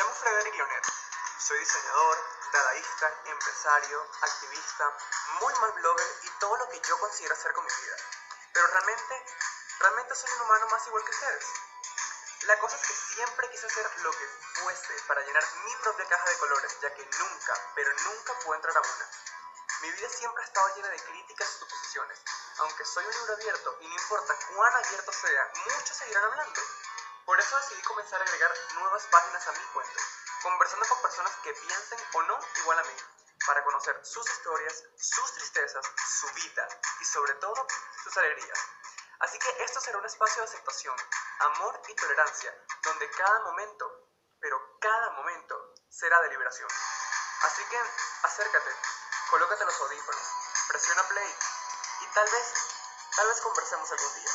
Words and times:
llamo 0.00 0.14
Frederick 0.14 0.54
Leonet. 0.54 0.86
Soy 1.38 1.58
diseñador, 1.58 2.16
dadaísta, 2.52 3.12
empresario, 3.26 4.06
activista, 4.22 4.96
muy 5.40 5.52
mal 5.60 5.72
blogger 5.72 6.06
y 6.22 6.30
todo 6.40 6.56
lo 6.56 6.68
que 6.70 6.80
yo 6.80 6.98
considero 6.98 7.34
hacer 7.34 7.52
con 7.52 7.64
mi 7.64 7.70
vida. 7.70 7.96
Pero 8.54 8.66
realmente, 8.68 9.24
realmente 9.78 10.14
soy 10.14 10.30
un 10.36 10.40
humano 10.40 10.66
más 10.68 10.86
igual 10.86 11.04
que 11.04 11.10
ustedes. 11.10 11.44
La 12.42 12.58
cosa 12.60 12.76
es 12.76 12.86
que 12.86 12.94
siempre 12.94 13.50
quise 13.50 13.66
hacer 13.66 13.90
lo 14.00 14.10
que 14.12 14.26
fuese 14.54 14.94
para 15.06 15.20
llenar 15.20 15.44
mi 15.66 15.76
propia 15.76 16.08
caja 16.08 16.30
de 16.30 16.38
colores, 16.38 16.78
ya 16.80 16.94
que 16.94 17.04
nunca, 17.04 17.54
pero 17.74 17.92
nunca 17.92 18.32
puedo 18.38 18.54
entrar 18.54 18.76
a 18.78 18.80
una. 18.80 19.10
Mi 19.82 19.90
vida 19.92 20.08
siempre 20.08 20.42
ha 20.42 20.46
estado 20.46 20.76
llena 20.76 20.88
de 20.88 21.04
críticas 21.04 21.48
y 21.48 21.58
suposiciones. 21.58 22.18
Aunque 22.58 22.84
soy 22.86 23.04
un 23.04 23.12
libro 23.12 23.34
abierto 23.34 23.76
y 23.80 23.88
no 23.88 23.94
importa 23.94 24.34
cuán 24.54 24.76
abierto 24.76 25.12
sea, 25.12 25.52
muchos 25.66 25.96
seguirán 25.96 26.24
hablando. 26.24 26.60
Por 27.30 27.38
eso 27.38 27.56
decidí 27.58 27.80
comenzar 27.82 28.20
a 28.20 28.24
agregar 28.24 28.52
nuevas 28.74 29.06
páginas 29.06 29.46
a 29.46 29.52
mi 29.52 29.64
cuento, 29.72 30.00
conversando 30.42 30.84
con 30.88 31.00
personas 31.00 31.32
que 31.44 31.52
piensen 31.52 31.98
o 32.14 32.22
no 32.22 32.40
igual 32.56 32.76
a 32.76 32.82
mí, 32.82 32.96
para 33.46 33.62
conocer 33.62 34.04
sus 34.04 34.28
historias, 34.28 34.82
sus 34.96 35.34
tristezas, 35.34 35.86
su 36.18 36.26
vida 36.32 36.66
y 36.98 37.04
sobre 37.04 37.34
todo 37.34 37.68
sus 38.02 38.16
alegrías. 38.16 38.58
Así 39.20 39.38
que 39.38 39.62
esto 39.62 39.80
será 39.80 39.98
un 39.98 40.06
espacio 40.06 40.42
de 40.42 40.48
aceptación, 40.48 40.96
amor 41.38 41.80
y 41.86 41.94
tolerancia, 41.94 42.52
donde 42.82 43.08
cada 43.10 43.38
momento, 43.44 44.10
pero 44.40 44.78
cada 44.80 45.10
momento, 45.10 45.74
será 45.88 46.20
de 46.22 46.30
liberación. 46.30 46.68
Así 47.42 47.64
que 47.66 47.78
acércate, 48.24 48.74
colócate 49.30 49.64
los 49.66 49.80
audífonos, 49.82 50.26
presiona 50.66 51.04
play 51.04 51.34
y 52.00 52.06
tal 52.08 52.28
vez, 52.28 52.54
tal 53.14 53.28
vez 53.28 53.40
conversemos 53.40 53.88
algún 53.88 54.14
día. 54.16 54.32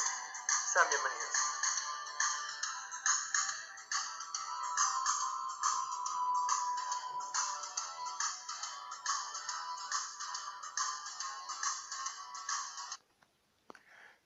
Sean 0.71 0.89
bienvenidos. 0.89 1.44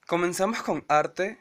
Comenzamos 0.09 0.63
con 0.63 0.83
arte, 0.87 1.37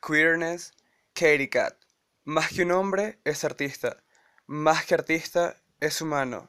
queerness, 0.00 0.72
Katie 1.14 1.48
Cat. 1.48 1.74
Más 2.22 2.52
que 2.52 2.62
un 2.62 2.70
hombre, 2.70 3.18
es 3.24 3.42
artista. 3.42 4.04
Más 4.46 4.86
que 4.86 4.94
artista, 4.94 5.60
es 5.80 6.00
humano. 6.00 6.48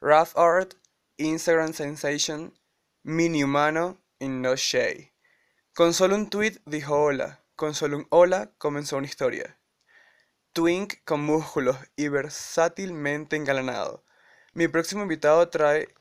Rough 0.00 0.38
Art, 0.38 0.74
Instagram 1.16 1.72
Sensation, 1.72 2.56
mini 3.02 3.42
humano 3.42 3.98
in 4.20 4.40
no 4.40 4.54
shade. 4.54 5.12
Con 5.74 5.94
solo 5.94 6.14
un 6.14 6.30
tweet 6.30 6.60
dijo 6.64 6.94
hola. 6.96 7.40
Con 7.56 7.74
solo 7.74 7.96
un 7.96 8.06
hola 8.10 8.52
comenzó 8.58 8.96
una 8.96 9.08
historia. 9.08 9.58
Twink 10.52 11.02
con 11.04 11.22
músculos 11.22 11.76
y 11.96 12.06
versátilmente 12.06 13.34
engalanado. 13.34 14.04
Mi 14.52 14.68
próximo 14.68 15.02
invitado 15.02 15.48
trae 15.48 15.92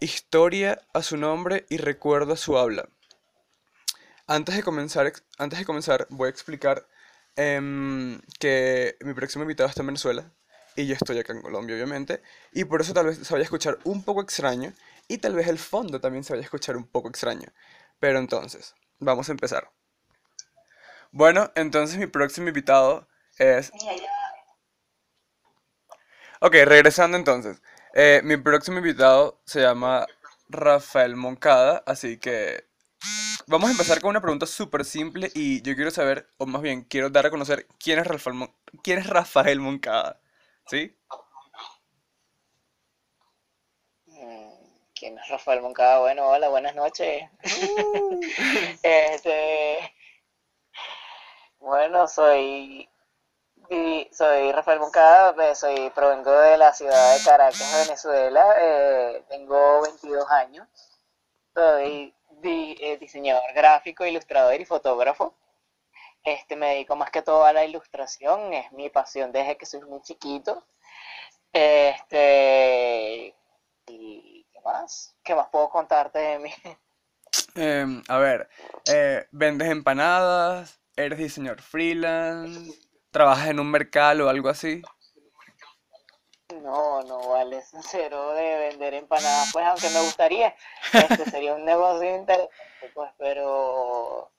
historia 0.00 0.82
a 0.92 1.04
su 1.04 1.16
nombre 1.16 1.66
y 1.68 1.76
recuerdo 1.76 2.32
a 2.32 2.36
su 2.36 2.58
habla. 2.58 2.88
Antes 4.30 4.54
de 4.54 4.62
comenzar, 4.62 5.12
antes 5.38 5.58
de 5.58 5.64
comenzar 5.64 6.06
voy 6.08 6.28
a 6.28 6.30
explicar 6.30 6.86
em, 7.34 8.20
que 8.38 8.96
mi 9.00 9.12
próximo 9.12 9.42
invitado 9.42 9.68
está 9.68 9.82
en 9.82 9.88
Venezuela 9.88 10.30
y 10.76 10.86
yo 10.86 10.94
estoy 10.94 11.18
acá 11.18 11.32
en 11.32 11.42
Colombia, 11.42 11.74
obviamente, 11.74 12.22
y 12.52 12.62
por 12.62 12.80
eso 12.80 12.94
tal 12.94 13.06
vez 13.06 13.18
se 13.18 13.34
vaya 13.34 13.42
a 13.42 13.42
escuchar 13.42 13.78
un 13.82 14.04
poco 14.04 14.22
extraño 14.22 14.72
y 15.08 15.18
tal 15.18 15.34
vez 15.34 15.48
el 15.48 15.58
fondo 15.58 16.00
también 16.00 16.22
se 16.22 16.32
vaya 16.32 16.42
a 16.42 16.44
escuchar 16.44 16.76
un 16.76 16.86
poco 16.86 17.08
extraño. 17.08 17.48
Pero 17.98 18.20
entonces, 18.20 18.76
vamos 19.00 19.28
a 19.28 19.32
empezar. 19.32 19.72
Bueno, 21.10 21.50
entonces 21.56 21.98
mi 21.98 22.06
próximo 22.06 22.46
invitado 22.46 23.08
es... 23.36 23.72
Ok, 26.40 26.54
regresando 26.66 27.16
entonces. 27.16 27.60
Eh, 27.94 28.20
mi 28.22 28.36
próximo 28.36 28.78
invitado 28.78 29.40
se 29.44 29.60
llama 29.62 30.06
Rafael 30.48 31.16
Moncada, 31.16 31.82
así 31.84 32.18
que 32.18 32.69
vamos 33.50 33.68
a 33.68 33.72
empezar 33.72 34.00
con 34.00 34.10
una 34.10 34.20
pregunta 34.20 34.46
súper 34.46 34.84
simple 34.84 35.30
y 35.34 35.62
yo 35.62 35.74
quiero 35.76 35.90
saber, 35.90 36.28
o 36.38 36.46
más 36.46 36.62
bien 36.62 36.82
quiero 36.84 37.10
dar 37.10 37.26
a 37.26 37.30
conocer 37.30 37.66
quién 37.78 37.98
es 37.98 38.06
Rafael, 38.06 38.36
Mon- 38.36 38.54
quién 38.82 38.98
es 38.98 39.06
Rafael 39.08 39.60
Moncada, 39.60 40.20
¿sí? 40.66 40.96
Mm, 44.06 44.50
¿Quién 44.94 45.16
es 45.18 45.28
Rafael 45.28 45.62
Moncada? 45.62 46.00
Bueno, 46.00 46.28
hola, 46.28 46.48
buenas 46.50 46.74
noches. 46.74 47.24
Este, 48.82 49.94
bueno, 51.60 52.06
soy, 52.08 52.88
soy 54.12 54.52
Rafael 54.52 54.80
Moncada, 54.80 55.54
soy, 55.54 55.90
provengo 55.90 56.32
de 56.32 56.58
la 56.58 56.72
ciudad 56.72 57.14
de 57.16 57.24
Caracas, 57.24 57.84
Venezuela. 57.86 58.44
eh, 58.60 59.24
tengo 59.28 59.82
22 59.82 60.28
años. 60.30 60.66
Soy 61.54 62.14
di- 62.40 62.76
eh, 62.80 62.96
diseñador 62.98 63.52
gráfico, 63.54 64.04
ilustrador 64.06 64.60
y 64.60 64.64
fotógrafo. 64.64 65.34
Este, 66.24 66.56
me 66.56 66.68
dedico 66.70 66.96
más 66.96 67.10
que 67.10 67.22
todo 67.22 67.44
a 67.44 67.52
la 67.52 67.64
ilustración, 67.64 68.52
es 68.52 68.70
mi 68.72 68.90
pasión 68.90 69.32
desde 69.32 69.56
que 69.56 69.66
soy 69.66 69.80
muy 69.82 70.02
chiquito. 70.02 70.66
Este, 71.52 73.34
¿y 73.88 74.46
qué 74.52 74.60
más? 74.64 75.16
¿Qué 75.22 75.34
más 75.34 75.48
puedo 75.48 75.70
contarte 75.70 76.18
de 76.18 76.38
mí? 76.40 76.52
Em, 77.54 78.02
a 78.08 78.18
ver, 78.18 78.48
eh, 78.86 79.26
¿vendes 79.32 79.68
empanadas? 79.70 80.80
¿Eres 80.96 81.18
diseñador 81.18 81.62
freelance? 81.62 82.78
¿Trabajas 83.10 83.48
en 83.48 83.60
un 83.60 83.70
mercado 83.70 84.26
o 84.26 84.28
algo 84.28 84.48
así? 84.48 84.82
No, 86.62 87.02
no 87.02 87.28
vale, 87.28 87.62
cero 87.82 88.32
de 88.32 88.56
vender 88.68 88.94
empanadas, 88.94 89.50
pues 89.52 89.64
aunque 89.66 89.88
me 89.90 90.00
gustaría, 90.00 90.54
este 90.92 91.30
sería 91.30 91.54
un 91.54 91.64
negocio 91.64 92.16
interesante, 92.16 92.54
pues, 92.94 93.10
pero, 93.18 94.32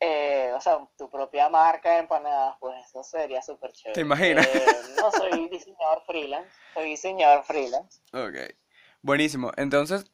eh, 0.00 0.52
o 0.54 0.60
sea, 0.60 0.86
tu 0.98 1.08
propia 1.10 1.48
marca 1.48 1.92
de 1.92 1.98
empanadas, 1.98 2.56
pues 2.60 2.74
eso 2.86 3.02
sería 3.04 3.42
súper 3.42 3.70
¿Te 3.72 3.78
chévere. 3.78 4.00
imaginas? 4.00 4.46
Eh, 4.46 4.66
no 5.00 5.10
soy 5.12 5.48
diseñador 5.48 6.02
freelance, 6.04 6.50
soy 6.74 6.84
diseñador 6.90 7.44
freelance. 7.44 8.00
Ok, 8.12 8.54
buenísimo. 9.02 9.52
Entonces, 9.56 10.04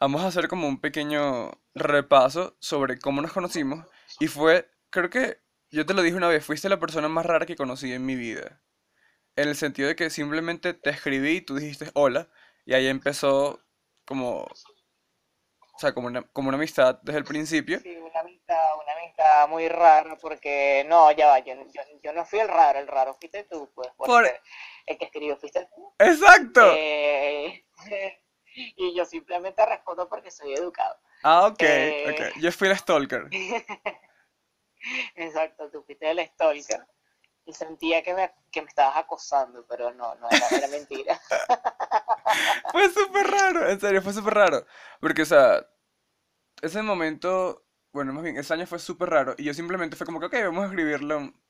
vamos 0.00 0.22
a 0.22 0.26
hacer 0.26 0.48
como 0.48 0.66
un 0.66 0.80
pequeño 0.80 1.52
repaso 1.74 2.56
sobre 2.60 2.98
cómo 2.98 3.22
nos 3.22 3.32
conocimos. 3.32 3.86
Y 4.18 4.26
fue, 4.26 4.68
creo 4.90 5.08
que 5.08 5.38
yo 5.70 5.86
te 5.86 5.94
lo 5.94 6.02
dije 6.02 6.16
una 6.16 6.28
vez, 6.28 6.44
fuiste 6.44 6.68
la 6.68 6.80
persona 6.80 7.08
más 7.08 7.26
rara 7.26 7.46
que 7.46 7.56
conocí 7.56 7.92
en 7.92 8.04
mi 8.04 8.16
vida. 8.16 8.60
En 9.38 9.48
el 9.48 9.54
sentido 9.54 9.86
de 9.86 9.94
que 9.94 10.10
simplemente 10.10 10.74
te 10.74 10.90
escribí 10.90 11.36
y 11.36 11.40
tú 11.40 11.54
dijiste 11.54 11.92
hola. 11.94 12.28
Y 12.66 12.74
ahí 12.74 12.88
empezó 12.88 13.60
como, 14.04 14.40
o 14.42 15.78
sea, 15.78 15.94
como 15.94 16.08
una, 16.08 16.22
como 16.22 16.48
una 16.48 16.56
amistad 16.56 16.98
desde 17.02 17.20
el 17.20 17.24
principio. 17.24 17.78
Sí, 17.78 17.96
una 17.96 18.18
amistad, 18.18 18.58
una 18.82 18.92
amistad 19.00 19.48
muy 19.48 19.68
rara, 19.68 20.18
porque 20.20 20.84
no, 20.88 21.12
ya 21.12 21.28
va, 21.28 21.38
yo, 21.38 21.54
yo, 21.54 21.82
yo 22.02 22.12
no 22.12 22.24
fui 22.24 22.40
el 22.40 22.48
raro, 22.48 22.80
el 22.80 22.88
raro 22.88 23.14
fuiste 23.14 23.44
tú, 23.44 23.70
pues, 23.76 23.88
Por... 23.96 24.28
el 24.86 24.98
que 24.98 25.04
escribió 25.04 25.36
fuiste 25.36 25.68
tú. 25.72 25.94
¡Exacto! 26.00 26.72
Eh, 26.74 27.64
y 28.76 28.96
yo 28.96 29.04
simplemente 29.04 29.64
respondo 29.64 30.08
porque 30.08 30.32
soy 30.32 30.52
educado. 30.52 30.98
Ah, 31.22 31.46
ok, 31.46 31.62
Eh, 31.62 32.10
ok. 32.10 32.40
Yo 32.40 32.50
fui 32.50 32.66
el 32.66 32.76
stalker. 32.76 33.28
exacto, 35.14 35.70
tú 35.70 35.84
fuiste 35.84 36.10
el 36.10 36.26
stalker. 36.26 36.84
Y 37.48 37.52
sentía 37.52 38.02
que 38.04 38.14
me, 38.14 38.32
que 38.52 38.62
me 38.62 38.68
estabas 38.68 38.96
acosando, 38.98 39.66
pero 39.66 39.92
no, 39.94 40.14
no 40.16 40.30
era, 40.30 40.48
era 40.56 40.68
mentira. 40.68 41.20
Fue 42.70 42.88
súper 42.90 43.26
raro, 43.26 43.68
en 43.68 43.80
serio, 43.80 44.02
fue 44.02 44.12
súper 44.12 44.34
raro. 44.34 44.66
Porque, 45.00 45.22
o 45.22 45.26
sea, 45.26 45.66
ese 46.62 46.82
momento, 46.82 47.64
bueno, 47.92 48.12
más 48.12 48.22
bien, 48.24 48.36
ese 48.38 48.54
año 48.54 48.66
fue 48.66 48.78
súper 48.78 49.10
raro. 49.10 49.34
Y 49.38 49.44
yo 49.44 49.54
simplemente 49.54 49.96
fue 49.96 50.06
como 50.06 50.20
que, 50.20 50.26
ok, 50.26 50.34
vamos 50.44 50.64
a 50.64 50.68
escribirle 50.68 51.16
un- 51.16 51.40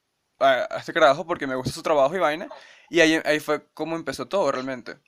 a, 0.41 0.67
a 0.71 0.79
este 0.79 0.93
carajo 0.93 1.27
porque 1.27 1.47
me 1.47 1.57
gusta 1.57 1.73
su 1.73 1.83
trabajo 1.83 2.15
y 2.17 2.21
vaina. 2.21 2.51
Y 2.91 3.01
ahí, 3.01 3.21
ahí 3.25 3.41
fue 3.41 3.67
como 3.75 3.97
empezó 3.97 4.29
todo 4.29 4.53
realmente. 4.53 4.99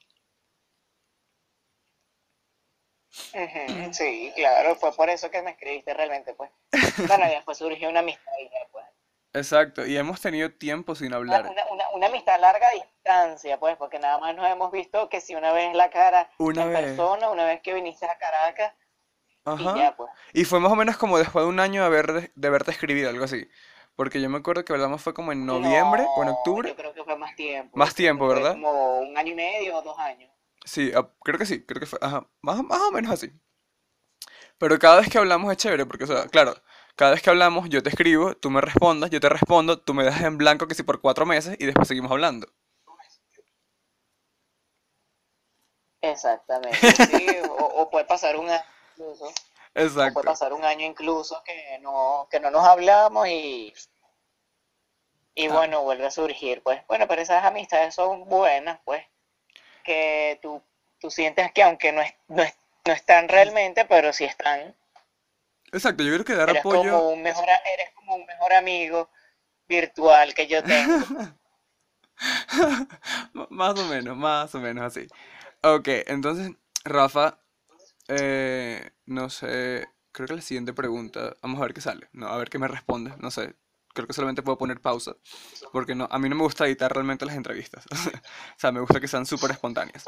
Sí, 3.93 4.33
claro, 4.37 4.75
fue 4.77 4.93
por 4.95 5.09
eso 5.11 5.31
que 5.31 5.43
me 5.43 5.51
escribiste 5.53 5.95
realmente, 5.95 6.35
pues. 6.35 6.51
Bueno, 7.07 7.27
y 7.27 7.31
después 7.35 7.59
surgió 7.59 7.89
una 7.89 8.01
amistad 8.01 8.33
y 8.41 8.45
ya, 8.51 8.67
pues. 8.73 8.87
Exacto, 9.33 9.87
y 9.87 9.97
hemos 9.97 10.21
tenido 10.21 10.51
tiempo 10.53 10.95
sin 10.95 11.13
hablar. 11.13 11.43
una, 11.49 11.65
una, 11.71 11.89
una 11.91 12.07
amistad 12.09 12.35
a 12.35 12.39
larga 12.39 12.69
distancia, 12.71 13.59
pues, 13.61 13.77
porque 13.77 13.99
nada 13.99 14.19
más 14.19 14.35
nos 14.35 14.47
hemos 14.47 14.73
visto 14.73 15.09
que 15.09 15.21
si 15.21 15.35
una 15.37 15.53
vez 15.53 15.75
la 15.75 15.89
cara 15.91 16.29
Una 16.39 16.63
en 16.63 16.69
vez. 16.73 16.81
persona, 16.97 17.31
una 17.31 17.45
vez 17.45 17.61
que 17.63 17.73
viniste 17.75 18.07
a 18.07 18.19
Caracas, 18.19 18.73
y 19.57 19.65
Ajá. 19.65 19.77
ya, 19.77 19.97
pues. 19.97 20.11
Y 20.33 20.45
fue 20.45 20.61
más 20.61 20.73
o 20.73 20.77
menos 20.77 20.97
como 20.97 21.19
después 21.19 21.45
de 21.45 21.49
un 21.49 21.61
año 21.61 21.81
de, 21.83 21.87
haber, 21.87 22.33
de 22.35 22.49
haberte 22.49 22.71
escribido, 22.73 23.09
algo 23.11 23.25
así. 23.25 23.49
Porque 23.97 24.21
yo 24.21 24.29
me 24.31 24.39
acuerdo 24.39 24.65
que 24.65 24.73
hablamos 24.73 25.03
fue 25.03 25.15
como 25.15 25.33
en 25.33 25.47
noviembre 25.47 26.05
o 26.17 26.23
en 26.23 26.29
No, 26.29 26.35
octubre. 26.35 26.69
yo 26.71 26.77
creo 26.77 26.95
que 26.95 27.05
fue 27.05 27.17
más 27.17 27.35
tiempo. 27.37 27.77
Más 27.77 27.95
tiempo, 27.95 28.27
fue 28.27 28.35
¿verdad? 28.35 28.53
como 28.53 29.01
un 29.01 29.17
año 29.17 29.33
y 29.33 29.35
medio 29.35 29.77
o 29.77 29.83
dos 29.83 29.99
años. 29.99 30.31
Sí, 30.65 30.93
ah, 30.95 31.09
creo 31.23 31.39
que 31.39 31.47
sí, 31.47 31.65
creo 31.65 31.81
que 31.81 31.87
fue, 31.87 31.99
ajá, 32.03 32.27
más, 32.43 32.63
más 32.63 32.81
o 32.81 32.91
menos 32.93 33.13
así. 33.13 33.31
Pero 34.59 34.79
cada 34.79 35.01
vez 35.01 35.09
que 35.09 35.19
hablamos 35.19 35.51
es 35.51 35.59
chévere, 35.59 35.87
porque, 35.87 36.05
o 36.05 36.07
sea, 36.07 36.27
claro, 36.29 36.55
cada 37.01 37.13
vez 37.13 37.23
que 37.23 37.31
hablamos 37.31 37.69
yo 37.69 37.83
te 37.83 37.89
escribo, 37.91 38.35
tú 38.37 38.51
me 38.51 38.61
respondas, 38.61 39.11
yo 39.11 39.21
te 39.21 39.29
respondo, 39.29 39.81
tú 39.81 39.95
me 39.95 40.05
dejas 40.05 40.23
en 40.23 40.39
blanco 40.39 40.69
que 40.69 40.75
sí 40.77 40.83
por 40.85 41.01
cuatro 41.01 41.27
meses 41.27 41.57
y 41.59 41.67
después 41.67 41.89
seguimos 41.89 42.13
hablando. 42.13 42.47
Exactamente, 46.03 46.99
sí, 46.99 47.39
o, 47.43 47.53
o 47.55 47.91
puede 47.91 48.05
pasar 48.07 48.37
un 48.37 48.49
año 48.51 48.63
incluso, 48.93 49.27
o 50.01 50.13
puede 50.13 50.25
pasar 50.25 50.53
un 50.53 50.65
año 50.65 50.87
incluso 50.87 51.43
que 51.45 51.79
no, 51.81 52.29
que 52.31 52.41
no 52.41 52.51
nos 52.51 52.65
hablamos 52.67 53.29
y, 53.29 53.73
y 55.35 55.49
Ah. 55.49 55.53
bueno, 55.55 55.83
vuelve 55.83 56.07
a 56.07 56.11
surgir, 56.11 56.63
pues, 56.63 56.87
bueno, 56.87 57.07
pero 57.09 57.23
esas 57.23 57.45
amistades 57.45 57.95
son 57.95 58.29
buenas, 58.29 58.81
pues, 58.85 59.05
que 59.85 60.39
tú, 60.43 60.63
tú 61.01 61.11
sientes 61.11 61.53
que 61.53 61.63
aunque 61.65 61.93
no, 61.93 62.03
es, 62.03 62.15
no, 62.29 62.43
es- 62.45 62.59
no 62.87 62.93
están 62.95 63.29
realmente, 63.29 63.85
pero 63.87 64.13
sí 64.13 64.25
están, 64.25 64.77
Exacto, 65.73 66.03
yo 66.03 66.13
creo 66.13 66.25
que 66.25 66.35
dar 66.35 66.51
eres 66.51 66.63
como 66.63 66.77
apoyo. 66.77 67.09
un 67.09 67.23
mejor, 67.23 67.45
eres 67.45 67.91
como 67.95 68.17
un 68.17 68.27
mejor 68.27 68.53
amigo 68.53 69.11
virtual 69.69 70.35
que 70.35 70.47
yo 70.47 70.63
tengo. 70.63 71.07
Más 73.51 73.79
o 73.79 73.87
menos, 73.87 74.17
más 74.17 74.55
o 74.55 74.61
menos 74.61 74.85
así. 74.85 75.07
Ok, 75.63 75.89
entonces, 76.07 76.51
Rafa, 76.85 77.39
eh, 78.09 78.91
no 79.07 79.31
sé, 79.31 79.89
creo 80.13 80.29
que 80.29 80.35
la 80.35 80.43
siguiente 80.43 80.73
pregunta, 80.73 81.37
vamos 81.43 81.59
a 81.61 81.63
ver 81.63 81.75
qué 81.75 81.81
sale, 81.81 82.09
no, 82.13 82.27
a 82.29 82.37
ver 82.37 82.51
qué 82.51 82.59
me 82.59 82.69
responde, 82.69 83.13
no 83.19 83.31
sé, 83.31 83.55
creo 83.95 84.07
que 84.07 84.13
solamente 84.13 84.43
puedo 84.43 84.59
poner 84.59 84.81
pausa, 84.81 85.17
porque 85.73 85.95
no, 85.95 86.09
a 86.11 86.19
mí 86.19 86.29
no 86.29 86.37
me 86.37 86.43
gusta 86.43 86.67
editar 86.67 86.93
realmente 86.93 87.25
las 87.25 87.37
entrevistas, 87.37 87.87
o 87.91 88.59
sea, 88.59 88.73
me 88.73 88.81
gusta 88.81 89.01
que 89.01 89.09
sean 89.09 89.27
súper 89.27 89.51
espontáneas. 89.53 90.05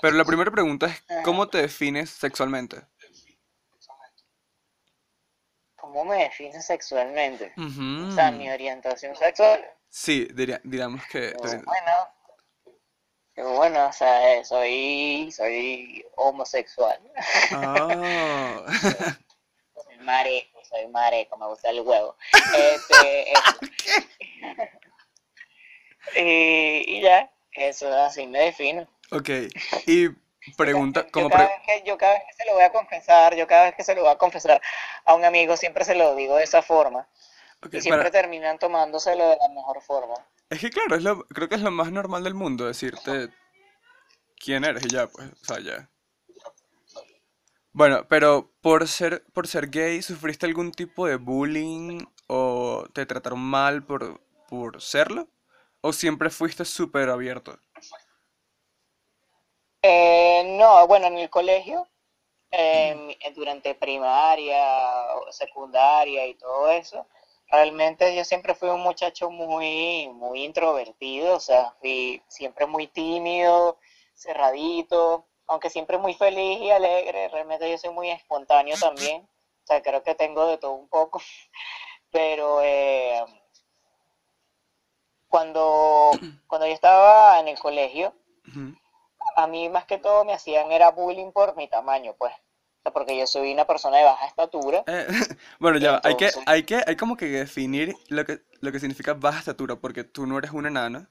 Pero 0.00 0.16
la 0.16 0.24
primera 0.24 0.50
pregunta 0.50 0.86
es, 0.86 1.02
¿cómo 1.24 1.48
te 1.48 1.58
defines 1.58 2.10
sexualmente? 2.10 2.82
¿Cómo 5.92 6.04
me 6.04 6.22
defino 6.22 6.62
sexualmente? 6.62 7.52
O 7.56 8.12
sea, 8.12 8.30
mi 8.30 8.48
orientación 8.48 9.16
sexual. 9.16 9.60
Sí, 9.88 10.28
diría, 10.32 10.60
diríamos 10.62 11.04
que... 11.06 11.34
Pero 11.42 11.62
bueno, 11.64 11.92
pero 13.34 13.50
bueno, 13.54 13.86
o 13.88 13.92
sea, 13.92 14.34
eh, 14.34 14.44
soy, 14.44 15.32
soy 15.32 16.06
homosexual. 16.14 16.96
Ah. 17.50 18.64
Soy 19.74 19.98
mareco, 19.98 20.60
soy 20.68 20.86
mareco, 20.86 21.36
me 21.36 21.46
gusta 21.46 21.70
el 21.70 21.80
huevo. 21.80 22.16
Este, 22.56 23.32
y, 26.20 26.98
y 26.98 27.00
ya, 27.02 27.32
eso 27.50 27.92
así 27.92 28.28
me 28.28 28.38
defino. 28.44 28.86
Ok, 29.10 29.28
y 29.86 30.06
pregunta, 30.56 31.04
Yo 31.04 31.10
como 31.12 31.30
cada, 31.30 31.46
pre- 31.46 31.56
vez 31.56 31.66
que, 31.82 31.88
yo 31.88 31.98
cada 31.98 32.14
vez 32.14 32.22
que 32.26 32.32
se 32.34 32.44
lo 32.46 32.54
voy 32.54 32.62
a 32.64 32.72
confesar, 32.72 33.36
yo 33.36 33.46
cada 33.46 33.64
vez 33.64 33.74
que 33.74 33.84
se 33.84 33.94
lo 33.94 34.02
voy 34.02 34.10
a 34.10 34.18
confesar 34.18 34.60
a 35.04 35.14
un 35.14 35.24
amigo, 35.24 35.56
siempre 35.56 35.84
se 35.84 35.94
lo 35.94 36.14
digo 36.14 36.36
de 36.36 36.44
esa 36.44 36.62
forma. 36.62 37.08
Y 37.72 37.80
siempre 37.80 37.98
para- 37.98 38.10
terminan 38.10 38.58
tomándoselo 38.58 39.28
de 39.28 39.36
la 39.36 39.48
mejor 39.48 39.82
forma. 39.82 40.14
Es 40.48 40.60
que 40.60 40.70
claro, 40.70 40.96
es 40.96 41.02
lo, 41.02 41.24
creo 41.26 41.48
que 41.48 41.54
es 41.56 41.60
lo 41.60 41.70
más 41.70 41.92
normal 41.92 42.24
del 42.24 42.34
mundo 42.34 42.66
decirte 42.66 43.28
quién 44.38 44.64
eres 44.64 44.84
y 44.84 44.88
ya, 44.88 45.06
pues, 45.06 45.30
o 45.30 45.44
sea, 45.44 45.60
ya. 45.60 45.88
Bueno, 47.72 48.06
pero 48.08 48.50
por 48.62 48.88
ser, 48.88 49.24
por 49.32 49.46
ser 49.46 49.68
gay, 49.70 50.02
¿sufriste 50.02 50.46
algún 50.46 50.72
tipo 50.72 51.06
de 51.06 51.16
bullying 51.16 52.04
o 52.26 52.84
te 52.92 53.06
trataron 53.06 53.38
mal 53.40 53.84
por, 53.84 54.20
por 54.48 54.82
serlo? 54.82 55.28
¿O 55.80 55.92
siempre 55.92 56.30
fuiste 56.30 56.64
súper 56.64 57.08
abierto? 57.10 57.58
Eh, 59.82 60.56
no, 60.58 60.86
bueno, 60.86 61.06
en 61.06 61.18
el 61.18 61.30
colegio, 61.30 61.88
eh, 62.50 63.16
durante 63.34 63.74
primaria, 63.74 64.62
secundaria 65.30 66.26
y 66.26 66.34
todo 66.34 66.70
eso, 66.70 67.06
realmente 67.48 68.14
yo 68.14 68.24
siempre 68.24 68.54
fui 68.54 68.68
un 68.68 68.82
muchacho 68.82 69.30
muy, 69.30 70.08
muy 70.08 70.44
introvertido, 70.44 71.36
o 71.36 71.40
sea, 71.40 71.72
fui 71.80 72.22
siempre 72.28 72.66
muy 72.66 72.88
tímido, 72.88 73.78
cerradito, 74.14 75.26
aunque 75.46 75.70
siempre 75.70 75.96
muy 75.98 76.14
feliz 76.14 76.60
y 76.60 76.70
alegre, 76.70 77.28
realmente 77.28 77.70
yo 77.70 77.78
soy 77.78 77.90
muy 77.90 78.10
espontáneo 78.10 78.76
también, 78.78 79.22
o 79.22 79.66
sea, 79.66 79.82
creo 79.82 80.02
que 80.02 80.14
tengo 80.14 80.46
de 80.46 80.58
todo 80.58 80.72
un 80.72 80.88
poco, 80.88 81.22
pero 82.10 82.60
eh, 82.62 83.24
cuando, 85.28 86.10
cuando 86.46 86.66
yo 86.66 86.74
estaba 86.74 87.40
en 87.40 87.48
el 87.48 87.58
colegio. 87.58 88.12
A 89.36 89.46
mí 89.46 89.68
más 89.68 89.84
que 89.86 89.98
todo 89.98 90.24
me 90.24 90.32
hacían 90.32 90.70
era 90.72 90.90
bullying 90.90 91.32
por 91.32 91.56
mi 91.56 91.68
tamaño, 91.68 92.14
pues. 92.18 92.32
O 92.34 92.82
sea, 92.82 92.92
porque 92.92 93.16
yo 93.18 93.26
soy 93.26 93.52
una 93.52 93.66
persona 93.66 93.98
de 93.98 94.04
baja 94.04 94.26
estatura. 94.26 94.84
Eh, 94.86 95.06
bueno, 95.60 95.78
ya, 95.78 96.00
hay 96.02 96.16
que, 96.16 96.30
hay 96.46 96.62
que, 96.64 96.82
hay 96.86 96.96
como 96.96 97.16
que 97.16 97.26
definir 97.26 97.94
lo 98.08 98.24
que, 98.24 98.40
lo 98.60 98.72
que 98.72 98.80
significa 98.80 99.12
baja 99.14 99.38
estatura, 99.40 99.76
porque 99.76 100.04
tú 100.04 100.26
no 100.26 100.38
eres 100.38 100.50
una 100.52 100.68
enana, 100.68 101.10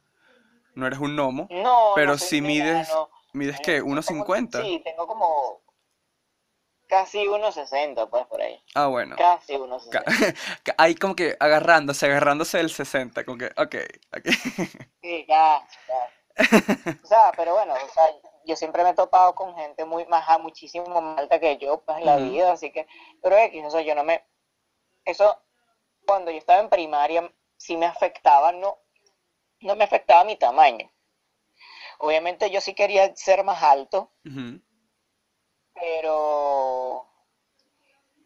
no 0.75 0.87
eres 0.87 0.99
un 0.99 1.15
gnomo, 1.15 1.47
No, 1.51 1.91
pero 1.95 2.13
no 2.13 2.17
si 2.17 2.41
mides, 2.41 2.89
enano. 2.89 3.09
mides 3.33 3.57
Eh, 3.57 3.61
qué, 3.63 3.71
tengo 3.73 3.85
como- 3.85 4.01
1.50. 4.01 4.63
Sí, 4.63 4.81
tengo 4.83 5.05
como 5.07 5.61
casi 6.87 7.27
1.60, 7.27 8.09
pues, 8.09 8.25
por 8.25 8.41
ahí. 8.41 8.59
Ah, 8.73 8.87
bueno. 8.87 9.15
Casi 9.15 9.53
Ca- 9.53 9.59
1.60. 9.59 10.03
ca- 10.63 10.75
Ahí 10.77 10.95
como 10.95 11.15
que 11.15 11.37
agarrándose, 11.39 12.07
agarrándose 12.07 12.57
del 12.57 12.71
60, 12.71 13.23
como 13.25 13.37
que, 13.37 13.45
ok, 13.57 13.75
ok. 14.17 14.25
Sí, 15.01 15.25
ya, 15.29 15.65
ya. 15.87 16.09
O 17.03 17.07
sea, 17.07 17.31
pero 17.35 17.53
bueno, 17.53 17.73
o 17.73 17.93
sea, 17.93 18.03
yo 18.45 18.55
siempre 18.55 18.83
me 18.83 18.91
he 18.91 18.93
topado 18.93 19.35
con 19.35 19.55
gente 19.55 19.85
muy 19.85 20.05
más, 20.05 20.39
muchísimo 20.39 20.85
más 21.01 21.19
alta 21.19 21.39
que 21.39 21.57
yo, 21.57 21.81
pues, 21.81 21.97
en 21.97 22.05
la 22.05 22.17
vida, 22.17 22.51
así 22.51 22.71
que, 22.71 22.87
pero 23.21 23.37
X, 23.37 23.65
o 23.65 23.69
sea, 23.69 23.81
yo 23.81 23.95
no 23.95 24.03
me, 24.03 24.23
eso, 25.05 25.37
cuando 26.05 26.31
yo 26.31 26.37
estaba 26.37 26.59
en 26.59 26.69
primaria, 26.69 27.31
sí 27.57 27.77
me 27.77 27.85
afectaba, 27.85 28.51
no, 28.51 28.79
no 29.59 29.75
me 29.75 29.83
afectaba 29.83 30.23
mi 30.23 30.35
tamaño. 30.37 30.89
Obviamente 31.99 32.49
yo 32.49 32.61
sí 32.61 32.73
quería 32.73 33.13
ser 33.15 33.43
más 33.43 33.61
alto, 33.61 34.11
pero, 35.73 36.88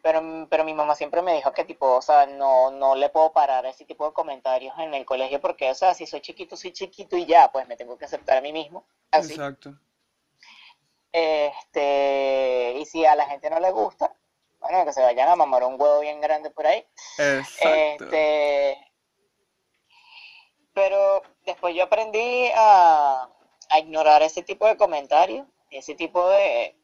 pero, 0.03 0.21
pero 0.49 0.65
mi 0.65 0.73
mamá 0.73 0.95
siempre 0.95 1.21
me 1.21 1.33
dijo 1.33 1.53
que 1.53 1.63
tipo, 1.63 1.95
o 1.95 2.01
sea, 2.01 2.25
no, 2.25 2.69
no 2.71 2.93
le 2.93 3.07
puedo 3.07 3.31
parar 3.31 3.65
a 3.65 3.69
ese 3.69 3.85
tipo 3.85 4.05
de 4.05 4.13
comentarios 4.13 4.77
en 4.77 4.93
el 4.93 5.05
colegio 5.05 5.39
porque, 5.39 5.71
o 5.71 5.75
sea, 5.75 5.93
si 5.93 6.05
soy 6.05 6.19
chiquito, 6.19 6.57
soy 6.57 6.73
chiquito 6.73 7.15
y 7.15 7.25
ya, 7.25 7.49
pues 7.53 7.65
me 7.69 7.77
tengo 7.77 7.97
que 7.97 8.03
aceptar 8.03 8.37
a 8.37 8.41
mí 8.41 8.51
mismo, 8.51 8.85
así. 9.11 9.31
Exacto. 9.31 9.73
Este, 11.13 12.75
y 12.79 12.85
si 12.85 13.05
a 13.05 13.15
la 13.15 13.25
gente 13.27 13.49
no 13.49 13.61
le 13.61 13.71
gusta, 13.71 14.13
bueno, 14.59 14.83
que 14.83 14.91
se 14.91 15.01
vayan 15.01 15.29
a 15.29 15.37
mamar 15.37 15.63
un 15.63 15.79
huevo 15.79 16.01
bien 16.01 16.19
grande 16.19 16.49
por 16.49 16.67
ahí. 16.67 16.85
Exacto. 17.17 18.03
Este, 18.03 18.77
pero 20.73 21.21
después 21.45 21.73
yo 21.75 21.83
aprendí 21.83 22.51
a, 22.53 23.29
a 23.69 23.79
ignorar 23.79 24.21
ese 24.21 24.43
tipo 24.43 24.67
de 24.67 24.75
comentarios, 24.75 25.47
ese 25.69 25.95
tipo 25.95 26.27
de, 26.29 26.75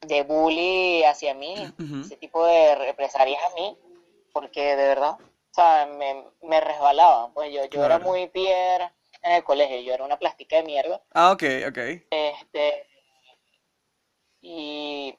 de 0.00 0.22
bully 0.22 1.04
hacia 1.04 1.34
mí, 1.34 1.54
ese 2.04 2.16
tipo 2.16 2.44
de 2.46 2.74
represalias 2.74 3.42
a 3.44 3.54
mí, 3.54 3.76
porque 4.32 4.76
de 4.76 4.86
verdad, 4.88 5.16
o 5.20 5.54
sea, 5.54 5.86
me, 5.86 6.24
me 6.42 6.60
resbalaban. 6.60 7.32
Pues 7.34 7.52
yo, 7.52 7.64
yo 7.66 7.84
era 7.84 7.98
muy 7.98 8.28
piedra 8.28 8.94
en 9.22 9.32
el 9.32 9.44
colegio, 9.44 9.80
yo 9.80 9.92
era 9.92 10.04
una 10.04 10.18
plástica 10.18 10.56
de 10.56 10.62
mierda. 10.62 11.02
Ah, 11.12 11.32
ok, 11.32 11.42
ok. 11.68 11.78
Este, 12.10 12.86
y, 14.40 15.18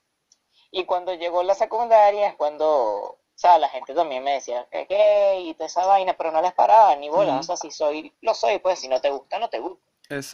y 0.72 0.86
cuando 0.86 1.14
llegó 1.14 1.44
la 1.44 1.54
secundaria 1.54 2.28
es 2.28 2.36
cuando, 2.36 2.68
o 2.68 3.20
sea, 3.36 3.60
la 3.60 3.70
gente 3.70 3.94
también 3.94 4.24
me 4.24 4.34
decía 4.34 4.68
que 4.72 4.88
qué 4.88 5.42
y 5.42 5.54
toda 5.54 5.68
esa 5.68 5.86
vaina, 5.86 6.18
pero 6.18 6.32
no 6.32 6.42
les 6.42 6.54
paraba 6.54 6.96
ni 6.96 7.10
bola. 7.10 7.38
O 7.38 7.44
sea, 7.44 7.56
si 7.56 7.70
soy, 7.70 8.12
lo 8.22 8.34
soy, 8.34 8.58
pues 8.58 8.80
si 8.80 8.88
no 8.88 9.00
te 9.00 9.12
gusta, 9.12 9.38
no 9.38 9.50
te 9.50 9.60
gusta. 9.60 9.91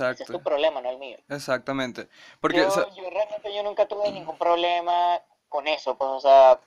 Ese 0.09 0.23
es 0.23 0.29
tu 0.29 0.39
Exacto. 0.39 0.41
problema, 0.41 0.81
no 0.81 0.89
el 0.89 0.97
mío. 0.97 1.17
Exactamente. 1.29 2.09
Porque, 2.41 2.59
Yo, 2.61 2.67
o 2.67 2.71
sea, 2.71 2.85
yo 2.95 3.09
realmente 3.09 3.53
yo 3.55 3.63
nunca 3.63 3.87
tuve 3.87 4.11
ningún 4.11 4.37
problema 4.37 5.21
con 5.49 5.67
eso, 5.67 5.97
pues, 5.97 6.09
o 6.09 6.19
sea, 6.19 6.53
o 6.53 6.59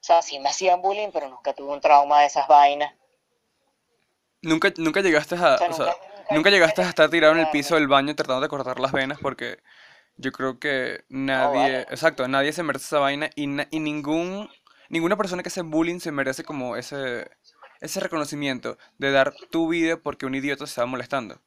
sea, 0.00 0.22
sí 0.22 0.38
me 0.38 0.48
hacían 0.50 0.82
bullying, 0.82 1.10
pero 1.12 1.28
nunca 1.28 1.52
tuve 1.54 1.72
un 1.72 1.80
trauma 1.80 2.20
de 2.20 2.26
esas 2.26 2.46
vainas. 2.48 2.92
nunca, 4.42 4.72
nunca 4.78 5.00
llegaste 5.00 5.34
a, 5.36 5.54
O 5.54 5.58
sea, 5.58 5.68
o 5.68 5.72
sea, 5.72 5.86
nunca- 5.86 5.96
nunca 6.18 6.24
nunca 6.30 6.50
llegaste 6.50 6.82
a 6.82 6.88
estar 6.88 7.10
tirado 7.10 7.32
en 7.34 7.40
el 7.40 7.48
piso 7.50 7.74
del 7.74 7.88
baño 7.88 8.14
tratando 8.14 8.40
de 8.42 8.48
cortar 8.48 8.80
las 8.80 8.92
venas 8.92 9.18
porque 9.20 9.58
yo 10.16 10.32
creo 10.32 10.58
que 10.60 11.04
nadie, 11.08 11.80
vale. 11.80 11.82
exacto, 11.82 12.28
nadie 12.28 12.52
se 12.52 12.62
merece 12.64 12.86
esa 12.86 13.00
vaina 13.00 13.30
y, 13.36 13.46
na- 13.48 13.68
y 13.70 13.80
ningún, 13.80 14.50
ninguna 14.90 15.16
persona 15.16 15.42
que 15.42 15.48
hace 15.48 15.62
bullying 15.62 16.00
se 16.00 16.12
merece 16.12 16.44
como 16.44 16.76
ese, 16.76 17.30
ese 17.80 18.00
reconocimiento 18.00 18.78
de 18.98 19.12
dar 19.12 19.34
tu 19.50 19.68
vida 19.68 19.98
porque 19.98 20.26
un 20.26 20.34
idiota 20.36 20.66
se 20.66 20.70
estaba 20.72 20.86
molestando. 20.88 21.40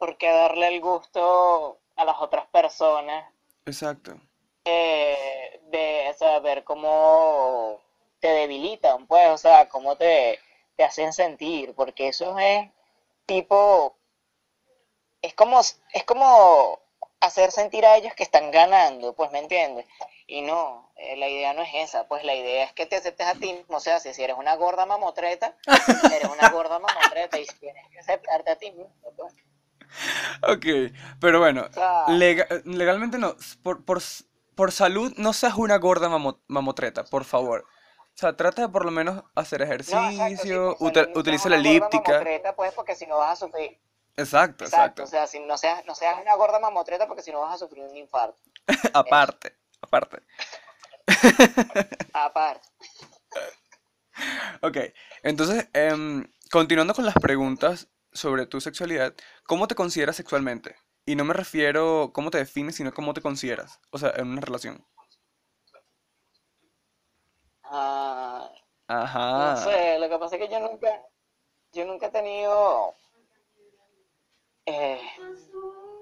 Porque 0.00 0.28
darle 0.28 0.66
el 0.66 0.80
gusto 0.80 1.78
a 1.94 2.04
las 2.04 2.20
otras 2.20 2.46
personas 2.48 3.32
Exacto. 3.66 4.18
eh, 4.64 5.60
de 5.70 6.40
ver 6.42 6.64
cómo 6.64 7.80
te 8.20 8.28
debilitan, 8.28 9.06
pues, 9.06 9.28
o 9.30 9.38
sea, 9.38 9.68
cómo 9.68 9.96
te, 9.96 10.38
te 10.76 10.84
hacen 10.84 11.12
sentir, 11.12 11.74
porque 11.74 12.08
eso 12.08 12.38
es 12.38 12.68
tipo, 13.26 13.96
es 15.22 15.34
como, 15.34 15.60
es 15.60 16.04
como 16.04 16.80
hacer 17.20 17.50
sentir 17.52 17.84
a 17.86 17.96
ellos 17.96 18.14
que 18.14 18.22
están 18.22 18.50
ganando, 18.50 19.14
pues, 19.14 19.30
¿me 19.30 19.38
entiendes? 19.38 19.86
Y 20.26 20.42
no, 20.42 20.92
eh, 20.96 21.16
la 21.16 21.28
idea 21.28 21.52
no 21.54 21.62
es 21.62 21.70
esa, 21.74 22.06
pues 22.06 22.24
la 22.24 22.34
idea 22.34 22.64
es 22.64 22.72
que 22.72 22.86
te 22.86 22.96
aceptes 22.96 23.26
a 23.26 23.34
ti 23.34 23.52
mismo, 23.52 23.76
o 23.76 23.80
sea, 23.80 24.00
si 24.00 24.12
si 24.14 24.22
eres 24.22 24.36
una 24.36 24.56
gorda 24.56 24.86
mamotreta, 24.86 25.56
eres 26.12 26.28
una 26.28 26.50
gorda 26.50 26.78
mamotreta 26.78 27.38
y 27.38 27.46
tienes 27.46 27.88
que 27.88 27.98
aceptarte 27.98 28.50
a 28.50 28.56
ti 28.56 28.70
mismo, 28.70 29.12
pues. 29.16 29.34
Ok, 30.42 30.66
pero 31.20 31.40
bueno, 31.40 31.66
lega- 32.08 32.46
legalmente 32.64 33.18
no, 33.18 33.36
por, 33.62 33.84
por, 33.84 34.00
por 34.54 34.72
salud 34.72 35.12
no 35.16 35.32
seas 35.32 35.54
una 35.56 35.76
gorda 35.78 36.08
mamo- 36.08 36.40
mamotreta, 36.48 37.04
por 37.04 37.24
favor. 37.24 37.66
O 38.14 38.18
sea, 38.20 38.36
trata 38.36 38.62
de 38.62 38.68
por 38.68 38.84
lo 38.84 38.90
menos 38.90 39.22
hacer 39.34 39.60
no, 39.60 39.72
exacto, 39.72 40.10
sí, 40.10 40.16
ejercicio, 40.20 40.76
seas 40.78 41.08
utiliza 41.14 41.48
la 41.48 41.56
elíptica. 41.56 42.12
mamotreta, 42.12 42.54
pues, 42.54 42.72
porque 42.74 42.94
si 42.94 43.06
no 43.06 43.18
vas 43.18 43.32
a 43.42 43.46
sufrir. 43.46 43.80
Exacto, 44.16 44.64
Exacto, 44.64 44.64
exacto. 44.64 45.02
o 45.04 45.06
sea, 45.06 45.26
si 45.26 45.40
no 45.40 45.56
seas, 45.56 45.84
no 45.86 45.94
seas 45.94 46.20
una 46.20 46.34
gorda 46.34 46.58
mamotreta 46.58 47.06
porque 47.06 47.22
si 47.22 47.32
no 47.32 47.40
vas 47.40 47.54
a 47.54 47.58
sufrir 47.58 47.82
un 47.84 47.96
infarto. 47.96 48.38
Aparte, 48.92 49.56
aparte. 49.80 50.22
aparte. 52.12 52.68
Ok, 54.62 54.76
entonces, 55.22 55.68
em, 55.72 56.26
continuando 56.50 56.94
con 56.94 57.06
las 57.06 57.14
preguntas 57.14 57.88
sobre 58.12 58.46
tu 58.46 58.60
sexualidad, 58.60 59.14
¿cómo 59.44 59.68
te 59.68 59.74
consideras 59.74 60.16
sexualmente? 60.16 60.76
Y 61.06 61.16
no 61.16 61.24
me 61.24 61.34
refiero 61.34 62.10
cómo 62.12 62.30
te 62.30 62.38
defines, 62.38 62.76
sino 62.76 62.92
cómo 62.92 63.14
te 63.14 63.20
consideras, 63.22 63.80
o 63.90 63.98
sea, 63.98 64.12
en 64.16 64.28
una 64.28 64.40
relación. 64.40 64.84
Ah, 67.64 68.50
no 68.88 68.96
Ajá, 68.96 69.56
sé, 69.56 69.98
lo 69.98 70.08
que 70.08 70.18
pasa 70.18 70.36
es 70.36 70.42
que 70.42 70.52
yo 70.52 70.58
nunca, 70.60 71.02
yo 71.72 71.84
nunca 71.84 72.06
he 72.06 72.10
tenido 72.10 72.94
eh, 74.66 75.00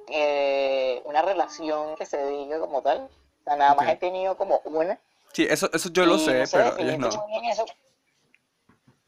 eh, 0.08 1.02
una 1.04 1.22
relación 1.22 1.94
que 1.96 2.06
se 2.06 2.26
diga 2.26 2.58
como 2.58 2.82
tal. 2.82 3.02
O 3.40 3.44
sea, 3.44 3.56
nada 3.56 3.74
más 3.74 3.88
he 3.88 3.96
tenido 3.96 4.36
como 4.36 4.60
una. 4.64 4.98
Sí, 5.32 5.46
eso, 5.48 5.70
eso 5.72 5.90
yo 5.90 6.06
lo 6.06 6.18
sé, 6.18 6.40
no 6.40 6.46
sé 6.46 6.56
pero 6.56 6.78
ellos 6.78 6.98
definirte 6.98 6.98
no. 6.98 7.52
eso. 7.52 7.66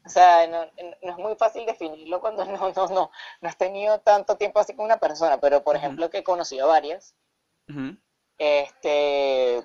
O 0.05 0.09
sea, 0.09 0.47
no, 0.47 0.65
no 1.03 1.11
es 1.11 1.17
muy 1.17 1.35
fácil 1.35 1.65
definirlo 1.65 2.19
cuando 2.21 2.43
no, 2.45 2.71
no, 2.71 2.87
no, 2.87 3.11
no 3.41 3.49
has 3.49 3.57
tenido 3.57 3.99
tanto 3.99 4.35
tiempo 4.37 4.59
así 4.59 4.75
con 4.75 4.85
una 4.85 4.97
persona, 4.97 5.39
pero 5.39 5.63
por 5.63 5.75
ejemplo 5.75 6.09
que 6.09 6.19
he 6.19 6.23
conocido 6.23 6.67
varias, 6.67 7.15
este, 8.37 9.63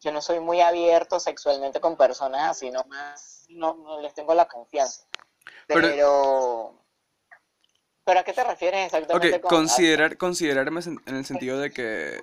yo 0.00 0.12
no 0.12 0.22
soy 0.22 0.40
muy 0.40 0.60
abierto 0.60 1.20
sexualmente 1.20 1.80
con 1.80 1.96
personas 1.96 2.50
así, 2.50 2.70
nomás 2.70 3.46
no, 3.50 3.74
no 3.74 4.00
les 4.00 4.14
tengo 4.14 4.34
la 4.34 4.46
confianza. 4.46 5.06
Pero, 5.66 5.80
Pero, 5.82 6.74
¿pero 8.04 8.20
a 8.20 8.24
qué 8.24 8.32
te 8.32 8.44
refieres 8.44 8.86
exactamente 8.86 9.40
con... 9.40 9.48
a- 9.54 9.58
considerar, 9.58 10.16
considerarme 10.16 10.80
en 10.80 11.16
el 11.16 11.26
sentido 11.26 11.58
de 11.58 11.70
que, 11.70 12.20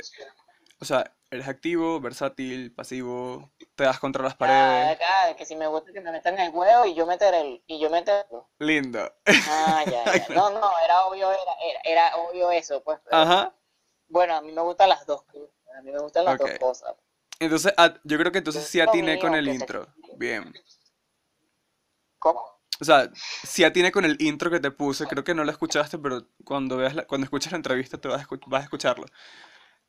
o 0.85 0.87
sea, 0.87 1.15
eres 1.31 1.47
activo, 1.47 1.99
versátil, 2.01 2.71
pasivo, 2.73 3.51
te 3.75 3.83
das 3.85 3.99
contra 3.99 4.23
las 4.23 4.35
Ah, 4.39 4.95
paredes. 4.95 4.97
ah, 5.01 5.35
que 5.37 5.45
si 5.45 5.55
me 5.57 5.67
gusta 5.67 5.91
que 5.91 5.99
me 6.01 6.11
metan 6.11 6.39
el 6.39 6.53
huevo 6.53 6.85
y 6.85 6.93
yo 6.95 7.05
meter 7.05 7.33
el, 7.33 7.61
y 7.67 7.79
yo 7.79 7.89
meter... 7.89 8.25
Lindo. 8.59 9.11
Ah, 9.45 9.83
ya, 9.89 10.09
ya. 10.11 10.29
No, 10.33 10.49
no, 10.49 10.71
era 10.83 11.05
obvio, 11.07 11.31
era, 11.31 11.53
era, 11.69 11.81
era 11.85 12.15
obvio 12.17 12.51
eso, 12.51 12.83
pues, 12.83 12.99
pero 13.05 13.17
Ajá, 13.21 13.53
bueno, 14.09 14.35
a 14.35 14.41
mí 14.41 14.51
me 14.53 14.61
gustan 14.61 14.89
las 14.89 15.05
dos 15.07 15.23
cosas, 15.23 15.49
a 15.77 15.81
mí 15.83 15.91
me 15.91 15.99
gustan 15.99 16.25
las 16.25 16.37
dos 16.37 16.53
cosas. 16.53 16.95
Entonces, 17.39 17.73
a- 17.77 17.95
yo 18.03 18.17
creo 18.17 18.31
que 18.31 18.39
entonces 18.39 18.63
sí 18.65 18.79
atiné 18.81 19.19
con 19.19 19.35
el 19.35 19.47
se... 19.53 19.55
intro. 19.55 19.87
Bien. 20.11 20.53
¿Cómo? 22.19 22.41
O 22.81 22.83
sea, 22.85 23.09
sí 23.15 23.63
atiné 23.63 23.91
con 23.91 24.03
el 24.05 24.17
intro 24.21 24.51
que 24.51 24.59
te 24.59 24.71
puse. 24.71 25.07
Creo 25.07 25.23
que 25.23 25.33
no 25.33 25.43
lo 25.45 25.51
escuchaste, 25.51 25.97
pero 25.97 26.27
cuando 26.43 26.75
veas 26.77 26.93
la- 26.95 27.05
cuando 27.07 27.23
escuches 27.25 27.51
la 27.51 27.57
entrevista 27.57 27.97
te 27.97 28.07
vas 28.09 28.21
a, 28.21 28.25
escu- 28.27 28.41
vas 28.47 28.61
a 28.61 28.63
escucharlo. 28.65 29.05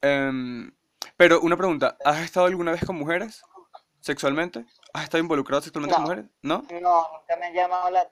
Em, 0.03 0.73
pero 1.17 1.41
una 1.41 1.57
pregunta, 1.57 2.01
¿has 2.05 2.21
estado 2.23 2.47
alguna 2.47 2.73
vez 2.73 2.85
con 2.85 2.97
mujeres 2.97 3.43
sexualmente? 4.01 4.67
¿Has 4.93 5.05
estado 5.05 5.23
involucrado 5.23 5.63
sexualmente 5.63 5.95
con 5.95 6.03
No, 6.03 6.05
mujeres? 6.05 6.27
¿No? 6.43 6.65
no, 6.71 7.09
nunca 7.13 7.37
me 7.39 7.47
han 7.47 7.55
llamado 7.55 7.91
la... 7.91 8.11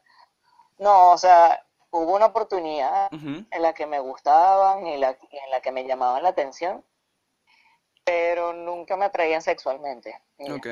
No, 0.79 1.13
o 1.13 1.19
sea, 1.19 1.67
hubo 1.91 2.17
una 2.17 2.27
oportunidad 2.27 3.11
Ujú, 3.13 3.45
en 3.51 3.63
la 3.63 3.75
que 3.75 3.87
me 3.87 4.01
gustaban 4.01 4.87
y 4.87 4.99
la, 4.99 5.11
en 5.11 5.51
la 5.51 5.61
que 5.63 5.73
me 5.73 5.87
llamaban 5.87 6.23
la 6.23 6.31
atención, 6.31 6.85
pero 8.05 8.53
nunca 8.53 8.97
me 8.97 9.05
atraían 9.07 9.43
sexualmente. 9.43 10.19
y. 10.39 10.51
Ok. 10.51 10.67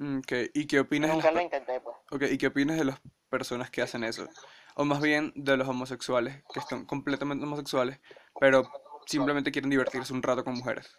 Ok, 0.00 0.32
¿Y 0.54 0.66
qué 0.66 0.80
opinas 0.80 1.10
de 1.10 1.16
las, 1.16 1.24
Nunca 1.24 1.30
lo 1.32 1.40
per- 1.40 1.42
intenté, 1.42 1.80
pues. 1.80 1.96
ok, 2.10 2.22
¿y 2.30 2.38
qué 2.38 2.46
opinas 2.48 2.78
de 2.78 2.84
las 2.84 3.00
personas 3.30 3.70
que 3.70 3.82
hacen 3.82 4.04
eso? 4.04 4.28
O 4.76 4.84
más 4.84 5.00
bien 5.00 5.32
de 5.36 5.56
los 5.56 5.68
homosexuales, 5.68 6.44
que 6.52 6.60
están 6.60 6.86
completamente 6.86 7.44
homosexuales, 7.44 8.00
pero 8.38 8.70
simplemente 9.08 9.50
quieren 9.50 9.70
divertirse 9.70 10.12
un 10.12 10.22
rato 10.22 10.44
con 10.44 10.54
mujeres. 10.54 10.94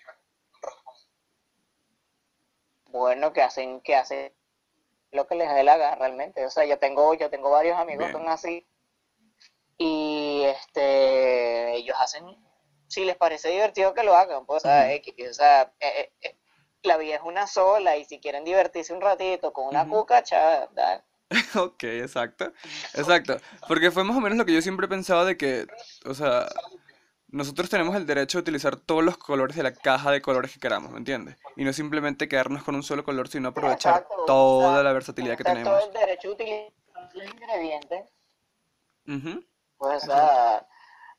Bueno, 2.88 3.32
que 3.34 3.42
hacen, 3.42 3.82
que 3.82 3.96
hacen 3.96 4.34
lo 5.12 5.28
que 5.28 5.36
les 5.36 5.54
dé 5.54 5.64
la 5.64 5.78
gana 5.78 5.96
realmente. 5.96 6.46
O 6.46 6.50
sea, 6.50 6.66
yo 6.66 6.80
tengo, 6.80 7.14
yo 7.14 7.30
tengo 7.30 7.52
varios 7.52 7.78
amigos 7.78 8.08
que 8.08 8.14
son 8.14 8.28
así 8.28 8.68
y 9.78 10.44
este, 10.44 11.76
ellos 11.76 11.96
hacen, 12.00 12.26
si 12.88 13.06
les 13.06 13.16
parece 13.16 13.50
divertido 13.50 13.94
que 13.94 14.04
lo 14.04 14.14
hagan, 14.14 14.46
pues, 14.46 14.58
o 14.58 14.68
sea, 14.68 14.84
o 14.84 14.88
eh, 14.88 15.02
eh, 15.80 16.12
eh, 16.22 16.38
la 16.84 16.98
vida 16.98 17.16
es 17.16 17.22
una 17.24 17.48
sola 17.48 17.96
y 17.96 18.04
si 18.04 18.20
quieren 18.20 18.44
divertirse 18.44 18.94
un 18.94 19.00
ratito 19.00 19.54
con 19.54 19.68
una 19.68 19.88
cuca, 19.88 20.22
cha, 20.22 20.68
da. 20.68 21.06
Ok, 21.56 21.84
exacto, 21.84 22.52
exacto. 22.94 23.38
Porque 23.68 23.90
fue 23.90 24.04
más 24.04 24.18
o 24.18 24.20
menos 24.20 24.38
lo 24.38 24.46
que 24.46 24.54
yo 24.54 24.62
siempre 24.62 24.88
pensaba 24.90 25.24
de 25.24 25.38
que, 25.38 25.66
o 26.06 26.14
sea, 26.14 26.50
nosotros 27.32 27.70
tenemos 27.70 27.96
el 27.96 28.06
derecho 28.06 28.38
de 28.38 28.42
utilizar 28.44 28.76
todos 28.78 29.04
los 29.04 29.18
colores 29.18 29.56
de 29.58 29.64
la 29.64 29.76
caja 29.76 30.12
de 30.12 30.22
colores 30.22 30.54
que 30.54 30.60
queramos, 30.60 30.92
¿me 30.92 30.98
entiendes? 31.00 31.38
Y 31.56 31.64
no 31.64 31.74
simplemente 31.74 32.28
quedarnos 32.28 32.64
con 32.64 32.76
un 32.76 32.84
solo 32.84 33.04
color, 33.04 33.28
sino 33.30 33.50
aprovechar 33.50 34.02
Exacto, 34.02 34.16
o 34.16 34.26
toda 34.26 34.44
sea, 34.50 34.84
la 34.84 34.94
versatilidad 34.94 35.38
que 35.38 35.44
está 35.44 35.62
todo 35.62 35.78
tenemos. 35.78 35.86
el 35.86 35.94
derecho 35.94 36.30
de 36.30 36.34
utilizar 36.34 36.74
los 37.14 37.26
ingredientes, 37.26 38.10
Ujú, 39.08 39.44
pues, 39.78 40.04
o 40.04 40.06
exacto. 40.06 40.16
sea, 40.16 40.68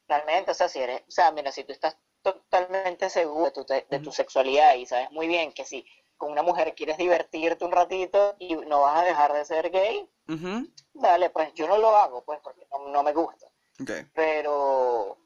realmente, 0.08 0.50
o 0.50 0.54
sea, 0.54 0.68
si 0.68 0.80
eres, 0.80 1.02
o 1.08 1.10
sea, 1.10 1.30
mira, 1.32 1.52
si 1.52 1.64
tú 1.64 1.72
estás 1.72 1.98
totalmente 2.22 3.10
seguro 3.10 3.46
de 3.46 3.52
tu, 3.52 3.64
de 3.90 4.00
tu 4.00 4.10
ujú, 4.10 4.12
sexualidad 4.12 4.74
y 4.74 4.86
sabes 4.86 5.10
muy 5.12 5.28
bien 5.28 5.52
que 5.52 5.64
si 5.64 5.86
con 6.16 6.32
una 6.32 6.42
mujer 6.42 6.74
quieres 6.74 6.98
divertirte 6.98 7.64
un 7.64 7.72
ratito 7.72 8.36
y 8.38 8.54
no 8.56 8.82
vas 8.82 8.98
a 9.02 9.04
dejar 9.04 9.32
de 9.32 9.44
ser 9.44 9.70
gay, 9.70 10.08
ujú, 10.28 10.66
dale, 10.94 11.30
pues 11.30 11.54
yo 11.54 11.68
no 11.68 11.78
lo 11.78 11.96
hago, 11.96 12.24
pues, 12.24 12.40
porque 12.42 12.66
no, 12.72 12.88
no 12.90 13.02
me 13.02 13.12
gusta. 13.14 13.46
Ok, 13.80 13.90
Pero, 14.14 15.18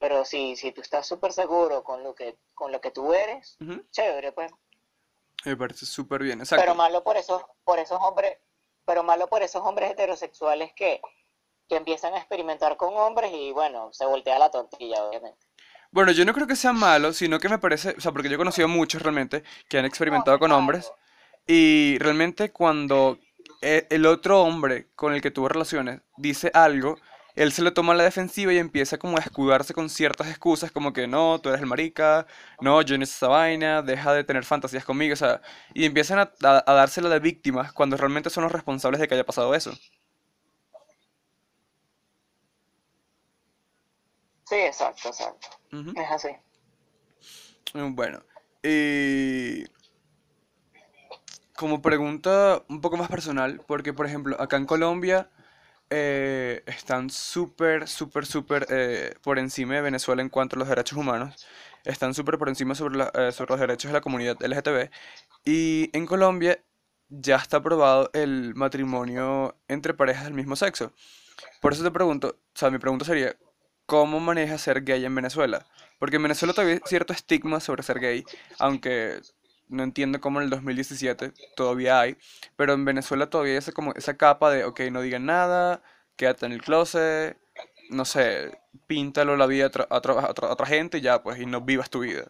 pero 0.00 0.24
si, 0.24 0.56
si 0.56 0.72
tú 0.72 0.80
estás 0.80 1.06
súper 1.06 1.32
seguro 1.32 1.84
con 1.84 2.02
lo 2.02 2.14
que, 2.14 2.38
con 2.54 2.72
lo 2.72 2.80
que 2.80 2.90
tú 2.90 3.12
eres, 3.12 3.58
chévere, 3.92 4.32
pues. 4.32 4.50
Me 5.44 5.56
parece 5.56 5.86
súper 5.86 6.22
bien, 6.22 6.38
Pero 6.38 6.42
exacto. 6.42 6.74
malo 6.74 7.04
por 7.04 7.16
esos, 7.18 7.44
por 7.64 7.78
esos 7.78 8.00
hombres, 8.00 8.38
pero 8.86 9.02
malo 9.02 9.28
por 9.28 9.42
esos 9.42 9.62
hombres 9.62 9.90
heterosexuales 9.90 10.72
que, 10.74 11.02
que 11.68 11.76
empiezan 11.76 12.14
a 12.14 12.18
experimentar 12.18 12.78
con 12.78 12.96
hombres 12.96 13.30
y 13.32 13.52
bueno, 13.52 13.92
se 13.92 14.06
voltea 14.06 14.38
la 14.38 14.50
tortilla, 14.50 15.04
obviamente. 15.04 15.46
Bueno, 15.92 16.12
yo 16.12 16.24
no 16.24 16.32
creo 16.32 16.46
que 16.46 16.56
sea 16.56 16.72
malo, 16.72 17.12
sino 17.12 17.38
que 17.38 17.48
me 17.48 17.58
parece, 17.58 17.94
o 17.98 18.00
sea, 18.00 18.12
porque 18.12 18.28
yo 18.28 18.36
he 18.36 18.38
conocido 18.38 18.68
muchos 18.68 19.02
realmente 19.02 19.42
que 19.68 19.78
han 19.78 19.84
experimentado 19.84 20.38
con 20.38 20.52
hombres 20.52 20.92
y 21.46 21.98
realmente 21.98 22.52
cuando 22.52 23.18
e- 23.60 23.86
el 23.90 24.06
otro 24.06 24.42
hombre 24.42 24.88
con 24.94 25.12
el 25.12 25.20
que 25.20 25.30
tuvo 25.30 25.48
relaciones 25.48 26.00
dice 26.16 26.50
algo, 26.54 26.96
él 27.42 27.52
se 27.52 27.62
lo 27.62 27.72
toma 27.72 27.92
a 27.94 27.96
la 27.96 28.04
defensiva 28.04 28.52
y 28.52 28.58
empieza 28.58 28.98
como 28.98 29.16
a 29.18 29.20
escudarse 29.20 29.74
con 29.74 29.88
ciertas 29.90 30.28
excusas 30.28 30.70
como 30.72 30.92
que 30.92 31.06
no, 31.08 31.40
tú 31.40 31.48
eres 31.50 31.60
el 31.62 31.66
marica, 31.66 32.26
no, 32.60 32.82
yo 32.82 32.96
no 32.98 33.04
hice 33.04 33.14
esa 33.14 33.28
vaina, 33.28 33.82
deja 33.82 34.12
de 34.14 34.24
tener 34.24 34.44
fantasías 34.44 34.84
conmigo, 34.84 35.14
o 35.14 35.16
sea, 35.16 35.40
y 35.74 35.84
empiezan 35.86 36.18
a, 36.20 36.32
a, 36.44 36.64
a 36.66 36.74
dársela 36.74 37.08
de 37.08 37.20
víctimas 37.20 37.72
cuando 37.72 37.96
realmente 37.96 38.30
son 38.30 38.44
los 38.44 38.52
responsables 38.52 39.00
de 39.00 39.08
que 39.08 39.14
haya 39.14 39.26
pasado 39.26 39.54
eso. 39.54 39.72
Sí, 44.44 44.56
exacto, 44.56 45.08
exacto. 45.08 45.48
Es 45.94 46.10
así. 46.10 46.28
Mm, 47.74 47.94
Bueno, 47.94 48.20
y 48.62 49.64
como 51.54 51.82
pregunta 51.82 52.62
un 52.68 52.80
poco 52.80 52.96
más 52.96 53.08
personal, 53.08 53.60
porque 53.66 53.92
por 53.92 54.06
ejemplo, 54.06 54.40
acá 54.40 54.56
en 54.56 54.66
Colombia 54.66 55.28
eh, 55.90 56.62
están 56.66 57.10
súper, 57.10 57.88
súper, 57.88 58.24
súper 58.26 58.66
eh, 58.70 59.14
por 59.22 59.38
encima 59.38 59.74
de 59.74 59.82
Venezuela 59.82 60.22
en 60.22 60.28
cuanto 60.28 60.56
a 60.56 60.58
los 60.60 60.68
derechos 60.68 60.96
humanos, 60.96 61.46
están 61.84 62.14
súper 62.14 62.38
por 62.38 62.48
encima 62.48 62.74
sobre, 62.74 63.04
eh, 63.14 63.32
sobre 63.32 63.50
los 63.50 63.60
derechos 63.60 63.90
de 63.90 63.94
la 63.94 64.00
comunidad 64.00 64.36
LGTB, 64.40 64.90
y 65.44 65.90
en 65.92 66.06
Colombia 66.06 66.62
ya 67.08 67.36
está 67.36 67.58
aprobado 67.58 68.10
el 68.12 68.54
matrimonio 68.54 69.56
entre 69.68 69.94
parejas 69.94 70.24
del 70.24 70.34
mismo 70.34 70.56
sexo. 70.56 70.92
Por 71.60 71.72
eso 71.72 71.82
te 71.82 71.90
pregunto, 71.90 72.36
o 72.54 72.58
sea, 72.58 72.70
mi 72.70 72.78
pregunta 72.78 73.04
sería, 73.04 73.36
¿cómo 73.86 74.20
manejas 74.20 74.60
ser 74.60 74.82
gay 74.84 75.04
en 75.04 75.14
Venezuela? 75.14 75.66
Porque 75.98 76.16
en 76.16 76.22
Venezuela 76.22 76.54
todavía 76.54 76.76
hay 76.76 76.80
cierto 76.86 77.12
estigma 77.12 77.60
sobre 77.60 77.82
ser 77.82 77.98
gay, 77.98 78.24
aunque 78.58 79.20
no 79.70 79.84
entiendo 79.84 80.20
cómo 80.20 80.40
en 80.40 80.44
el 80.44 80.50
2017 80.50 81.32
todavía 81.56 82.00
hay, 82.00 82.16
pero 82.56 82.74
en 82.74 82.84
Venezuela 82.84 83.30
todavía 83.30 83.52
hay 83.52 83.58
esa, 83.58 83.72
como, 83.72 83.92
esa 83.94 84.16
capa 84.16 84.50
de, 84.50 84.64
ok, 84.64 84.80
no 84.90 85.00
digan 85.00 85.26
nada, 85.26 85.82
quédate 86.16 86.46
en 86.46 86.52
el 86.52 86.60
closet, 86.60 87.38
no 87.90 88.04
sé, 88.04 88.60
píntalo 88.86 89.36
la 89.36 89.46
vida 89.46 89.70
a 89.88 89.96
otra, 89.96 90.66
gente 90.66 90.98
y 90.98 91.00
ya, 91.00 91.22
pues, 91.22 91.38
y 91.40 91.46
no 91.46 91.60
vivas 91.60 91.88
tu 91.88 92.00
vida. 92.00 92.26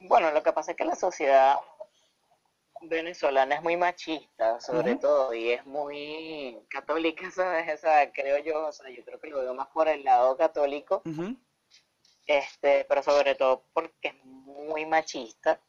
Bueno, 0.00 0.30
lo 0.32 0.42
que 0.42 0.52
pasa 0.52 0.72
es 0.72 0.76
que 0.76 0.84
la 0.84 0.96
sociedad, 0.96 1.56
venezolana 2.82 3.56
es 3.56 3.62
muy 3.62 3.76
machista, 3.76 4.58
sobre 4.60 4.96
todo, 4.96 5.34
y 5.34 5.50
es 5.50 5.66
muy 5.66 6.58
católica, 6.70 7.30
¿sabes? 7.30 7.74
O 7.74 7.76
sea, 7.76 8.10
creo 8.10 8.38
yo, 8.38 8.66
o 8.66 8.72
sea, 8.72 8.88
yo 8.90 9.04
creo 9.04 9.20
que 9.20 9.28
lo 9.28 9.40
veo 9.40 9.54
más 9.54 9.68
por 9.68 9.88
el 9.88 10.02
lado 10.02 10.36
católico, 10.38 11.02
este, 12.38 12.84
pero 12.88 13.02
sobre 13.02 13.34
todo 13.34 13.64
porque 13.72 14.08
es 14.08 14.24
muy 14.24 14.86
machista. 14.86 15.60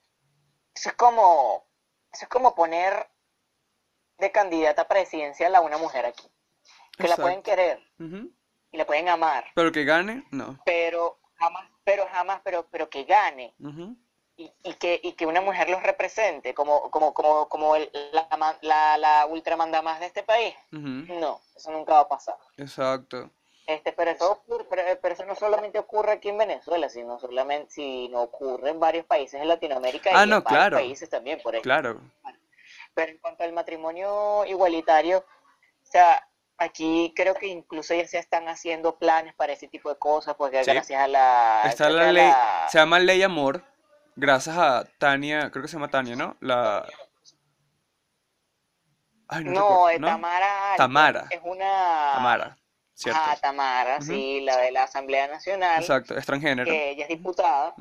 Eso 0.75 0.89
es 0.89 0.95
como, 0.95 1.65
eso 2.11 2.25
es 2.25 2.29
como 2.29 2.53
poner 2.55 3.09
de 4.17 4.31
candidata 4.31 4.87
presidencial 4.87 5.55
a 5.55 5.61
una 5.61 5.77
mujer 5.77 6.05
aquí, 6.05 6.29
que 6.97 7.07
la 7.07 7.15
pueden 7.17 7.41
querer 7.41 7.79
y 8.71 8.77
la 8.77 8.85
pueden 8.85 9.09
amar, 9.09 9.45
Pero 9.55 9.71
que 9.71 9.83
gane, 9.83 10.23
no. 10.31 10.59
pero 10.63 11.19
jamás, 11.35 11.67
pero 11.83 12.07
jamás, 12.11 12.41
pero, 12.43 12.67
pero 12.69 12.89
que 12.89 13.03
gane. 13.03 13.55
Y, 14.37 14.51
y 14.63 14.73
que, 14.75 14.99
y 15.03 15.13
que 15.13 15.25
una 15.25 15.41
mujer 15.41 15.69
los 15.69 15.83
represente 15.83 16.53
como, 16.53 16.89
como, 16.89 17.13
como, 17.13 17.49
como 17.49 17.75
el- 17.75 17.91
la, 18.13 18.57
la, 18.61 18.97
la 18.97 19.25
ultramanda 19.25 19.81
más 19.81 19.99
de 19.99 20.05
este 20.05 20.23
país. 20.23 20.55
No, 20.71 21.41
eso 21.55 21.71
nunca 21.71 21.93
va 21.93 21.99
a 22.01 22.07
pasar. 22.07 22.37
Exacto. 22.57 23.29
Este, 23.67 23.93
pero, 23.93 24.11
eso 24.11 24.31
ocurre, 24.31 24.65
pero, 24.69 24.81
pero 25.01 25.13
eso 25.13 25.25
no 25.25 25.35
solamente 25.35 25.79
ocurre 25.79 26.13
aquí 26.13 26.29
en 26.29 26.37
Venezuela, 26.37 26.89
sino 26.89 27.19
solamente 27.19 27.71
sino 27.71 28.21
ocurre 28.23 28.71
en 28.71 28.79
varios 28.79 29.05
países 29.05 29.39
en 29.39 29.47
Latinoamérica 29.47 30.09
Ah, 30.13 30.25
y 30.25 30.29
no, 30.29 30.37
en 30.37 30.43
varios 30.43 30.69
países 30.81 31.09
también, 31.09 31.39
por 31.41 31.53
ejemplo. 31.53 31.69
Claro. 31.71 32.01
Pero 32.93 33.11
en 33.11 33.17
cuanto 33.19 33.43
al 33.43 33.53
matrimonio 33.53 34.43
igualitario, 34.45 35.19
o 35.19 35.85
sea, 35.85 36.27
aquí 36.57 37.13
creo 37.15 37.35
que 37.35 37.47
incluso 37.47 37.93
ya 37.93 38.05
se 38.07 38.17
están 38.17 38.47
haciendo 38.49 38.97
planes 38.97 39.33
para 39.35 39.53
ese 39.53 39.67
tipo 39.67 39.89
de 39.89 39.97
cosas, 39.97 40.35
porque 40.35 40.63
Sí. 40.63 40.71
gracias 40.71 41.01
a 41.01 41.07
la... 41.07 41.61
Está 41.65 41.89
la 41.89 42.11
ley, 42.11 42.27
la- 42.27 42.67
se 42.69 42.77
llama 42.79 42.99
Ley 42.99 43.21
Amor, 43.23 43.63
gracias 44.15 44.57
a 44.57 44.83
Tania, 44.97 45.49
creo 45.51 45.61
que 45.61 45.67
se 45.69 45.73
llama 45.77 45.87
Tania, 45.89 46.15
¿no? 46.15 46.35
La... 46.41 46.85
Ay, 49.27 49.45
no 49.45 49.51
No, 49.51 49.59
recuerdo, 49.61 49.89
eh, 49.91 49.99
¿no? 49.99 50.07
Tamara 50.07 50.73
Tamara. 50.77 51.25
es 51.29 51.39
una... 51.43 52.11
Tamara, 52.15 52.57
cierto. 52.93 53.19
Ah, 53.23 53.37
Tamara, 53.41 54.01
sí, 54.01 54.41
la 54.41 54.57
de 54.57 54.71
la 54.71 54.83
Asamblea 54.83 55.27
Nacional, 55.27 55.79
Exacto, 55.81 56.15
que 56.15 56.89
ella 56.91 57.03
es 57.03 57.09
diputada, 57.09 57.75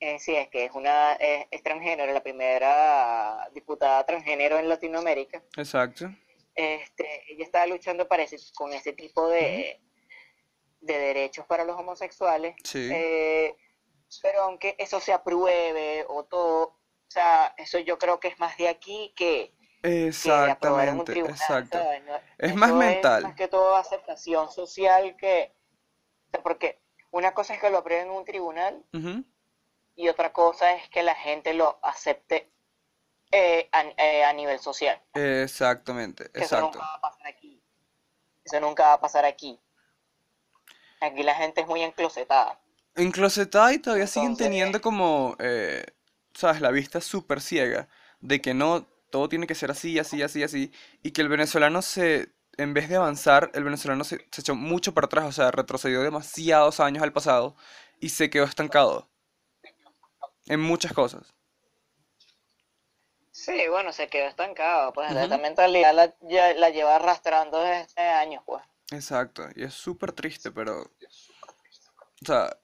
eh, 0.00 0.18
sí, 0.18 0.34
es 0.36 0.48
que 0.48 0.64
es 0.66 0.72
una 0.72 1.12
es, 1.14 1.62
transgénero, 1.62 2.12
la 2.12 2.22
primera 2.22 3.48
diputada 3.52 4.04
transgénero 4.04 4.58
en 4.58 4.68
Latinoamérica. 4.68 5.42
Exacto. 5.56 6.10
Este, 6.54 7.32
ella 7.32 7.44
está 7.44 7.66
luchando 7.66 8.06
para 8.06 8.22
ese- 8.22 8.52
con 8.54 8.72
ese 8.72 8.92
tipo 8.92 9.28
de, 9.28 9.80
de 10.80 10.98
derechos 10.98 11.46
para 11.46 11.64
los 11.64 11.78
homosexuales, 11.78 12.54
Sí. 12.64 12.88
eh, 12.92 13.56
pero 14.22 14.42
aunque 14.42 14.76
eso 14.78 15.00
se 15.00 15.12
apruebe 15.12 16.04
o 16.08 16.24
todo, 16.24 16.62
o 16.66 17.10
sea, 17.10 17.54
eso 17.56 17.78
yo 17.80 17.98
creo 17.98 18.20
que 18.20 18.28
es 18.28 18.38
más 18.38 18.56
de 18.58 18.68
aquí 18.68 19.12
que, 19.16 19.52
un 19.84 20.08
Exactamente, 20.08 21.12
tribunal, 21.12 21.36
exacto. 21.36 21.78
¿sabes? 21.78 22.02
No- 22.04 22.20
Es 22.38 22.54
más 22.54 22.72
mental. 22.72 23.22
más 23.24 23.34
que 23.34 23.48
todo 23.48 23.76
aceptación 23.76 24.50
social 24.50 25.16
que, 25.16 25.52
porque 26.42 26.80
una 27.10 27.32
cosa 27.34 27.54
es 27.54 27.60
que 27.60 27.70
lo 27.70 27.78
aprueben 27.78 28.06
en 28.08 28.12
un 28.12 28.24
tribunal 28.24 28.84
y 29.96 30.08
otra 30.08 30.32
cosa 30.32 30.72
es 30.74 30.88
que 30.88 31.02
la 31.02 31.14
gente 31.14 31.54
lo 31.54 31.78
acepte 31.82 32.50
eh, 33.30 33.68
a, 33.72 33.82
eh, 33.82 34.24
a 34.24 34.32
nivel 34.32 34.58
social. 34.58 35.00
Exactamente, 35.14 36.30
Que 36.30 36.40
eso 36.44 36.60
nunca 36.60 36.78
exacto. 36.78 36.78
va 36.78 36.94
a 36.94 37.00
pasar 37.00 37.26
aquí. 37.26 37.62
Eso 38.44 38.60
nunca 38.60 38.82
va 38.84 38.92
a 38.94 39.00
pasar 39.00 39.24
aquí. 39.24 39.60
Aquí 41.00 41.22
la 41.22 41.34
gente 41.34 41.60
es 41.60 41.66
muy 41.66 41.82
enclosetada. 41.82 42.60
Enclosetada 42.94 43.72
y 43.72 43.78
todavía 43.78 44.06
siguen 44.06 44.36
teniendo 44.36 44.80
como, 44.80 45.36
eh, 45.40 45.84
sabes, 46.32 46.60
la 46.60 46.70
vista 46.70 47.00
súper 47.00 47.40
ciega 47.40 47.88
de 48.20 48.40
que 48.40 48.54
no, 48.54 48.86
todo 49.14 49.28
tiene 49.30 49.46
que 49.46 49.54
ser 49.54 49.70
así, 49.70 49.98
así, 50.00 50.22
así, 50.22 50.42
así, 50.42 50.72
y 51.04 51.12
que 51.12 51.22
el 51.22 51.28
venezolano 51.28 51.82
se, 51.82 52.34
en 52.58 52.74
vez 52.74 52.88
de 52.88 52.96
avanzar, 52.96 53.50
el 53.54 53.64
venezolano 53.64 54.02
se, 54.04 54.26
se 54.32 54.40
echó 54.42 54.56
mucho 54.56 54.92
para 54.94 55.06
atrás, 55.06 55.26
o 55.26 55.32
sea, 55.32 55.52
retrocedió 55.52 56.02
demasiados 56.02 56.80
años 56.80 57.04
al 57.04 57.12
pasado 57.12 57.56
y 58.00 58.08
se 58.10 58.28
quedó 58.30 58.44
estancado 58.44 59.08
en 60.48 60.60
muchas 60.60 60.92
cosas. 60.92 61.34
Sí, 63.32 63.68
bueno, 63.68 63.92
se 63.92 64.08
quedó 64.08 64.28
estancado. 64.28 64.90
Pues 64.94 65.14
esta 65.14 65.36
mentalidad 65.36 65.92
la, 65.94 66.14
ya- 66.22 66.54
la 66.54 66.70
lleva 66.70 66.96
arrastrando 66.96 67.60
desde 67.60 67.82
hace 67.82 68.00
años, 68.00 68.42
pues. 68.46 68.62
Exacto, 68.92 69.46
y 69.54 69.64
es 69.64 69.74
súper 69.74 70.12
triste, 70.12 70.50
pero, 70.50 70.90
o 72.22 72.26
sea, 72.26 72.56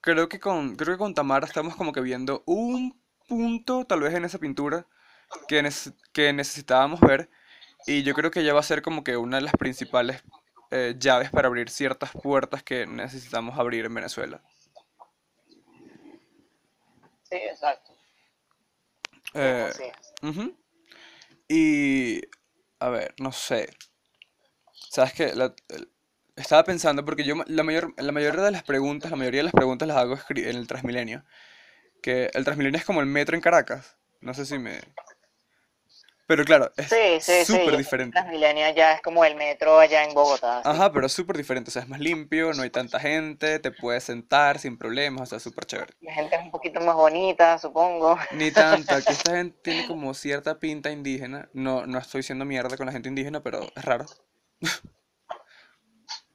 creo 0.00 0.28
que 0.28 0.40
con, 0.40 0.76
creo 0.76 0.94
que 0.96 0.98
con 0.98 1.14
Tamara 1.14 1.46
estamos 1.46 1.76
como 1.76 1.92
que 1.92 2.02
viendo 2.02 2.42
un 2.46 3.00
punto, 3.28 3.86
tal 3.86 4.00
vez 4.02 4.14
en 4.14 4.24
esa 4.24 4.38
pintura, 4.38 4.86
que, 5.48 5.62
nece- 5.62 5.94
que 6.12 6.32
necesitábamos 6.32 7.00
ver, 7.00 7.30
y 7.86 8.02
yo 8.02 8.14
creo 8.14 8.30
que 8.30 8.40
ella 8.40 8.54
va 8.54 8.60
a 8.60 8.64
ser 8.64 8.82
como 8.82 9.04
que 9.04 9.16
una 9.16 9.36
de 9.38 9.42
las 9.42 9.54
principales 9.54 10.22
eh, 10.70 10.94
llaves 10.98 11.30
para 11.30 11.48
abrir 11.48 11.70
ciertas 11.70 12.12
puertas 12.12 12.62
que 12.62 12.86
necesitamos 12.86 13.58
abrir 13.58 13.84
en 13.84 13.94
Venezuela. 13.94 14.42
Sí, 17.22 17.36
exacto. 17.36 17.92
Eh, 19.34 19.66
Así 19.70 19.84
es. 19.84 20.14
ujú. 20.22 20.56
Y, 21.48 22.20
a 22.80 22.88
ver, 22.90 23.14
no 23.18 23.32
sé. 23.32 23.70
¿Sabes 24.90 25.12
qué? 25.14 25.34
La- 25.34 25.54
estaba 26.36 26.64
pensando, 26.64 27.04
porque 27.04 27.24
yo 27.24 27.34
la 27.46 27.62
mayor, 27.62 27.94
la 27.98 28.12
mayoría 28.12 28.42
de 28.42 28.50
las 28.50 28.62
preguntas, 28.62 29.10
la 29.10 29.16
mayoría 29.16 29.40
de 29.40 29.44
las 29.44 29.52
preguntas 29.52 29.86
las 29.88 29.96
hago 29.98 30.18
en 30.30 30.56
el 30.56 30.66
Transmilenio. 30.66 31.24
Que 32.02 32.30
el 32.34 32.44
Transmilenio 32.44 32.78
es 32.78 32.84
como 32.84 33.00
el 33.00 33.06
metro 33.06 33.36
en 33.36 33.42
Caracas. 33.42 33.96
No 34.20 34.34
sé 34.34 34.46
si 34.46 34.58
me... 34.58 34.80
Pero 36.32 36.46
claro, 36.46 36.72
es 36.78 36.88
Sí, 36.88 37.20
sí, 37.20 37.44
sí. 37.44 37.52
súper 37.52 37.72
ya 37.72 37.76
diferente. 37.76 38.12
Transmilenio 38.14 38.70
ya 38.70 38.94
es 38.94 39.02
como 39.02 39.22
el 39.22 39.34
metro 39.34 39.78
allá 39.78 40.02
en 40.02 40.14
Bogotá. 40.14 40.62
sí. 40.62 40.68
Ajá, 40.70 40.90
pero 40.90 41.04
es 41.04 41.12
súper 41.12 41.36
diferente. 41.36 41.68
O 41.68 41.72
sea, 41.72 41.82
es 41.82 41.88
más 41.88 42.00
limpio, 42.00 42.54
no 42.54 42.62
hay 42.62 42.70
tanta 42.70 42.98
gente, 42.98 43.58
te 43.58 43.70
puedes 43.70 44.04
sentar 44.04 44.58
sin 44.58 44.78
problemas, 44.78 45.20
o 45.20 45.26
sea, 45.26 45.40
súper 45.40 45.66
chévere. 45.66 45.92
La 46.00 46.14
gente 46.14 46.36
es 46.36 46.40
un 46.40 46.50
poquito 46.50 46.80
más 46.80 46.94
bonita, 46.94 47.58
supongo. 47.58 48.18
Ni 48.30 48.50
tanta, 48.50 48.96
aquí 48.96 49.12
esta 49.12 49.32
gente 49.32 49.58
tiene 49.62 49.86
como 49.86 50.14
cierta 50.14 50.58
pinta 50.58 50.90
indígena. 50.90 51.50
No, 51.52 51.84
no 51.86 51.98
estoy 51.98 52.20
diciendo 52.20 52.46
mierda 52.46 52.78
con 52.78 52.86
la 52.86 52.92
gente 52.92 53.10
indígena, 53.10 53.42
pero 53.42 53.60
es 53.76 53.84
raro. 53.84 54.06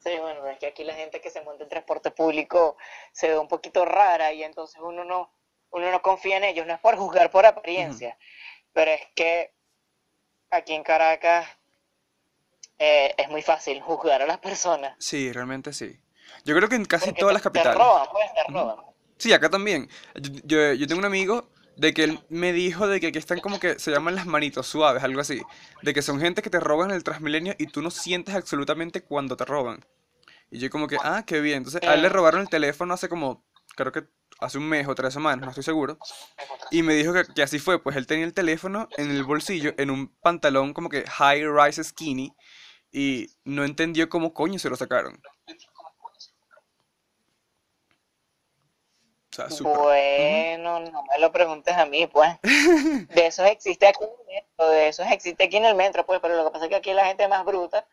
Sí, 0.03 0.11
bueno, 0.21 0.45
es 0.45 0.59
que 0.59 0.67
aquí 0.67 0.83
la 0.83 0.93
gente 0.93 1.21
que 1.21 1.31
se 1.31 1.41
monta 1.41 1.63
en 1.63 1.69
transporte 1.69 2.11
público 2.11 2.77
se 3.13 3.29
ve 3.29 3.39
un 3.39 3.47
poquito 3.47 3.83
rara 3.83 4.31
y 4.31 4.43
entonces 4.43 4.79
uno 4.79 5.03
no, 5.03 5.33
uno 5.71 5.89
no 5.91 6.03
confía 6.03 6.37
en 6.37 6.43
ellos. 6.43 6.67
No 6.67 6.75
es 6.75 6.79
por 6.81 6.97
juzgar 6.97 7.31
por 7.31 7.47
apariencia, 7.47 8.15
pero 8.73 8.91
es 8.91 9.01
que 9.15 9.56
aquí 10.49 10.73
en 10.73 10.83
Caracas 10.83 11.47
eh, 12.79 13.13
es 13.17 13.29
muy 13.29 13.41
fácil 13.41 13.81
juzgar 13.81 14.21
a 14.21 14.25
las 14.27 14.37
personas. 14.39 14.95
Sí, 14.99 15.31
realmente 15.31 15.73
sí. 15.73 15.99
Yo 16.45 16.55
creo 16.55 16.69
que 16.69 16.75
en 16.75 16.85
casi 16.85 17.07
Porque 17.07 17.21
todas 17.21 17.31
te- 17.31 17.33
las 17.33 17.41
Te 17.41 17.49
capitales. 17.49 17.77
roban, 17.77 18.07
pues, 18.11 18.33
te 18.33 18.51
roban. 18.51 18.77
Sí, 19.17 19.33
acá 19.33 19.49
también. 19.49 19.89
Yo, 20.43 20.73
yo- 20.73 20.87
tengo 20.87 20.99
un 20.99 21.05
amigo 21.05 21.49
de 21.75 21.93
que 21.93 22.03
él 22.03 22.19
me 22.29 22.53
dijo 22.53 22.87
de 22.87 22.99
que 22.99 23.07
aquí 23.07 23.17
están 23.17 23.39
como 23.39 23.59
que 23.59 23.79
se 23.79 23.91
llaman 23.91 24.15
las 24.15 24.25
manitos 24.27 24.67
suaves, 24.67 25.03
algo 25.03 25.21
así. 25.21 25.41
De 25.81 25.93
que 25.93 26.01
son 26.01 26.19
gente 26.19 26.41
que 26.41 26.49
te 26.49 26.59
roban 26.59 26.91
en 26.91 26.95
el 26.97 27.03
Transmilenio 27.03 27.55
y 27.57 27.67
tú 27.67 27.81
no 27.81 27.89
sientes 27.91 28.35
absolutamente 28.35 29.01
cuando 29.03 29.35
te 29.37 29.45
roban. 29.45 29.83
Y 30.51 30.59
yo 30.59 30.69
como 30.69 30.87
que, 30.87 30.97
ah, 31.03 31.23
qué 31.25 31.41
bien. 31.41 31.57
Entonces 31.57 31.81
a 31.87 31.93
él 31.95 32.01
le 32.01 32.09
Mm. 32.09 32.13
robaron 32.13 32.41
el 32.41 32.49
teléfono 32.49 32.93
hace 32.93 33.09
como, 33.09 33.43
creo 33.75 33.91
que 33.91 34.03
hace 34.39 34.57
un 34.57 34.67
mes 34.67 34.87
o 34.87 34.95
tres 34.95 35.13
semanas, 35.13 35.43
no 35.43 35.49
estoy 35.49 35.63
seguro. 35.63 35.97
Y 36.71 36.83
me 36.83 36.93
dijo 36.93 37.13
que, 37.13 37.23
que 37.33 37.43
así 37.43 37.59
fue, 37.59 37.81
pues 37.81 37.95
él 37.95 38.07
tenía 38.07 38.25
el 38.25 38.33
teléfono 38.33 38.87
en 38.97 39.11
el 39.11 39.23
bolsillo, 39.23 39.73
en 39.77 39.89
un 39.91 40.07
pantalón 40.21 40.73
como 40.73 40.89
que 40.89 41.03
high 41.07 41.45
rise 41.47 41.83
skinny. 41.83 42.33
Y 42.91 43.27
no 43.43 43.65
entendió 43.65 44.09
cómo 44.09 44.33
coño 44.33 44.59
se 44.59 44.69
lo 44.69 44.75
sacaron. 44.75 45.21
O 49.45 49.49
sea. 49.49 49.61
Bueno, 49.61 50.79
no 50.79 51.03
me 51.03 51.19
lo 51.19 51.31
preguntes 51.31 51.75
a 51.75 51.85
mí, 51.85 52.07
pues. 52.07 52.29
De 53.09 53.27
esos 53.27 53.45
existe 53.45 53.87
aquí 53.87 54.03
en 54.03 54.09
el 54.09 54.25
metro, 54.25 54.69
de 54.69 54.87
esos 54.87 55.05
existe 55.11 55.43
aquí 55.43 55.57
en 55.57 55.65
el 55.65 55.75
metro, 55.75 56.05
pues, 56.05 56.19
pero 56.21 56.35
lo 56.35 56.45
que 56.45 56.51
pasa 56.51 56.65
es 56.65 56.69
que 56.69 56.75
aquí 56.75 56.93
la 56.93 57.05
gente 57.05 57.23
es 57.23 57.29
más 57.29 57.45
bruta 57.45 57.85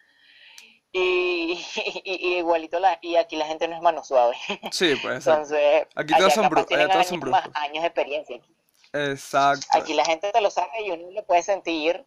y, 0.94 1.52
y- 2.04 2.28
y 2.28 2.36
igualito 2.38 2.78
la, 2.80 2.98
y 3.02 3.16
aquí 3.16 3.36
la 3.36 3.46
gente 3.46 3.68
no 3.68 3.76
es 3.76 3.82
mano 3.82 4.02
suave. 4.04 4.36
Sí, 4.72 4.94
pues. 5.02 5.26
Entonces, 5.26 5.86
Aquí 5.94 6.14
todos 6.16 6.32
son 6.32 6.44
capaz 6.44 6.62
bru- 6.62 6.66
tienen 6.68 6.86
allá 6.86 6.92
todos 6.94 7.06
son 7.08 7.18
años, 7.22 7.30
más 7.30 7.50
años 7.54 7.82
de 7.82 7.86
experiencia. 7.88 8.36
Aquí. 8.36 8.56
Exacto. 8.92 9.66
Aquí 9.72 9.92
la 9.94 10.04
gente 10.04 10.30
te 10.32 10.40
lo 10.40 10.50
sabe 10.50 10.82
y 10.86 10.90
uno 10.92 11.10
le 11.10 11.22
puede 11.24 11.42
sentir 11.42 12.06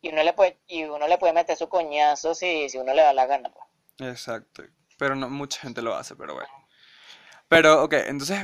y 0.00 0.08
uno 0.10 0.22
le 0.22 0.32
puede, 0.32 0.58
y 0.66 0.84
uno 0.84 1.06
le 1.08 1.16
puede 1.18 1.32
meter 1.32 1.56
su 1.56 1.68
coñazo 1.68 2.34
si, 2.34 2.68
si 2.68 2.78
uno 2.78 2.92
le 2.92 3.02
da 3.02 3.12
la 3.12 3.26
gana, 3.26 3.50
pues. 3.50 4.10
Exacto. 4.10 4.64
Pero 4.98 5.14
no 5.14 5.28
mucha 5.30 5.60
gente 5.60 5.80
lo 5.82 5.94
hace, 5.94 6.16
pero 6.16 6.34
bueno. 6.34 6.48
Pero, 7.48 7.82
ok, 7.84 7.92
entonces, 8.06 8.42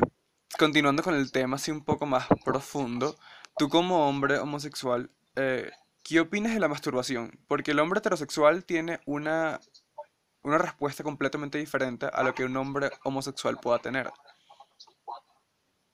continuando 0.58 1.02
con 1.02 1.14
el 1.14 1.30
tema 1.32 1.56
así 1.56 1.70
un 1.72 1.84
poco 1.84 2.06
más 2.06 2.26
profundo, 2.44 3.16
tú 3.58 3.68
como 3.68 4.08
hombre 4.08 4.38
homosexual, 4.38 5.10
eh, 5.36 5.70
¿qué 6.04 6.20
opinas 6.20 6.54
de 6.54 6.60
la 6.60 6.68
masturbación? 6.68 7.32
Porque 7.48 7.72
el 7.72 7.80
hombre 7.80 7.98
heterosexual 7.98 8.64
tiene 8.64 9.00
una, 9.06 9.58
una 10.42 10.58
respuesta 10.58 11.02
completamente 11.02 11.58
diferente 11.58 12.06
a 12.12 12.22
lo 12.22 12.34
que 12.34 12.44
un 12.44 12.56
hombre 12.56 12.90
homosexual 13.02 13.58
pueda 13.58 13.78
tener. 13.78 14.12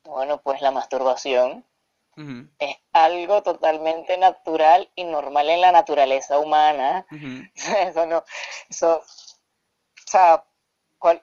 Bueno, 0.04 0.42
pues 0.42 0.60
la 0.60 0.72
masturbación 0.72 1.64
es 2.58 2.76
algo 2.92 3.42
totalmente 3.42 4.18
natural 4.18 4.90
y 4.94 5.04
normal 5.04 5.48
en 5.48 5.60
la 5.60 5.72
naturaleza 5.72 6.38
humana. 6.38 7.06
ujú. 7.10 7.44
Eso 7.88 8.06
no, 8.06 8.24
eso, 8.68 8.98
o 8.98 10.10
sea, 10.10 10.44
¿cuál, 10.98 11.22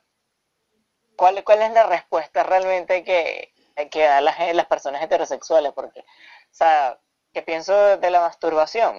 cuál, 1.16 1.44
cuál 1.44 1.62
es 1.62 1.72
la 1.74 1.86
respuesta 1.88 2.44
realmente 2.44 3.04
que, 3.04 3.54
que 3.92 4.04
dan 4.04 4.26
las, 4.26 4.56
las 4.56 4.66
personas 4.68 5.04
heterosexuales? 5.04 5.74
Porque, 5.74 6.00
o 6.00 6.04
sea, 6.52 7.00
que 7.38 7.44
pienso 7.44 7.98
de 7.98 8.10
la 8.10 8.22
masturbación, 8.22 8.98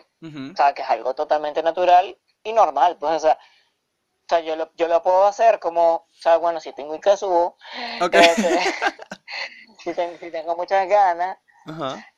o 0.53 0.57
sea, 0.57 0.73
que 0.73 0.83
es 0.83 0.91
algo 0.91 1.13
totalmente 1.15 1.61
natural 1.61 2.17
y 2.45 2.53
normal, 2.53 2.97
pues, 2.97 3.17
o 3.17 3.19
sea, 3.19 3.33
o 3.33 4.29
sea, 4.29 4.41
yo 4.41 4.55
lo, 4.55 4.71
yo 4.77 4.87
lo 4.87 5.03
puedo 5.03 5.27
hacer 5.27 5.59
como, 5.59 5.95
o 5.95 6.07
sea, 6.21 6.37
bueno, 6.37 6.61
si 6.61 6.73
tengo 6.73 6.97
subo, 7.17 7.57
Ok. 8.01 8.15
este, 8.15 8.61
si, 9.83 9.93
ten- 9.93 10.17
si 10.21 10.31
tengo 10.31 10.55
muchas 10.55 10.89
ganas, 10.89 11.37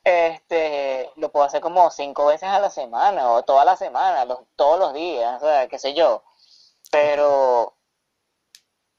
este, 0.03 1.09
lo 1.15 1.31
puedo 1.31 1.45
hacer 1.45 1.59
como 1.59 1.89
cinco 1.89 2.27
veces 2.27 2.49
a 2.49 2.59
la 2.59 2.69
semana 2.69 3.31
o 3.31 3.41
toda 3.43 3.65
la 3.65 3.75
semana, 3.75 4.23
los, 4.25 4.41
todos 4.55 4.77
los 4.79 4.93
días, 4.93 5.41
o 5.41 5.45
sea, 5.47 5.67
qué 5.67 5.79
sé 5.79 5.95
yo. 5.95 6.23
Pero, 6.91 7.75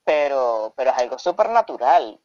pero, 0.04 0.72
pero 0.76 0.90
es 0.90 0.98
algo 0.98 1.18
súper 1.20 1.50
natural. 1.50 2.20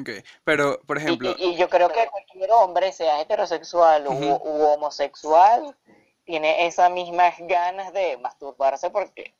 Ok. 0.00 0.10
Pero, 0.44 0.80
por 0.86 0.98
Y, 0.98 1.00
ejemplo, 1.00 1.34
y- 1.38 1.44
y 1.50 1.56
yo 1.56 1.68
creo 1.68 1.88
que 1.88 2.06
cualquier 2.08 2.50
hombre, 2.52 2.92
sea 2.92 3.20
heterosexual 3.20 4.06
u, 4.06 4.12
Ujú. 4.12 4.40
u 4.48 4.62
homosexual, 4.66 5.76
tiene 6.24 6.66
esas 6.66 6.90
mismas 6.90 7.34
ganas 7.38 7.92
de 7.92 8.16
masturbarse 8.18 8.90
porque, 8.90 9.34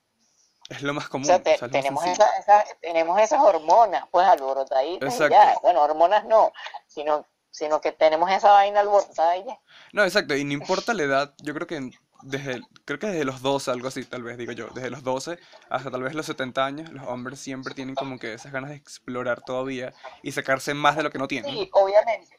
es 0.71 0.83
lo 0.83 0.93
más 0.95 1.07
o 1.07 1.11
común. 1.11 1.27
sea, 1.27 1.43
te- 1.43 1.55
o 1.55 1.59
sea, 1.59 1.69
tenemos, 1.69 2.05
esa- 2.07 2.31
esa- 2.39 2.65
tenemos 2.81 3.21
esas 3.21 3.41
hormonas 3.41 4.05
pues 4.11 4.27
alborotaditas 4.27 5.15
y 5.21 5.29
ya. 5.31 5.57
Bueno, 5.63 5.83
hormonas 5.83 6.25
no, 6.25 6.53
sino, 6.87 7.27
sino 7.51 7.81
que 7.81 7.93
tenemos 7.93 8.31
esa 8.31 8.51
vaina 8.53 8.81
alborotada 8.81 9.37
y 9.37 9.45
ya. 9.45 9.59
No, 9.93 10.05
exacto, 10.05 10.35
y 10.37 10.45
no 10.45 10.53
importa 10.53 10.95
la 10.95 11.03
edad, 11.03 11.35
yo 11.39 11.55
creo 11.55 11.67
que 11.67 11.91
desde, 12.23 12.63
creo 12.85 12.99
que 12.99 13.07
desde 13.09 13.25
los 13.25 13.43
12, 13.43 13.71
algo 13.71 13.89
así, 13.89 14.05
tal 14.05 14.23
vez, 14.23 14.37
digo 14.37 14.53
yo, 14.53 14.69
desde 14.75 14.91
los 14.91 15.03
12 15.03 15.39
hasta 15.71 15.91
tal 15.91 16.03
vez 16.03 16.15
los 16.15 16.27
70 16.27 16.65
años, 16.65 16.91
los 16.91 17.07
hombres 17.07 17.41
siempre 17.41 17.75
tienen 17.75 17.95
como 17.95 18.19
que 18.19 18.35
esas 18.35 18.53
ganas 18.53 18.71
de 18.71 18.77
explorar 18.77 19.43
todavía 19.43 19.93
y 20.23 20.33
sacarse 20.33 20.75
más 20.75 20.97
de 20.97 21.03
lo 21.03 21.11
que 21.11 21.19
no 21.19 21.29
tienen. 21.29 21.53
Sí, 21.53 21.71
obviamente. 21.73 22.39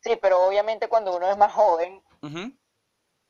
Sí, 0.00 0.18
pero 0.20 0.46
obviamente 0.46 0.88
cuando 0.88 1.16
uno 1.16 1.30
es 1.30 1.36
más 1.36 1.52
joven, 1.52 2.02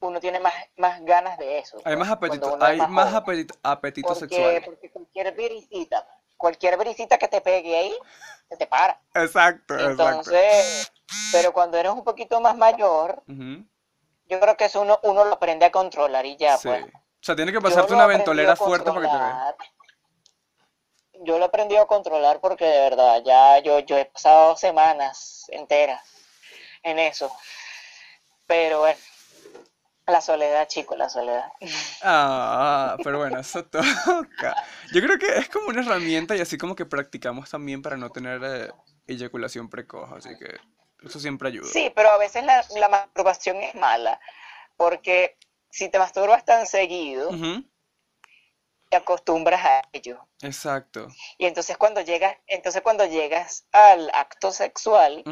uno 0.01 0.21
tiene 0.21 0.41
más, 0.41 0.53
más 0.77 1.03
ganas 1.05 1.39
de 1.39 1.59
eso. 1.59 1.79
Hay 1.85 1.97
más 1.97 2.09
pues, 2.17 2.33
apetito, 2.33 2.59
hay 2.61 2.79
más 2.89 3.15
apetito, 3.15 3.55
apetito 3.63 4.09
porque, 4.09 4.21
sexual. 4.21 4.63
porque 4.65 4.91
cualquier 4.91 5.35
brisita, 5.35 6.07
cualquier 6.37 6.77
brisita 6.77 7.19
que 7.19 7.29
te 7.29 7.41
pegue 7.41 7.77
ahí, 7.77 7.95
se 8.49 8.57
te 8.57 8.67
para. 8.67 9.01
Exacto, 9.15 9.75
exacto. 9.75 9.91
Entonces, 9.91 10.93
pero 11.33 11.53
cuando 11.53 11.79
eres 11.79 11.93
un 11.93 12.05
poquito 12.05 12.41
más 12.41 12.57
mayor, 12.57 13.23
yo 14.29 14.41
creo 14.41 14.57
que 14.57 14.67
eso 14.67 14.81
uno, 14.83 14.99
uno 15.03 15.25
lo 15.25 15.35
aprende 15.35 15.65
a 15.67 15.71
controlar 15.73 16.25
y 16.27 16.37
ya, 16.37 16.57
Sí. 16.57 16.69
pues. 16.69 16.85
O 16.85 17.27
sea, 17.27 17.35
tiene 17.35 17.53
que 17.53 17.61
pasarte 17.61 17.93
una 17.95 18.07
ventolera 18.07 18.55
fuerte 18.57 18.91
para 18.93 19.01
que 19.01 19.07
te 19.09 19.17
vea. 19.17 19.57
Yo 21.25 21.39
lo 21.39 21.45
he 21.45 21.49
aprendido 21.49 21.81
a 21.83 21.87
controlar 21.89 22.41
porque 22.41 22.65
de 22.67 22.79
verdad, 22.81 23.23
ya 23.25 23.59
yo, 23.61 23.79
yo 23.81 23.97
he 23.97 24.05
pasado 24.05 24.57
semanas 24.57 25.47
enteras 25.49 26.03
en 26.83 26.99
eso. 26.99 27.33
Pero 28.47 28.81
bueno, 28.81 28.99
la 30.07 30.21
soledad, 30.21 30.69
chico, 30.69 30.95
la 30.95 31.09
soledad. 31.09 31.51
Ah, 32.03 32.97
pero 33.03 33.19
bueno, 33.19 33.41
eso 33.41 33.65
toca. 33.65 34.55
Yo 34.93 35.03
creo 35.03 35.19
que 35.19 35.39
es 35.39 35.49
como 35.49 35.69
una 35.69 35.81
herramienta 35.81 36.37
y 36.37 36.41
así 36.41 36.57
como 36.59 36.77
que 36.77 36.85
practicamos 36.87 37.51
también 37.51 37.83
para 37.83 37.97
no 37.97 38.11
tener 38.11 38.41
eh, 38.45 38.71
eyaculación 39.09 39.69
precoz, 39.69 40.13
así 40.13 40.29
que 40.39 40.59
eso 41.05 41.21
siempre 41.21 41.49
ayuda. 41.49 41.69
Sí, 41.73 41.91
pero 41.95 42.11
a 42.11 42.19
veces 42.19 42.45
la, 42.45 42.65
la 42.77 42.89
masturbación 42.89 43.57
es 43.63 43.75
mala, 43.75 44.21
porque 44.77 45.37
si 45.71 45.89
te 45.89 45.99
masturbas 45.99 46.45
tan 46.45 46.67
seguido, 46.67 47.31
te 48.91 48.97
acostumbras 48.97 49.65
a 49.65 49.83
ello. 49.93 50.27
Exacto. 50.43 51.09
Y 51.39 51.47
entonces 51.47 51.77
cuando 51.77 52.01
llegas, 52.01 52.37
entonces 52.47 52.83
cuando 52.83 53.05
llegas 53.05 53.67
al 53.73 54.11
acto 54.15 54.53
sexual, 54.53 55.23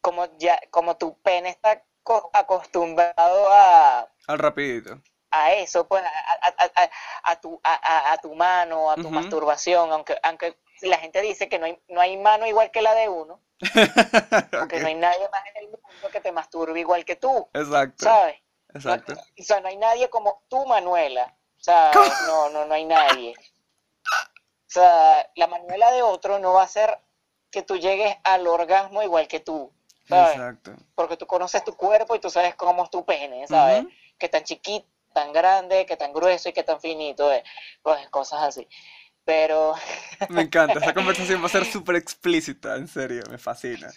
como 0.00 0.26
ya, 0.38 0.60
como 0.70 0.96
tu 0.96 1.18
pene 1.20 1.48
está 1.50 1.82
co- 2.02 2.30
acostumbrado 2.32 3.48
a, 3.50 4.08
Al 4.26 4.38
rapidito. 4.38 5.00
a 5.30 5.52
eso, 5.54 5.86
pues 5.88 6.02
a, 6.04 6.08
a- 6.46 6.90
a- 7.32 7.40
tu, 7.40 7.60
a, 7.64 8.18
tu 8.18 8.34
mano, 8.34 8.90
a 8.90 8.96
tu 8.96 9.10
masturbación, 9.10 9.90
aunque, 9.92 10.16
aunque 10.22 10.56
la 10.84 10.98
gente 10.98 11.20
dice 11.20 11.48
que 11.48 11.58
no 11.58 11.66
hay, 11.66 11.78
no 11.88 12.00
hay 12.00 12.16
mano 12.16 12.46
igual 12.46 12.70
que 12.70 12.82
la 12.82 12.94
de 12.94 13.08
uno, 13.08 13.40
porque 14.50 14.80
no 14.80 14.86
hay 14.86 14.94
nadie 14.94 15.28
más 15.30 15.42
en 15.54 15.64
el 15.64 15.68
mundo 15.68 16.08
que 16.12 16.20
te 16.20 16.32
masturbe 16.32 16.80
igual 16.80 17.04
que 17.04 17.16
tú, 17.16 17.48
Exacto, 17.52 18.04
¿sabes? 18.04 18.36
No, 18.72 18.78
exacto. 18.78 19.12
o 19.12 19.42
sea, 19.42 19.60
no 19.60 19.68
hay 19.68 19.76
nadie 19.76 20.10
como 20.10 20.42
tú, 20.48 20.66
Manuela. 20.66 21.34
O 21.58 21.62
sea, 21.64 21.90
no, 22.26 22.50
no, 22.50 22.66
no 22.66 22.74
hay 22.74 22.84
nadie. 22.84 23.34
O 23.38 24.74
sea, 24.74 25.30
la 25.36 25.46
Manuela 25.46 25.92
de 25.92 26.02
otro 26.02 26.38
no 26.38 26.52
va 26.52 26.62
a 26.62 26.64
hacer 26.64 26.98
que 27.50 27.62
tú 27.62 27.76
llegues 27.76 28.16
al 28.24 28.46
orgasmo 28.46 29.02
igual 29.02 29.28
que 29.28 29.40
tú, 29.40 29.72
¿sabes? 30.08 30.34
Exacto. 30.34 30.72
Porque 30.94 31.16
tú 31.16 31.26
conoces 31.26 31.64
tu 31.64 31.76
cuerpo 31.76 32.16
y 32.16 32.18
tú 32.18 32.28
sabes 32.28 32.56
cómo 32.56 32.82
es 32.84 32.90
tu 32.90 33.04
pene, 33.04 33.46
¿sabes? 33.46 33.86
Que 34.18 34.28
tan 34.28 34.42
chiquito, 34.42 34.86
tan 35.14 35.32
grande, 35.32 35.86
que 35.86 35.96
tan 35.96 36.12
grueso 36.12 36.48
y 36.48 36.52
que 36.52 36.64
tan 36.64 36.80
finito, 36.80 37.32
eh, 37.32 37.44
pues 37.82 38.08
cosas 38.08 38.42
así. 38.42 38.68
Pero, 39.24 39.74
Me 40.28 40.42
encanta, 40.42 40.78
esta 40.78 40.92
conversación 40.94 41.42
va 41.42 41.46
a 41.46 41.50
ser 41.50 41.64
súper 41.64 41.96
explícita, 41.96 42.76
en 42.76 42.88
serio, 42.88 43.22
me 43.30 43.38
fascina. 43.38 43.90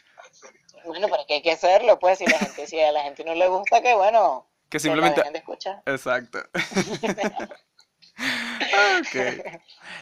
bueno, 0.85 1.07
pero 1.09 1.21
es 1.21 1.27
que 1.27 1.33
hay 1.35 1.41
que 1.41 1.51
hacerlo, 1.51 1.99
pues, 1.99 2.19
si 2.19 2.25
la 2.25 2.39
gente, 2.39 2.65
si 2.67 2.79
a 2.79 2.91
la 2.91 3.03
gente 3.03 3.23
no 3.25 3.35
le 3.35 3.47
gusta, 3.47 3.81
que 3.81 3.93
bueno, 3.93 4.47
Que 4.69 4.77
que 4.77 4.79
simplemente... 4.79 5.21
de 5.31 5.37
escuchar. 5.37 5.81
Exacto. 5.85 6.39
Ok. 8.99 9.15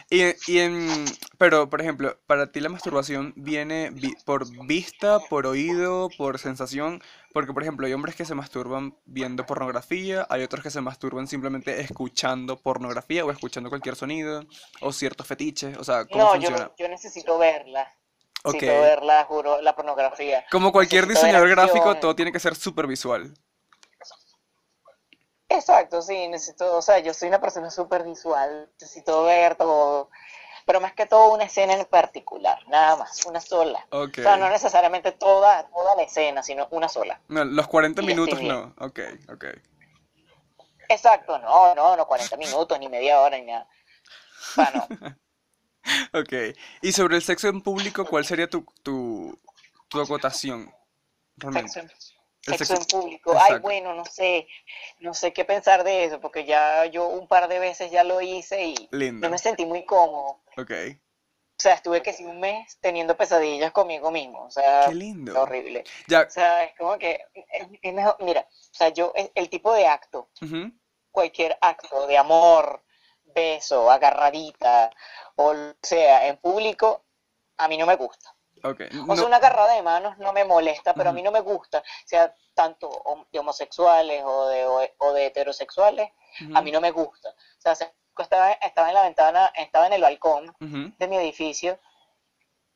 Y, 0.08 0.22
y 0.50 0.58
en, 0.60 1.04
pero, 1.38 1.68
por 1.70 1.80
ejemplo, 1.80 2.18
para 2.26 2.52
ti 2.52 2.60
la 2.60 2.68
masturbación 2.68 3.32
viene 3.36 3.90
vi- 3.90 4.16
por 4.24 4.46
vista, 4.66 5.28
por 5.28 5.46
oído, 5.46 6.14
por 6.16 6.38
sensación, 6.38 7.02
porque, 7.32 7.52
por 7.52 7.62
ejemplo, 7.62 7.86
hay 7.86 7.92
hombres 7.92 8.14
que 8.16 8.24
se 8.24 8.34
masturban 8.34 8.96
viendo 9.04 9.46
pornografía, 9.46 10.26
hay 10.30 10.42
otros 10.42 10.62
que 10.62 10.70
se 10.70 10.80
masturban 10.80 11.26
simplemente 11.28 11.80
escuchando 11.80 12.56
pornografía 12.62 13.24
o 13.24 13.30
escuchando 13.30 13.68
cualquier 13.70 13.96
sonido 13.96 14.46
o 14.80 14.92
ciertos 14.92 15.26
fetiches, 15.26 15.76
o 15.78 15.84
sea, 15.84 16.06
¿cómo 16.06 16.24
No, 16.24 16.32
funciona? 16.32 16.70
yo, 16.70 16.74
yo 16.76 16.88
necesito 16.88 17.38
verla. 17.38 17.92
Ok. 18.44 18.62
Necesito 18.62 18.80
verla, 18.80 19.24
juro, 19.24 19.60
la 19.60 19.74
pornografía. 19.74 20.44
Como 20.50 20.72
cualquier 20.72 21.06
Necesito 21.06 21.20
diseñador 21.20 21.48
gráfico, 21.50 21.94
todo 21.98 22.16
tiene 22.16 22.32
que 22.32 22.40
ser 22.40 22.56
súper 22.56 22.86
visual. 22.88 23.32
Exacto, 25.48 26.02
sí, 26.02 26.28
necesito, 26.28 26.76
o 26.76 26.82
sea, 26.82 26.98
yo 26.98 27.14
soy 27.14 27.28
una 27.28 27.40
persona 27.40 27.70
súper 27.70 28.02
visual, 28.04 28.68
necesito 28.80 29.22
ver 29.24 29.54
todo, 29.56 30.10
pero 30.66 30.80
más 30.80 30.92
que 30.92 31.06
todo 31.06 31.32
una 31.32 31.44
escena 31.44 31.74
en 31.74 31.84
particular, 31.86 32.58
nada 32.68 32.96
más, 32.96 33.24
una 33.24 33.40
sola. 33.40 33.86
Ok. 33.90 34.18
O 34.18 34.22
sea, 34.22 34.36
no 34.36 34.50
necesariamente 34.50 35.12
toda, 35.12 35.68
toda 35.68 35.94
la 35.94 36.02
escena, 36.02 36.42
sino 36.42 36.66
una 36.72 36.88
sola. 36.88 37.20
No, 37.28 37.44
los 37.44 37.68
40 37.68 38.02
Y 38.02 38.04
ya 38.04 38.10
estoy 38.10 38.24
minutos 38.24 38.42
no. 38.42 38.74
Ok, 38.84 39.00
ok. 39.32 39.44
Exacto, 40.88 41.38
no, 41.38 41.74
no, 41.74 41.96
no 41.96 42.06
40 42.06 42.36
minutos, 42.36 42.78
ni 42.80 42.88
media 42.88 43.20
hora, 43.20 43.38
ni 43.38 43.46
nada. 43.46 43.68
O 44.50 44.54
sea, 44.54 44.70
no. 44.74 44.86
Ok. 46.12 46.32
Y 46.82 46.90
sobre 46.90 47.14
el 47.14 47.22
sexo 47.22 47.46
en 47.46 47.60
público, 47.60 48.04
¿cuál 48.04 48.24
sería 48.24 48.50
tu, 48.50 48.66
tu, 48.82 49.38
tu 49.86 50.00
acotación? 50.00 50.68
Realmente. 51.36 51.72
Sexo 51.72 51.80
en, 51.80 51.86
El 51.86 52.15
sexo 52.46 52.74
en 52.74 52.84
público. 52.84 53.32
Ay, 53.32 53.38
exacto. 53.38 53.62
bueno, 53.62 53.94
no 53.94 54.04
sé, 54.04 54.46
no 55.00 55.14
sé 55.14 55.32
qué 55.32 55.44
pensar 55.44 55.84
de 55.84 56.04
eso, 56.04 56.20
porque 56.20 56.44
ya 56.44 56.86
yo 56.86 57.08
un 57.08 57.26
par 57.26 57.48
de 57.48 57.58
veces 57.58 57.90
ya 57.90 58.04
lo 58.04 58.20
hice 58.20 58.66
y 58.66 58.88
Lindo. 58.92 59.26
no 59.26 59.30
me 59.30 59.38
sentí 59.38 59.66
muy 59.66 59.84
cómodo. 59.84 60.40
Ok. 60.56 60.72
O 61.58 61.62
sea, 61.62 61.72
estuve 61.72 62.02
que 62.02 62.12
sí 62.12 62.24
un 62.24 62.38
mes 62.38 62.76
teniendo 62.80 63.16
pesadillas 63.16 63.72
conmigo 63.72 64.10
mismo, 64.10 64.44
o 64.44 64.50
sea, 64.50 64.86
Qué 64.88 64.94
lindo. 64.94 65.40
horrible. 65.40 65.84
Ya. 66.06 66.22
O 66.22 66.30
sea, 66.30 66.64
es 66.64 66.76
como 66.76 66.98
que, 66.98 67.18
es, 67.82 67.94
mejor, 67.94 68.16
mira, 68.20 68.46
o 68.50 68.74
sea, 68.74 68.90
yo, 68.90 69.14
el, 69.34 69.48
tipo 69.48 69.72
de 69.72 69.86
acto, 69.86 70.28
ujú, 70.42 70.70
cualquier 71.10 71.56
acto 71.62 72.06
de 72.06 72.18
amor, 72.18 72.84
beso, 73.24 73.90
agarradita, 73.90 74.90
o 75.36 75.54
sea, 75.80 76.26
en 76.28 76.36
público, 76.36 77.06
a 77.56 77.68
mí 77.68 77.78
no 77.78 77.86
me 77.86 77.96
gusta. 77.96 78.35
O 79.08 79.16
sea, 79.16 79.26
una 79.26 79.36
agarrada 79.36 79.74
de 79.74 79.82
manos 79.82 80.18
no 80.18 80.32
me 80.32 80.44
molesta, 80.44 80.92
pero 80.94 81.10
a 81.10 81.12
mí 81.12 81.22
no 81.22 81.30
me 81.32 81.40
gusta, 81.40 81.82
sea 82.04 82.34
tanto 82.54 82.90
de 83.32 83.38
homosexuales 83.38 84.22
o 84.24 84.46
de, 84.48 84.90
o, 84.98 85.12
de 85.12 85.26
heterosexuales, 85.26 86.10
a 86.54 86.60
mí 86.62 86.70
no 86.72 86.80
me 86.80 86.90
gusta. 86.90 87.28
O 87.30 87.60
sea, 87.60 87.74
se- 87.74 87.92
estaba, 88.18 88.52
estaba 88.52 88.88
en 88.88 88.94
la 88.94 89.02
ventana, 89.02 89.52
estaba 89.54 89.86
en 89.86 89.92
el 89.92 90.02
balcón 90.02 90.54
de 90.98 91.08
mi 91.08 91.16
edificio, 91.16 91.78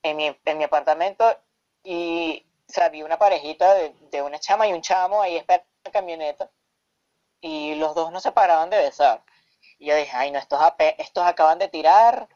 en 0.03 0.16
mi, 0.16 0.38
en 0.44 0.59
mi 0.59 0.64
apartamento, 0.64 1.37
y 1.83 2.46
o 2.68 2.72
sea, 2.72 2.88
vi 2.88 3.03
una 3.03 3.18
parejita 3.18 3.74
de, 3.74 3.90
de 4.11 4.22
una 4.22 4.38
chama 4.38 4.66
y 4.66 4.72
un 4.72 4.83
chamo 4.83 5.22
ahí 5.22 5.37
esperando 5.37 5.66
la 5.85 5.90
camioneta, 5.90 6.50
y 7.40 7.74
los 7.76 7.94
dos 7.94 8.12
no 8.12 8.20
se 8.20 8.33
paraban 8.33 8.70
de 8.70 8.79
besar. 8.79 9.22
Y 9.79 9.87
yo 9.87 9.96
dije, 9.96 10.11
ay, 10.14 10.31
no, 10.31 10.38
estos, 10.38 10.61
ape- 10.61 10.94
estos 10.98 11.24
acaban 11.24 11.59
de 11.59 11.68
tirar, 11.68 12.29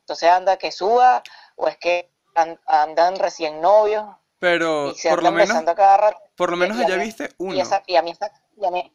entonces 0.00 0.28
anda 0.28 0.56
que 0.56 0.72
suba, 0.72 1.22
o 1.56 1.68
es 1.68 1.76
que 1.78 2.10
an- 2.34 2.60
andan 2.66 3.16
recién 3.16 3.60
novios, 3.60 4.04
Pero 4.38 4.92
y 4.92 4.98
se 4.98 5.10
por 5.10 5.22
lo 5.22 5.30
menos, 5.32 5.56
a 5.56 5.74
cada 5.74 5.96
rato. 5.96 6.18
por 6.36 6.50
lo 6.50 6.56
menos 6.56 6.78
y 6.78 6.82
allá 6.82 6.96
mí, 6.96 7.04
viste 7.04 7.24
y, 7.24 7.34
uno. 7.44 7.60
esa, 7.60 7.82
y 7.86 7.96
a 7.96 8.02
mí 8.02 8.10
está, 8.10 8.32
y 8.56 8.64
a 8.66 8.70
mí, 8.70 8.92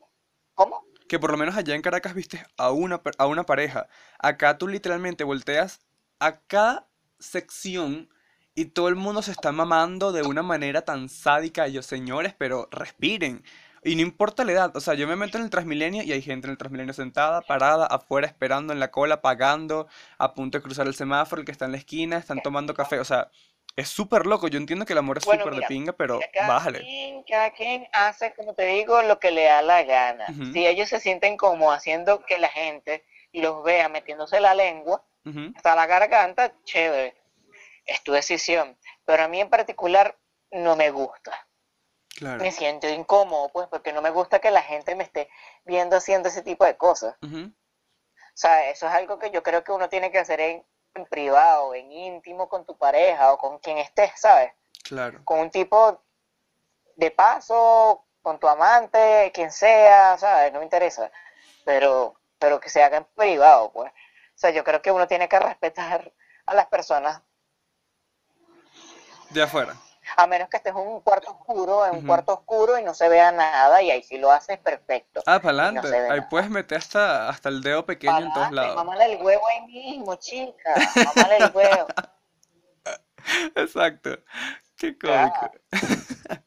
¿cómo? 0.56 0.84
Que 1.08 1.20
por 1.20 1.32
lo 1.32 1.38
menos 1.38 1.56
allá 1.56 1.76
en 1.76 1.82
Caracas 1.82 2.14
viste 2.16 2.46
a 2.58 2.72
una, 2.72 3.02
a 3.18 3.28
una 3.28 3.46
pareja. 3.46 3.88
Acá 4.20 4.58
tú 4.58 4.68
literalmente 4.68 5.24
volteas 5.24 5.80
a 6.20 6.40
cada 6.42 6.88
sección 7.20 8.10
y 8.56 8.66
todo 8.66 8.88
el 8.88 8.96
mundo 8.96 9.22
se 9.22 9.32
está 9.32 9.52
mamando 9.52 10.12
de 10.12 10.24
una 10.24 10.42
manera 10.42 10.84
tan 10.84 11.10
sádica. 11.10 11.68
Y 11.68 11.74
yo, 11.74 11.84
señores, 11.84 12.34
pero 12.38 12.68
respiren. 12.72 13.44
Y 13.86 13.96
no 13.96 14.02
importa 14.02 14.44
la 14.44 14.52
edad. 14.52 14.76
O 14.76 14.82
sea, 14.82 14.96
yo 14.96 15.08
me 15.08 15.16
meto 15.16 15.38
en 15.38 15.44
el 15.44 15.52
Transmilenio 15.52 16.02
y 16.02 16.12
hay 16.12 16.22
gente 16.24 16.48
en 16.48 16.52
el 16.52 16.58
Transmilenio 16.58 16.92
sentada, 16.94 17.42
parada, 17.42 17.86
afuera, 17.86 18.26
esperando 18.26 18.74
en 18.74 18.80
la 18.80 18.90
cola, 18.90 19.22
pagando, 19.22 19.88
a 20.18 20.34
punto 20.34 20.58
de 20.58 20.64
cruzar 20.64 20.88
el 20.88 20.96
semáforo, 20.96 21.40
el 21.40 21.46
que 21.46 21.52
está 21.52 21.66
en 21.66 21.72
la 21.72 21.78
esquina, 21.78 22.18
están 22.18 22.42
tomando 22.42 22.74
café. 22.74 23.00
O 23.00 23.06
sea, 23.06 23.30
es 23.76 23.88
súper 23.88 24.26
loco. 24.26 24.48
Yo 24.48 24.58
entiendo 24.58 24.86
que 24.86 24.94
el 24.94 25.00
amor 25.00 25.20
es 25.20 25.26
Bueno, 25.26 25.44
súper 25.44 25.60
de 25.60 25.68
pinga, 25.68 25.94
pero 25.94 26.16
mira, 26.16 26.32
cada 26.34 26.48
bájale. 26.48 26.80
quien, 26.80 27.24
cada 27.24 27.52
quien 27.52 27.88
hace, 27.94 28.34
como 28.34 28.56
te 28.56 28.66
digo, 28.66 29.04
lo 29.04 29.20
que 29.20 29.30
le 29.30 29.44
da 29.44 29.62
la 29.62 29.84
gana. 29.84 30.26
Si 30.52 30.66
ellos 30.66 30.90
se 30.90 31.00
sienten 31.00 31.38
como 31.38 31.72
haciendo 31.72 32.26
que 32.26 32.40
la 32.40 32.50
gente 32.50 33.06
los 33.34 33.64
vea 33.64 33.88
metiéndose 33.88 34.40
la 34.40 34.56
lengua 34.56 35.04
hasta 35.56 35.76
la 35.76 35.86
garganta, 35.86 36.54
chévere, 36.64 37.16
es 37.86 38.02
tu 38.04 38.14
decisión. 38.14 38.78
Pero 39.06 39.24
a 39.24 39.28
mí 39.28 39.42
en 39.42 39.50
particular 39.50 40.18
no 40.52 40.76
me 40.76 40.90
gusta. 40.90 41.48
Claro. 42.16 42.42
Me 42.42 42.52
siento 42.52 42.88
incómodo, 42.90 43.50
pues, 43.50 43.68
porque 43.68 43.94
no 43.94 44.02
me 44.02 44.10
gusta 44.10 44.40
que 44.40 44.52
la 44.52 44.64
gente 44.64 44.96
me 44.96 45.04
esté 45.04 45.30
viendo 45.64 45.98
haciendo 45.98 46.30
ese 46.30 46.42
tipo 46.42 46.66
de 46.66 46.78
cosas. 46.78 47.16
O 47.22 48.38
sea, 48.38 48.70
eso 48.70 48.88
es 48.88 48.94
algo 48.94 49.20
que 49.20 49.32
yo 49.32 49.44
creo 49.44 49.64
que 49.64 49.72
uno 49.72 49.88
tiene 49.88 50.12
que 50.12 50.20
hacer 50.20 50.42
en, 50.42 50.66
en 50.96 51.06
privado, 51.06 51.74
en 51.74 51.92
íntimo 51.92 52.50
con 52.50 52.66
tu 52.66 52.78
pareja 52.78 53.32
o 53.32 53.38
con 53.38 53.60
quien 53.60 53.78
estés, 53.78 54.12
¿sabes? 54.16 54.52
claro. 54.84 55.22
Con 55.26 55.40
un 55.40 55.50
tipo 55.50 56.02
de 56.96 57.12
paso, 57.12 58.06
con 58.22 58.40
tu 58.40 58.48
amante, 58.48 59.32
quien 59.34 59.52
sea, 59.52 60.18
¿sabes? 60.18 60.52
No 60.54 60.60
me 60.60 60.66
interesa. 60.66 61.12
Pero, 61.64 62.16
pero 62.40 62.60
que 62.60 62.70
se 62.70 62.84
haga 62.84 62.98
en 62.98 63.06
privado, 63.16 63.72
pues. 63.72 63.92
O 63.92 64.38
sea, 64.38 64.52
yo 64.52 64.64
creo 64.64 64.82
que 64.82 64.92
uno 64.92 65.08
tiene 65.08 65.28
que 65.28 65.40
respetar 65.40 66.12
a 66.46 66.54
las 66.54 66.68
personas, 66.68 67.22
De 69.30 69.42
afuera. 69.42 69.76
A 70.18 70.28
menos 70.28 70.50
que 70.50 70.58
estés 70.58 70.72
en 70.74 70.80
un 70.80 71.02
cuarto 71.02 71.32
oscuro, 71.32 71.86
en 71.86 71.96
un 71.96 72.02
cuarto 72.04 72.34
oscuro 72.34 72.78
y 72.78 72.84
no 72.84 72.94
se 72.94 73.10
vea 73.10 73.32
nada, 73.32 73.82
y 73.82 73.92
ahí 73.92 74.04
si 74.04 74.18
lo 74.18 74.32
haces, 74.32 74.58
perfecto. 74.60 75.22
Ah, 75.26 75.40
para 75.42 75.72
no 75.72 75.82
adelante. 75.82 75.88
Ahí 76.10 76.20
nada. 76.20 76.30
puedes 76.30 76.50
meter 76.50 76.78
hasta, 76.78 77.30
hasta 77.30 77.50
el 77.50 77.62
dedo 77.62 77.86
pequeño 77.86 78.24
en 78.26 78.32
todos 78.32 78.48
Pa'lante, 78.48 78.56
lados. 78.56 78.76
Mámale 78.76 79.06
el 79.14 79.22
huevo 79.24 79.44
ahí 79.50 79.62
mismo, 79.68 80.16
chica. 80.16 80.74
Mámale 81.04 81.38
el 81.38 81.52
huevo. 81.54 81.88
Exacto. 83.56 84.18
Qué 84.78 84.98
cómico. 84.98 85.48
Claro. 85.48 85.60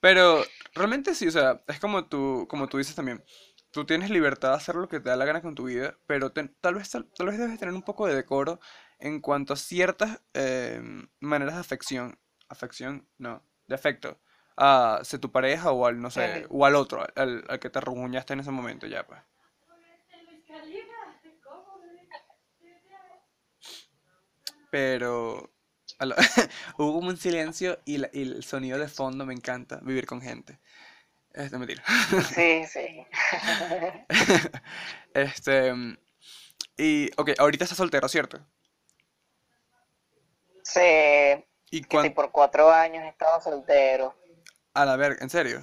Pero 0.00 0.44
realmente 0.74 1.14
sí, 1.14 1.26
o 1.28 1.30
sea, 1.30 1.62
es 1.66 1.80
como 1.80 2.06
tú, 2.08 2.46
como 2.48 2.68
tú 2.68 2.78
dices 2.78 2.94
también. 2.94 3.24
Tú 3.70 3.84
tienes 3.84 4.10
libertad 4.10 4.50
de 4.50 4.56
hacer 4.56 4.74
lo 4.76 4.88
que 4.88 5.00
te 5.00 5.10
da 5.10 5.16
la 5.16 5.24
gana 5.26 5.42
con 5.42 5.54
tu 5.54 5.64
vida, 5.64 5.98
pero 6.06 6.32
te- 6.32 6.48
tal 6.60 6.76
vez, 6.76 6.90
tal, 6.90 7.10
tal 7.16 7.26
vez 7.26 7.38
debes 7.38 7.58
tener 7.58 7.74
un 7.74 7.82
poco 7.82 8.06
de 8.06 8.14
decoro 8.14 8.58
en 8.98 9.20
cuanto 9.20 9.52
a 9.52 9.56
ciertas 9.56 10.20
eh, 10.34 10.80
maneras 11.20 11.54
de 11.54 11.60
afección. 11.60 12.18
Afección, 12.48 13.06
no, 13.18 13.42
de 13.66 13.74
afecto. 13.74 14.18
A 14.56 15.00
sea 15.02 15.18
tu 15.20 15.30
pareja 15.30 15.70
o 15.72 15.86
al, 15.86 16.00
no 16.00 16.10
sé, 16.10 16.46
o 16.48 16.64
al 16.64 16.76
otro, 16.76 17.06
al, 17.16 17.44
al 17.48 17.58
que 17.60 17.68
te 17.70 17.78
arruguñaste 17.78 18.32
en 18.32 18.40
ese 18.40 18.50
momento 18.50 18.86
ya, 18.86 19.06
pues. 19.06 19.20
Pero 24.70 25.50
la- 26.00 26.16
hubo 26.78 26.94
como 26.94 27.08
un 27.08 27.16
silencio 27.16 27.78
y, 27.84 27.98
la- 27.98 28.10
y 28.12 28.22
el 28.22 28.44
sonido 28.44 28.78
de 28.78 28.88
fondo 28.88 29.24
me 29.26 29.34
encanta, 29.34 29.80
vivir 29.82 30.06
con 30.06 30.20
gente. 30.20 30.58
Este, 31.32 31.58
mentira. 31.58 31.82
Sí, 32.34 32.64
sí. 32.66 33.06
Este, 35.14 35.72
y, 36.76 37.10
ok, 37.16 37.30
ahorita 37.38 37.64
estás 37.64 37.78
soltero, 37.78 38.08
¿cierto? 38.08 38.38
Sí, 40.62 40.80
¿Y 41.78 41.82
que 41.84 42.10
por 42.10 42.30
cuatro 42.30 42.70
años 42.70 43.04
he 43.04 43.08
estado 43.08 43.40
soltero. 43.40 44.14
a 44.74 44.84
la 44.84 44.96
verga, 44.96 45.18
en 45.22 45.30
serio? 45.30 45.60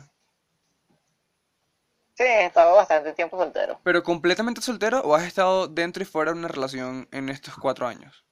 Sí, 2.16 2.24
he 2.24 2.46
estado 2.46 2.76
bastante 2.76 3.14
tiempo 3.14 3.38
soltero. 3.38 3.80
¿Pero 3.84 4.04
completamente 4.04 4.62
soltero 4.62 5.00
o 5.02 5.16
has 5.16 5.24
estado 5.24 5.68
dentro 5.68 6.04
y 6.04 6.06
fuera 6.06 6.32
de 6.32 6.38
una 6.38 6.48
relación 6.48 7.08
en 7.12 7.30
estos 7.30 7.56
cuatro 7.58 7.88
años? 7.88 8.24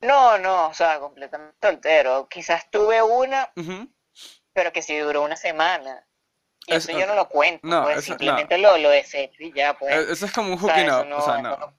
No, 0.00 0.38
no, 0.38 0.68
o 0.68 0.74
sea, 0.74 0.98
completamente 0.98 1.56
soltero. 1.60 2.26
Quizás 2.28 2.70
tuve 2.70 3.02
una, 3.02 3.50
pero 4.52 4.72
que 4.72 4.82
sí 4.82 4.96
duró 4.98 5.22
una 5.22 5.36
semana. 5.36 6.06
Y 6.66 6.74
Es- 6.74 6.88
eso 6.88 6.98
yo 6.98 7.06
no 7.06 7.14
lo 7.14 7.28
cuento, 7.28 7.66
No, 7.66 7.82
pues 7.82 7.98
eso- 7.98 8.12
no. 8.12 8.18
simplemente 8.18 8.56
lo, 8.56 8.78
lo 8.78 8.88
desecho 8.88 9.42
y 9.42 9.52
ya, 9.52 9.74
pues. 9.78 9.94
Eh, 9.94 10.12
Eso 10.12 10.24
es 10.24 10.32
como 10.32 10.48
un 10.48 10.54
O 10.54 10.58
sea, 10.60 10.74
hooking 10.74 10.86
eso 10.88 11.00
up, 11.02 11.06
no, 11.06 11.16
o 11.18 11.22
sea, 11.22 11.42
no. 11.42 11.74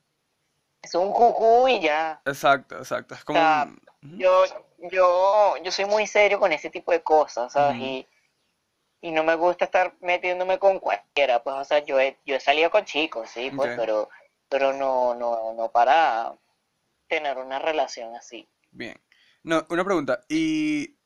es 0.84 0.94
un 0.96 1.12
juju 1.12 1.68
y 1.68 1.80
ya. 1.82 2.22
Exacto, 2.26 2.78
exacto. 2.78 3.16
Es 3.16 3.24
como 3.26 3.40
sea, 3.40 3.64
un... 3.68 3.82
Yo, 4.18 4.44
yo, 4.92 5.56
yo 5.64 5.72
soy 5.72 5.86
muy 5.86 6.08
serio 6.08 6.40
con 6.40 6.52
ese 6.52 6.70
tipo 6.70 6.92
de 6.92 7.02
cosas, 7.02 7.54
¿sabes? 7.54 7.78
Y, 7.78 8.08
y 9.02 9.12
no 9.12 9.24
me 9.24 9.36
gusta 9.36 9.66
estar 9.66 9.94
metiéndome 10.02 10.60
con 10.60 10.80
cualquiera, 10.80 11.44
pues, 11.44 11.56
o 11.56 11.64
sea, 11.64 11.80
yo 11.80 12.00
he, 12.00 12.18
yo 12.26 12.36
he 12.36 12.40
salido 12.40 12.72
con 12.72 12.86
chicos, 12.86 13.30
sí, 13.30 13.52
pues, 13.56 13.78
pero, 13.78 14.10
pero 14.50 14.74
no, 14.74 15.16
no, 15.16 15.54
no 15.54 15.72
para 15.72 16.34
tener 17.08 17.38
una 17.38 17.60
relación 17.60 18.16
así. 18.16 18.48
Bien. 18.72 19.00
No, 19.44 19.66
una 19.70 19.86
pregunta. 19.86 20.22
Y 20.28 20.98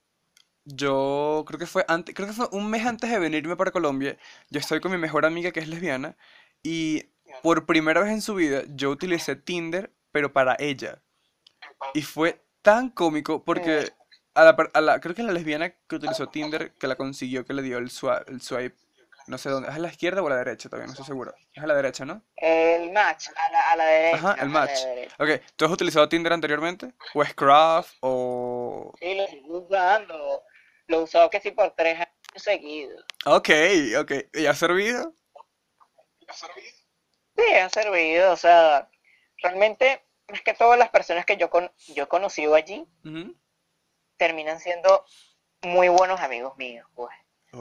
yo 0.64 1.44
creo 1.48 1.60
que 1.60 1.66
fue 1.66 1.84
antes, 1.88 2.16
creo 2.16 2.28
que 2.28 2.34
fue 2.34 2.48
un 2.52 2.70
mes 2.70 2.86
antes 2.86 3.10
de 3.10 3.20
venirme 3.20 3.56
para 3.56 3.72
Colombia. 3.72 4.18
Yo 4.50 4.60
estoy 4.60 4.80
con 4.80 4.92
mi 4.92 4.98
mejor 4.98 5.26
amiga 5.26 5.52
que 5.52 5.60
es 5.60 5.68
lesbiana 5.68 6.16
y 6.64 7.10
por 7.44 7.66
primera 7.66 8.02
vez 8.02 8.12
en 8.12 8.22
su 8.22 8.36
vida 8.36 8.64
yo 8.70 8.92
utilicé 8.92 9.36
Tinder, 9.36 9.92
pero 10.12 10.32
para 10.32 10.56
ella. 10.60 11.02
Y 11.94 12.02
fue 12.02 12.42
tan 12.62 12.90
cómico 12.90 13.44
porque 13.44 13.92
a 14.34 14.44
la, 14.44 14.56
per- 14.56 14.72
a 14.74 14.82
la- 14.82 15.00
creo 15.00 15.16
que 15.16 15.24
la 15.24 15.32
lesbiana 15.32 15.70
que 15.88 15.96
utilizó 15.96 16.28
Tinder, 16.30 16.74
que 16.74 16.88
la 16.88 16.96
consiguió, 16.96 17.46
que 17.46 17.54
le 17.54 17.62
dio 17.62 17.78
el 17.78 17.90
swipe, 17.90 18.24
el 18.28 18.42
swipe, 18.42 18.76
no 19.28 19.38
sé 19.38 19.50
dónde, 19.50 19.70
¿es 19.70 19.76
a 19.76 19.80
la 19.80 19.90
izquierda 19.90 20.22
o 20.24 20.28
a 20.28 20.30
la 20.32 20.38
derecha 20.38 20.70
todavía? 20.70 20.88
No 20.88 20.94
estoy 20.94 21.06
seguro. 21.06 21.34
Es 21.54 21.64
a 21.64 21.68
la 21.68 21.76
derecha, 21.76 22.04
¿no? 22.06 22.22
El 22.36 22.92
match, 22.92 23.28
a 23.36 23.52
la, 23.52 23.72
a 23.72 23.76
la 23.76 23.86
derecha. 23.86 24.18
Ajá, 24.18 24.34
el 24.34 24.40
a 24.40 24.44
la 24.46 24.50
match. 24.50 24.84
derecha. 24.86 25.16
Ok, 25.20 25.30
¿tú 25.56 25.66
has 25.66 25.72
utilizado 25.72 26.10
Tinder 26.10 26.34
anteriormente? 26.34 26.94
¿O 27.14 27.24
Scruff? 27.24 27.94
¿O...? 28.02 28.94
Sí, 29.00 29.16
lo 29.16 29.28
sigo 29.28 29.60
usando. 29.60 30.44
Lo 30.88 31.00
he 31.00 31.04
usado 31.04 31.30
que 31.30 31.40
sí 31.42 31.52
por 31.52 31.72
tres 31.76 31.96
años 31.98 32.10
seguidos. 32.36 33.06
Ok, 33.26 33.50
ok. 34.00 34.12
¿Y 34.34 34.46
ha 34.48 34.54
servido? 34.56 35.14
Sí, 37.36 37.54
ha 37.54 37.70
servido, 37.70 38.34
o 38.34 38.36
sea, 38.38 38.90
realmente, 39.42 40.04
más 40.30 40.42
que 40.42 40.54
todas 40.54 40.78
las 40.78 40.90
personas 40.90 41.26
que 41.26 41.38
yo, 41.38 41.50
con, 41.50 41.72
yo 41.88 42.04
he 42.04 42.08
conocido 42.08 42.56
allí, 42.56 42.88
terminan 44.18 44.60
siendo 44.60 45.06
muy 45.62 45.90
buenos 45.90 46.20
amigos 46.22 46.58
míos, 46.58 46.88
pues. 46.96 47.14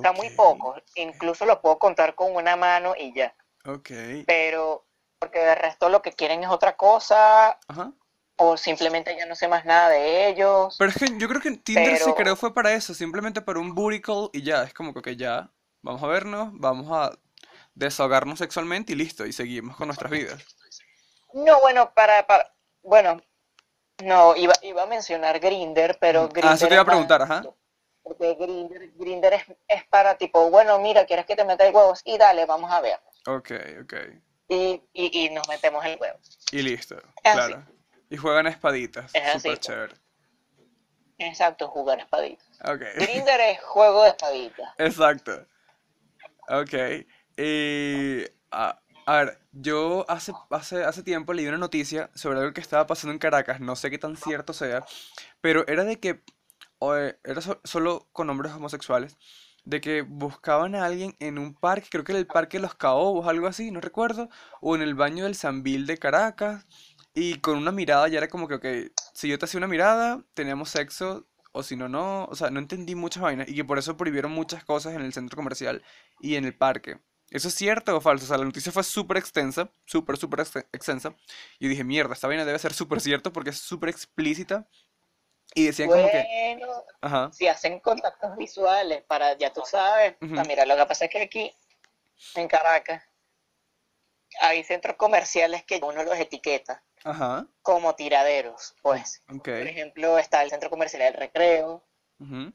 Sea, 0.02 0.12
muy 0.12 0.28
pocos, 0.30 0.82
incluso 0.96 1.46
los 1.46 1.60
puedo 1.60 1.78
contar 1.78 2.14
con 2.14 2.36
una 2.36 2.56
mano 2.56 2.94
y 2.94 3.14
ya, 3.14 3.34
Ok. 3.64 3.88
pero 4.26 4.86
porque 5.18 5.38
de 5.38 5.54
resto 5.54 5.88
lo 5.88 6.02
que 6.02 6.12
quieren 6.12 6.44
es 6.44 6.50
otra 6.50 6.76
cosa, 6.76 7.58
Ajá. 7.68 7.92
o 8.36 8.58
simplemente 8.58 9.16
ya 9.16 9.24
no 9.24 9.34
sé 9.34 9.48
más 9.48 9.64
nada 9.64 9.88
de 9.88 10.28
ellos. 10.28 10.76
Pero 10.78 10.90
es 10.90 10.96
que 10.98 11.06
yo 11.18 11.26
creo 11.26 11.40
que 11.40 11.52
Tinder 11.52 11.96
se 11.96 12.04
Pero- 12.04 12.14
creó 12.16 12.36
fue 12.36 12.52
para 12.52 12.74
eso, 12.74 12.92
simplemente 12.92 13.40
para 13.40 13.60
un 13.60 13.74
booty 13.74 14.02
call 14.02 14.28
y 14.34 14.42
ya. 14.42 14.62
Es 14.64 14.74
como 14.74 14.92
que 14.92 15.16
ya, 15.16 15.50
vamos 15.80 16.02
a 16.02 16.06
vernos, 16.06 16.50
vamos 16.52 16.86
a 16.92 17.18
desahogarnos 17.74 18.40
sexualmente 18.40 18.92
y 18.92 18.96
listo, 18.96 19.24
y 19.24 19.32
seguimos 19.32 19.74
con 19.76 19.88
nuestras 19.88 20.10
vidas. 20.10 20.44
No, 21.32 21.60
bueno, 21.62 21.94
para, 21.94 22.26
para 22.26 22.54
bueno, 22.88 23.20
no, 24.02 24.34
iba, 24.36 24.54
iba 24.62 24.82
a 24.82 24.86
mencionar 24.86 25.38
Grinder, 25.40 25.98
pero 26.00 26.22
Ujú. 26.22 26.28
Ah, 26.30 26.32
Grindr 26.34 26.54
eso 26.54 26.68
te 26.68 26.74
iba 26.74 26.82
a 26.82 26.86
preguntar, 26.86 27.22
ajá. 27.22 27.42
Porque 28.02 28.34
Grinder, 28.34 28.90
Grinder 28.94 29.34
es, 29.34 29.44
es 29.68 29.84
para 29.88 30.16
tipo, 30.16 30.48
bueno, 30.50 30.78
mira, 30.78 31.04
¿quieres 31.04 31.26
que 31.26 31.36
te 31.36 31.44
meta 31.44 31.66
el 31.66 31.74
huevo? 31.74 31.92
Y 32.04 32.16
dale, 32.16 32.46
vamos 32.46 32.70
a 32.72 32.80
ver. 32.80 32.98
Ok, 33.26 33.50
ok. 33.82 33.94
Y, 34.48 34.82
y, 34.94 35.26
y 35.26 35.30
nos 35.30 35.46
metemos 35.48 35.84
el 35.84 35.98
huevo. 36.00 36.18
Y 36.50 36.62
listo, 36.62 36.96
Es 37.22 37.32
claro. 37.34 37.62
Y 38.08 38.16
juegan 38.16 38.46
espaditas, 38.46 39.14
Es 39.14 39.34
así, 39.34 39.48
pues. 39.48 39.60
chévere. 39.60 39.94
Exacto, 41.18 41.68
jugar 41.68 41.98
espaditas. 41.98 42.46
Ok. 42.64 42.80
Grinder 42.94 43.40
es 43.40 43.60
juego 43.60 44.04
de 44.04 44.10
espaditas. 44.10 44.72
Exacto. 44.78 45.46
Ok. 46.48 47.04
Y, 47.36 48.24
a, 48.50 48.80
a 49.10 49.16
ver, 49.24 49.38
yo 49.52 50.04
hace, 50.08 50.32
hace, 50.50 50.84
hace 50.84 51.02
tiempo 51.02 51.32
leí 51.32 51.46
una 51.46 51.58
noticia 51.58 52.10
sobre 52.14 52.40
algo 52.40 52.52
que 52.52 52.60
estaba 52.60 52.86
pasando 52.86 53.12
en 53.12 53.18
Caracas, 53.18 53.60
no 53.60 53.74
sé 53.76 53.90
qué 53.90 53.98
tan 53.98 54.16
cierto 54.16 54.52
sea, 54.52 54.84
pero 55.40 55.66
era 55.68 55.84
de 55.84 56.00
que, 56.00 56.22
o, 56.78 56.94
era 56.96 57.40
so- 57.42 57.60
solo 57.64 58.08
con 58.12 58.30
hombres 58.30 58.52
homosexuales, 58.52 59.18
de 59.64 59.80
que 59.80 60.02
buscaban 60.02 60.74
a 60.74 60.86
alguien 60.86 61.16
en 61.20 61.38
un 61.38 61.54
parque, 61.54 61.88
creo 61.90 62.04
que 62.04 62.12
era 62.12 62.20
el 62.20 62.26
Parque 62.28 62.58
Los 62.60 62.74
Caobos, 62.76 63.26
algo 63.28 63.46
así, 63.48 63.70
no 63.70 63.80
recuerdo, 63.80 64.28
o 64.60 64.76
en 64.76 64.82
el 64.82 64.94
baño 64.94 65.24
del 65.24 65.36
Sambil 65.36 65.86
de 65.86 65.98
Caracas, 65.98 66.66
y 67.14 67.40
con 67.40 67.58
una 67.58 67.72
mirada 67.72 68.08
ya 68.08 68.18
era 68.18 68.28
como 68.28 68.48
que, 68.48 68.54
ok, 68.56 68.66
si 69.14 69.28
yo 69.28 69.38
te 69.38 69.46
hacía 69.46 69.58
una 69.58 69.68
mirada, 69.68 70.24
teníamos 70.34 70.70
sexo, 70.70 71.26
o 71.52 71.62
si 71.64 71.76
no, 71.76 71.88
no. 71.88 72.26
O 72.26 72.36
sea, 72.36 72.50
no 72.50 72.60
entendí 72.60 72.94
muchas 72.94 73.22
vainas 73.22 73.48
y 73.48 73.54
que 73.56 73.64
por 73.64 73.78
eso 73.78 73.96
prohibieron 73.96 74.32
muchas 74.32 74.64
cosas 74.64 74.94
en 74.94 75.02
el 75.02 75.12
centro 75.14 75.36
comercial 75.36 75.82
y 76.20 76.36
en 76.36 76.44
el 76.44 76.56
parque. 76.56 77.00
¿Eso 77.30 77.48
es 77.48 77.54
cierto 77.54 77.96
o 77.96 78.00
falso? 78.00 78.24
O 78.24 78.28
sea, 78.28 78.38
la 78.38 78.44
noticia 78.44 78.72
fue 78.72 78.82
súper 78.84 79.16
extensa, 79.18 79.70
súper, 79.84 80.16
súper 80.16 80.40
ex- 80.40 80.56
extensa. 80.72 81.14
Y 81.58 81.68
dije, 81.68 81.84
mierda, 81.84 82.14
esta 82.14 82.26
vaina 82.26 82.44
debe 82.44 82.58
ser 82.58 82.72
súper 82.72 83.00
cierto 83.00 83.32
porque 83.32 83.50
es 83.50 83.58
súper 83.58 83.90
explícita. 83.90 84.66
Y 85.54 85.66
decían 85.66 85.90
como 85.90 86.08
que, 86.08 86.58
ajá, 87.00 87.30
si 87.32 87.48
hacen 87.48 87.80
contactos 87.80 88.36
visuales 88.36 89.02
para, 89.04 89.36
ya 89.38 89.52
tú 89.52 89.62
sabes, 89.64 90.14
Ujú. 90.20 90.38
ah, 90.38 90.44
mira, 90.46 90.64
lo 90.66 90.76
que 90.76 90.86
pasa 90.86 91.06
es 91.06 91.10
que 91.10 91.22
aquí, 91.22 91.52
en 92.34 92.48
Caracas, 92.48 93.02
hay 94.40 94.62
centros 94.64 94.96
comerciales 94.96 95.64
que 95.64 95.80
uno 95.82 96.02
los 96.04 96.18
etiqueta 96.18 96.82
ajá, 97.04 97.46
como 97.62 97.94
tiraderos, 97.94 98.74
pues. 98.82 99.22
Por 99.26 99.66
ejemplo, 99.68 100.18
está 100.18 100.42
el 100.42 100.50
centro 100.50 100.70
comercial 100.70 101.02
del 101.02 101.14
Recreo, 101.14 101.82
ujú, 102.20 102.52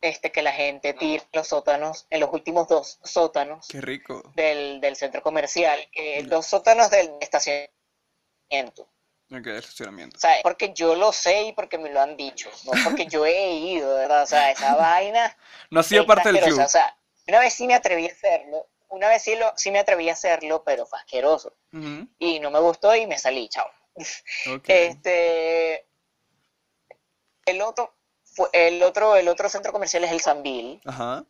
este 0.00 0.30
que 0.30 0.42
la 0.42 0.52
gente 0.52 0.94
tira 0.94 1.24
los 1.32 1.48
sótanos, 1.48 2.06
en 2.10 2.20
los 2.20 2.32
últimos 2.32 2.68
dos 2.68 2.98
sótanos 3.02 3.66
qué 3.68 3.80
rico. 3.80 4.22
del, 4.36 4.80
del 4.80 4.96
centro 4.96 5.22
comercial, 5.22 5.78
Ya. 5.94 6.22
los 6.26 6.46
sótanos 6.46 6.90
del 6.90 7.10
estacionamiento. 7.20 8.88
Ok, 9.30 9.46
el 9.46 9.56
estacionamiento. 9.56 10.16
O 10.16 10.20
sea, 10.20 10.36
porque 10.42 10.72
yo 10.72 10.94
lo 10.94 11.12
sé 11.12 11.42
y 11.42 11.52
porque 11.52 11.76
me 11.78 11.90
lo 11.90 12.00
han 12.00 12.16
dicho, 12.16 12.48
no 12.64 12.72
porque 12.84 13.06
yo 13.06 13.26
he 13.26 13.50
ido, 13.52 13.94
¿verdad? 13.96 14.22
O 14.22 14.26
sea, 14.26 14.50
esa 14.50 14.74
vaina 14.76 15.36
No 15.70 15.80
ha 15.80 15.82
sido 15.82 16.06
parte 16.06 16.32
del 16.32 16.42
club. 16.44 16.60
O 16.60 16.68
sea, 16.68 16.96
una 17.26 17.40
vez 17.40 17.52
sí 17.52 17.66
me 17.66 17.74
atreví 17.74 18.08
a 18.08 18.12
hacerlo, 18.12 18.66
una 18.88 19.08
vez 19.08 19.22
sí, 19.22 19.34
lo, 19.36 19.52
sí 19.56 19.70
me 19.70 19.80
atreví 19.80 20.08
a 20.08 20.14
hacerlo, 20.14 20.62
pero 20.64 20.86
fue 20.86 20.98
asqueroso. 20.98 21.54
Y 22.18 22.40
no 22.40 22.50
me 22.50 22.58
gustó 22.60 22.94
y 22.96 23.06
me 23.06 23.18
salí, 23.18 23.48
chao. 23.50 23.68
ok, 24.54 24.64
Este, 24.68 25.86
el 27.44 27.60
otro, 27.62 27.94
el 28.52 28.82
otro, 28.82 29.16
el 29.16 29.28
otro 29.28 29.48
centro 29.48 29.72
comercial 29.72 30.04
es 30.04 30.12
el 30.12 30.20
Sambil. 30.20 30.80
ajá, 30.84 31.24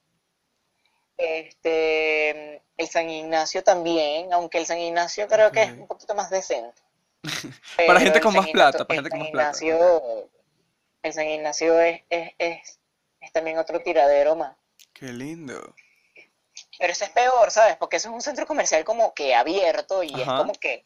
Este, 1.16 2.62
el 2.76 2.88
San 2.88 3.10
Ignacio 3.10 3.62
también, 3.64 4.32
aunque 4.32 4.58
el 4.58 4.66
San 4.66 4.78
Ignacio 4.78 5.26
creo 5.28 5.50
que 5.50 5.62
es 5.62 5.72
un 5.72 5.86
poquito 5.86 6.14
más 6.14 6.30
decente. 6.30 6.80
Para 7.86 8.00
gente 8.00 8.20
con 8.20 8.32
San 8.32 8.42
más 8.42 8.50
plata, 8.52 8.84
para 8.84 8.94
gente 9.02 9.10
con 9.10 9.18
más 9.20 9.30
plata. 9.30 9.48
Ignacio- 9.64 10.28
El 11.02 11.12
San 11.12 11.26
Ignacio 11.26 11.80
es, 11.80 12.02
es, 12.10 12.32
es, 12.38 12.78
es 13.20 13.32
también 13.32 13.58
otro 13.58 13.80
tiradero 13.80 14.36
más. 14.36 14.56
Qué 14.92 15.06
lindo. 15.12 15.74
Pero 16.78 16.92
ese 16.92 17.04
es 17.04 17.10
peor, 17.10 17.50
¿sabes? 17.50 17.76
Porque 17.76 17.96
eso 17.96 18.08
es 18.08 18.14
un 18.14 18.22
centro 18.22 18.46
comercial 18.46 18.84
como 18.84 19.12
que 19.14 19.34
abierto 19.34 20.02
y 20.02 20.08
es 20.20 20.26
como 20.26 20.52
que 20.52 20.84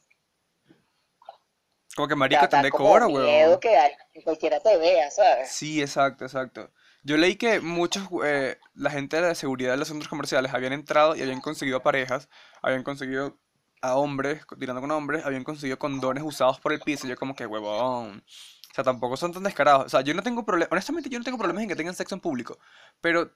Como 1.94 2.08
que 2.08 2.14
te 2.16 2.48
como 2.48 2.62
decora, 2.62 3.06
miedo 3.06 3.48
weón. 3.48 3.60
que 3.60 3.76
alguien- 3.76 3.98
que 4.12 4.22
cualquiera 4.22 4.60
te 4.60 4.76
vea, 4.78 5.10
¿sabes? 5.10 5.50
Sí, 5.50 5.80
exacto, 5.82 6.24
exacto. 6.24 6.70
Yo 7.02 7.16
leí 7.16 7.36
que 7.36 7.60
muchos, 7.60 8.08
eh, 8.24 8.58
la 8.74 8.90
gente 8.90 9.16
de 9.16 9.22
la 9.22 9.34
seguridad 9.34 9.72
de 9.72 9.76
los 9.76 9.88
centros 9.88 10.08
comerciales 10.08 10.54
habían 10.54 10.72
entrado 10.72 11.16
y 11.16 11.22
habían 11.22 11.40
conseguido 11.40 11.82
parejas, 11.82 12.28
habían 12.62 12.82
conseguido 12.84 13.38
a 13.82 13.96
hombres, 13.96 14.42
tirando 14.58 14.80
con 14.80 14.90
hombres, 14.92 15.24
habían 15.26 15.42
conseguido 15.44 15.78
condones 15.78 16.22
usados 16.22 16.60
por 16.60 16.72
el 16.72 16.80
piso. 16.80 17.06
Yo 17.08 17.16
como 17.16 17.34
que, 17.34 17.44
huevón. 17.46 18.24
O 18.70 18.74
sea, 18.74 18.84
tampoco 18.84 19.16
son 19.16 19.32
tan 19.32 19.42
descarados. 19.42 19.86
O 19.86 19.88
sea, 19.88 20.00
yo 20.00 20.14
no 20.14 20.22
tengo 20.22 20.44
problema, 20.46 20.68
honestamente 20.70 21.10
yo 21.10 21.18
no 21.18 21.24
tengo 21.24 21.36
problemas 21.36 21.64
en 21.64 21.68
que 21.68 21.76
tengan 21.76 21.94
sexo 21.94 22.14
en 22.14 22.20
público, 22.20 22.58
pero 23.00 23.32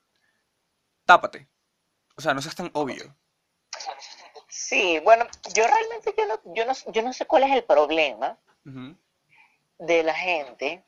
tápate. 1.05 1.49
O 2.17 2.21
sea, 2.23 2.33
no 2.35 2.41
seas 2.41 2.55
tan 2.55 2.71
obvio. 2.73 3.15
Sí, 4.69 4.99
bueno, 4.99 5.29
yo 5.55 5.65
realmente 5.65 6.13
yo 6.19 6.27
no, 6.27 6.41
yo 6.47 6.65
no, 6.65 6.73
yo 6.89 7.03
no 7.03 7.13
sé 7.13 7.25
cuál 7.25 7.45
es 7.45 7.53
el 7.53 7.63
problema 7.63 8.37
de 9.79 10.03
la 10.03 10.13
gente. 10.13 10.83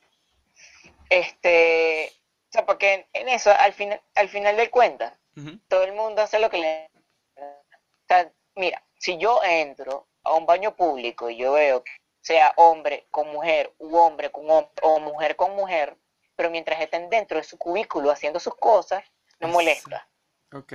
Este, 1.09 2.11
o 2.49 2.51
sea, 2.51 2.65
porque 2.65 2.93
en, 2.93 3.05
en 3.13 3.29
eso, 3.29 3.51
al 3.57 3.71
final, 3.71 4.01
al 4.15 4.27
final 4.27 4.57
del 4.57 4.69
cuenta, 4.69 5.17
ujú, 5.37 5.59
todo 5.69 5.83
el 5.83 5.93
mundo 5.93 6.21
hace 6.21 6.39
lo 6.39 6.49
que 6.49 6.57
le... 6.57 6.89
O 7.37 8.05
sea, 8.05 8.29
mira, 8.55 8.83
si 8.97 9.17
yo 9.17 9.41
entro 9.45 10.07
a 10.23 10.33
un 10.33 10.45
baño 10.45 10.75
público 10.75 11.29
y 11.29 11.37
yo 11.37 11.53
veo 11.53 11.81
que 11.81 11.91
sea 12.19 12.51
hombre 12.57 13.07
con 13.11 13.31
mujer, 13.31 13.73
u 13.77 13.95
hombre 13.95 14.29
con 14.29 14.51
hombre, 14.51 14.73
o 14.81 14.99
mujer 14.99 15.37
con 15.37 15.55
mujer, 15.55 15.95
pero 16.35 16.49
mientras 16.49 16.81
estén 16.81 17.09
dentro 17.09 17.37
de 17.37 17.45
su 17.45 17.57
cubículo 17.57 18.11
haciendo 18.11 18.41
sus 18.41 18.55
cosas, 18.55 19.05
no 19.39 19.47
molesta. 19.47 20.05
Ok. 20.51 20.73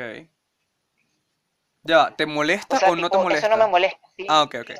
Ya, 1.84 2.10
¿te 2.16 2.26
molesta 2.26 2.76
O 2.76 2.80
sea, 2.80 2.90
o 2.90 2.96
no 2.96 3.10
te 3.10 3.18
molesta? 3.18 3.46
eso 3.46 3.56
no 3.56 3.62
me 3.64 3.70
molesta. 3.70 4.08
sí. 4.16 4.26
Ah, 4.28 4.42
ok, 4.42 4.54
ok. 4.62 4.70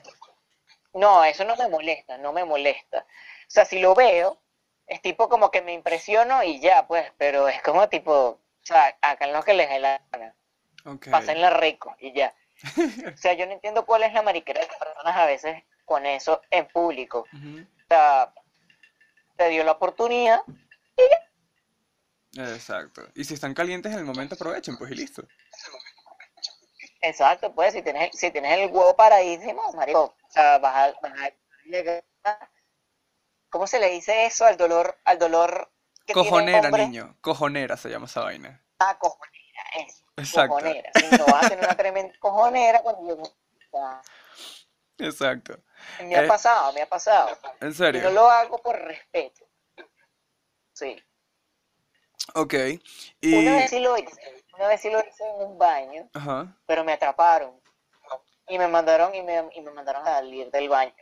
No, 0.94 1.24
eso 1.24 1.44
no 1.44 1.56
me 1.56 1.68
molesta, 1.68 2.18
no 2.18 2.32
me 2.32 2.44
molesta. 2.44 2.98
O 3.00 3.50
sea, 3.50 3.64
si 3.64 3.78
lo 3.80 3.94
veo, 3.94 4.40
es 4.86 5.02
tipo 5.02 5.28
como 5.28 5.50
que 5.50 5.60
me 5.60 5.72
impresiono 5.72 6.42
y 6.42 6.60
ya, 6.60 6.86
pues, 6.86 7.10
pero 7.18 7.48
es 7.48 7.60
como 7.62 7.88
tipo, 7.88 8.12
o 8.12 8.40
sea, 8.62 8.96
hagan 9.02 9.32
lo 9.32 9.42
que 9.42 9.54
les 9.54 9.68
dé 9.68 9.80
la 9.80 10.00
gana, 10.10 10.34
Ok. 10.86 11.08
pásenla 11.10 11.50
rico 11.50 11.94
y 11.98 12.12
ya. 12.12 12.34
O 13.14 13.16
sea, 13.16 13.34
yo 13.34 13.44
no 13.46 13.52
entiendo 13.52 13.84
cuál 13.84 14.04
es 14.04 14.12
la 14.12 14.22
mariquera 14.22 14.60
de 14.60 14.66
las 14.68 14.76
personas 14.76 15.16
a 15.16 15.26
veces 15.26 15.62
con 15.84 16.06
eso 16.06 16.40
en 16.50 16.66
público. 16.68 17.26
O 17.32 17.86
sea, 17.88 18.32
te 19.36 19.48
dio 19.48 19.64
la 19.64 19.72
oportunidad, 19.72 20.40
Exacto. 22.36 23.02
Y 23.14 23.24
si 23.24 23.34
están 23.34 23.54
calientes 23.54 23.92
en 23.92 24.00
el 24.00 24.04
momento, 24.04 24.34
aprovechen, 24.34 24.76
pues 24.76 24.90
y 24.90 24.96
listo. 24.96 25.22
Exacto, 27.08 27.54
pues, 27.54 27.72
si 27.72 27.82
tienes, 27.82 28.10
si 28.18 28.30
tienes 28.30 28.58
el 28.58 28.70
huevo 28.70 28.94
paradísimo, 28.96 29.72
marico, 29.72 30.14
o 30.22 30.30
sea, 30.30 30.58
vas 30.58 30.94
a, 30.94 31.00
vas 31.00 31.12
a- 32.24 32.50
¿cómo 33.50 33.66
se 33.66 33.78
le 33.78 33.90
dice 33.90 34.26
eso 34.26 34.44
al 34.44 34.56
dolor, 34.56 34.98
al 35.04 35.18
dolor 35.18 35.70
que 36.06 36.12
Cojonera, 36.12 36.70
niño. 36.70 37.16
Cojonera 37.20 37.76
se 37.76 37.88
llama 37.88 38.06
esa 38.06 38.20
vaina. 38.22 38.62
Ah, 38.78 38.98
cojonera, 38.98 39.62
eso. 39.86 40.04
Exacto. 40.16 40.54
Cojonera. 40.56 40.90
Si 40.94 41.16
no 41.16 41.24
vas 41.26 41.44
a 41.46 41.48
tener 41.48 41.64
una 41.64 41.76
tremenda 41.76 42.14
cojonera 42.18 42.82
cuando 42.82 43.16
yo... 43.16 43.22
Exacto. 44.98 45.58
me 46.04 46.14
ha 46.16 46.24
Eh, 46.24 46.28
pasado, 46.28 46.72
me 46.72 46.82
ha 46.82 46.88
pasado. 46.88 47.36
En 47.60 47.72
serio. 47.74 48.10
lo 48.10 48.28
hago 48.28 48.58
por 48.58 48.76
respeto. 48.80 49.46
Sí. 50.72 51.02
Ok. 52.34 52.54
Y. 53.20 53.34
Una 53.34 53.56
vez 53.56 53.70
sí 53.70 53.80
lo 53.80 53.96
hice. 53.96 54.43
Una 54.56 54.68
vez 54.68 54.80
sí 54.80 54.90
lo 54.90 55.00
hice 55.00 55.28
en 55.28 55.46
un 55.46 55.58
baño, 55.58 56.08
Ajá. 56.14 56.56
pero 56.66 56.84
me 56.84 56.92
atraparon. 56.92 57.60
Y 58.46 58.58
me 58.58 58.68
mandaron, 58.68 59.14
y 59.14 59.22
me, 59.22 59.48
y 59.54 59.60
me 59.62 59.70
mandaron 59.70 60.02
a 60.02 60.16
salir 60.16 60.50
del 60.50 60.68
baño. 60.68 60.94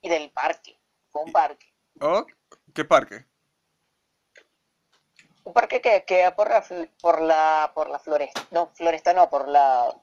Y 0.00 0.08
del 0.08 0.30
parque. 0.30 0.78
Fue 1.10 1.22
un 1.22 1.32
parque. 1.32 1.72
Oh, 2.00 2.26
¿qué 2.74 2.84
parque? 2.84 3.24
Un 5.44 5.52
parque 5.52 5.80
que 5.80 6.04
queda 6.04 6.34
por 6.34 6.50
la, 6.50 6.62
por 7.00 7.22
la, 7.22 7.72
por 7.74 7.88
la 7.88 7.98
floresta. 7.98 8.46
No, 8.50 8.70
floresta 8.74 9.14
no, 9.14 9.30
por 9.30 9.48
la, 9.48 9.94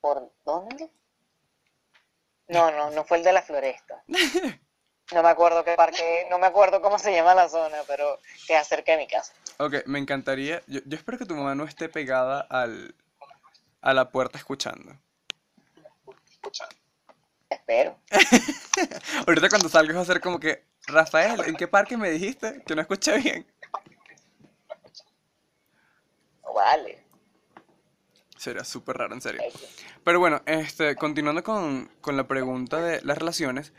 por, 0.00 0.30
¿dónde? 0.44 0.90
No, 2.48 2.70
no, 2.70 2.90
no 2.90 3.04
fue 3.04 3.16
el 3.18 3.24
de 3.24 3.32
la 3.32 3.42
floresta. 3.42 4.04
No 5.12 5.22
me 5.22 5.28
acuerdo 5.28 5.64
qué 5.64 5.74
parque, 5.74 6.26
no 6.30 6.38
me 6.38 6.46
acuerdo 6.46 6.80
cómo 6.80 6.98
se 6.98 7.12
llama 7.12 7.34
la 7.34 7.48
zona, 7.48 7.78
pero 7.86 8.18
queda 8.46 8.64
cerca 8.64 8.92
de 8.92 8.98
mi 8.98 9.08
casa. 9.08 9.32
Ok, 9.58 9.86
me 9.86 9.98
encantaría. 9.98 10.62
Yo, 10.66 10.80
yo 10.86 10.96
espero 10.96 11.18
que 11.18 11.26
tu 11.26 11.34
mamá 11.34 11.54
no 11.54 11.64
esté 11.64 11.88
pegada 11.88 12.40
al, 12.40 12.94
a 13.82 13.92
la 13.92 14.10
puerta 14.10 14.38
escuchando. 14.38 14.96
Espero. 17.50 17.98
Ahorita 19.26 19.48
cuando 19.50 19.68
salgas 19.68 19.96
va 19.96 20.00
a 20.00 20.06
ser 20.06 20.20
como 20.20 20.40
que, 20.40 20.64
Rafael, 20.86 21.40
¿en 21.46 21.56
qué 21.56 21.68
parque 21.68 21.96
me 21.96 22.10
dijiste? 22.10 22.62
Que 22.64 22.74
no 22.74 22.80
escuché 22.80 23.18
bien. 23.18 23.46
Vale. 26.54 27.04
Sería 28.36 28.64
súper 28.64 28.96
raro, 28.96 29.14
en 29.14 29.20
serio. 29.20 29.42
Pero 30.02 30.18
bueno, 30.18 30.42
este, 30.46 30.96
continuando 30.96 31.44
con, 31.44 31.86
con 32.00 32.16
la 32.16 32.26
pregunta 32.26 32.78
de 32.78 33.00
las 33.02 33.18
relaciones, 33.18 33.72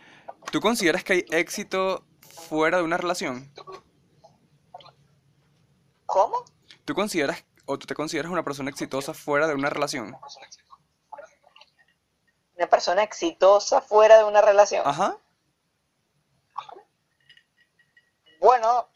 ¿tú 0.52 0.60
consideras 0.62 1.04
que 1.04 1.14
hay 1.14 1.26
éxito 1.32 2.06
fuera 2.22 2.78
de 2.78 2.84
una 2.84 2.98
relación? 2.98 3.52
¿Cómo? 6.06 6.44
¿Tú 6.86 6.94
consideras 6.94 7.44
o 7.66 7.78
tú 7.78 7.88
te 7.88 7.96
consideras 7.96 8.32
una 8.32 8.44
persona 8.44 8.70
exitosa 8.70 9.14
fuera 9.14 9.48
de 9.48 9.56
una 9.56 9.70
relación? 9.70 10.16
Una 12.56 12.68
persona 12.68 13.04
exitosa 13.04 13.82
fuera 13.82 14.18
de 14.18 14.24
una 14.26 14.42
relación. 14.42 14.84
Ajá. 14.86 15.18
Bueno, 18.40 18.90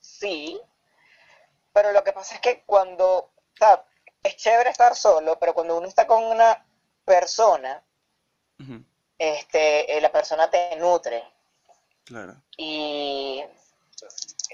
sí, 0.00 0.60
pero 1.72 1.92
lo 1.92 2.02
que 2.02 2.12
pasa 2.12 2.34
es 2.34 2.40
que 2.40 2.62
cuando, 2.64 3.06
o 3.06 3.32
sea, 3.54 3.84
es 4.22 4.36
chévere 4.36 4.70
estar 4.70 4.96
solo, 4.96 5.38
pero 5.38 5.54
cuando 5.54 5.76
uno 5.78 5.86
está 5.86 6.06
con 6.06 6.24
una 6.24 6.64
persona, 7.04 7.82
este, 9.20 9.98
eh, 9.98 10.00
la 10.00 10.10
persona 10.10 10.50
te 10.50 10.76
nutre 10.76 11.22
Claro. 12.04 12.34
y 12.56 13.44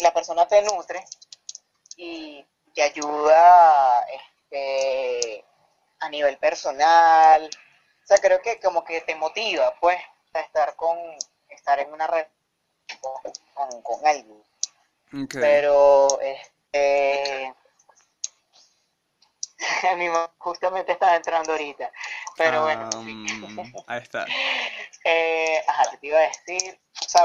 la 0.01 0.13
persona 0.13 0.49
te 0.49 0.61
nutre 0.63 1.05
y 1.97 2.45
te 2.75 2.83
ayuda 2.83 4.05
este, 4.09 5.45
a 6.01 6.09
nivel 6.09 6.37
personal. 6.39 7.49
O 8.03 8.07
sea, 8.07 8.19
creo 8.19 8.43
que 8.43 8.59
como 8.59 8.85
que 8.85 9.03
te 9.03 9.15
motiva, 9.15 9.73
pues, 9.81 9.99
a 10.35 10.41
estar 10.41 10.75
con, 10.75 10.99
estar 11.49 11.79
en 11.79 11.93
una 11.93 12.09
red 12.09 12.27
con, 13.01 13.83
con, 13.83 14.05
alguien. 14.05 14.43
Ok. 15.15 15.35
Pero, 15.35 16.21
este... 16.21 17.55
A 19.91 19.95
mi 19.97 20.09
mamá 20.09 20.31
justamente 20.39 20.93
estaba 20.93 21.15
entrando 21.15 21.53
ahorita. 21.53 21.91
Pero 22.37 22.63
bueno, 22.63 22.89
Ah, 22.93 22.99
mm, 23.01 23.27
ahí 23.87 24.01
está. 24.03 24.27
eh, 25.05 25.63
ajá, 25.67 25.91
¿qué 25.93 25.97
te 25.99 26.07
iba 26.09 26.19
a 26.19 26.23
decir? 26.23 26.81
O 27.05 27.09
sea, 27.09 27.23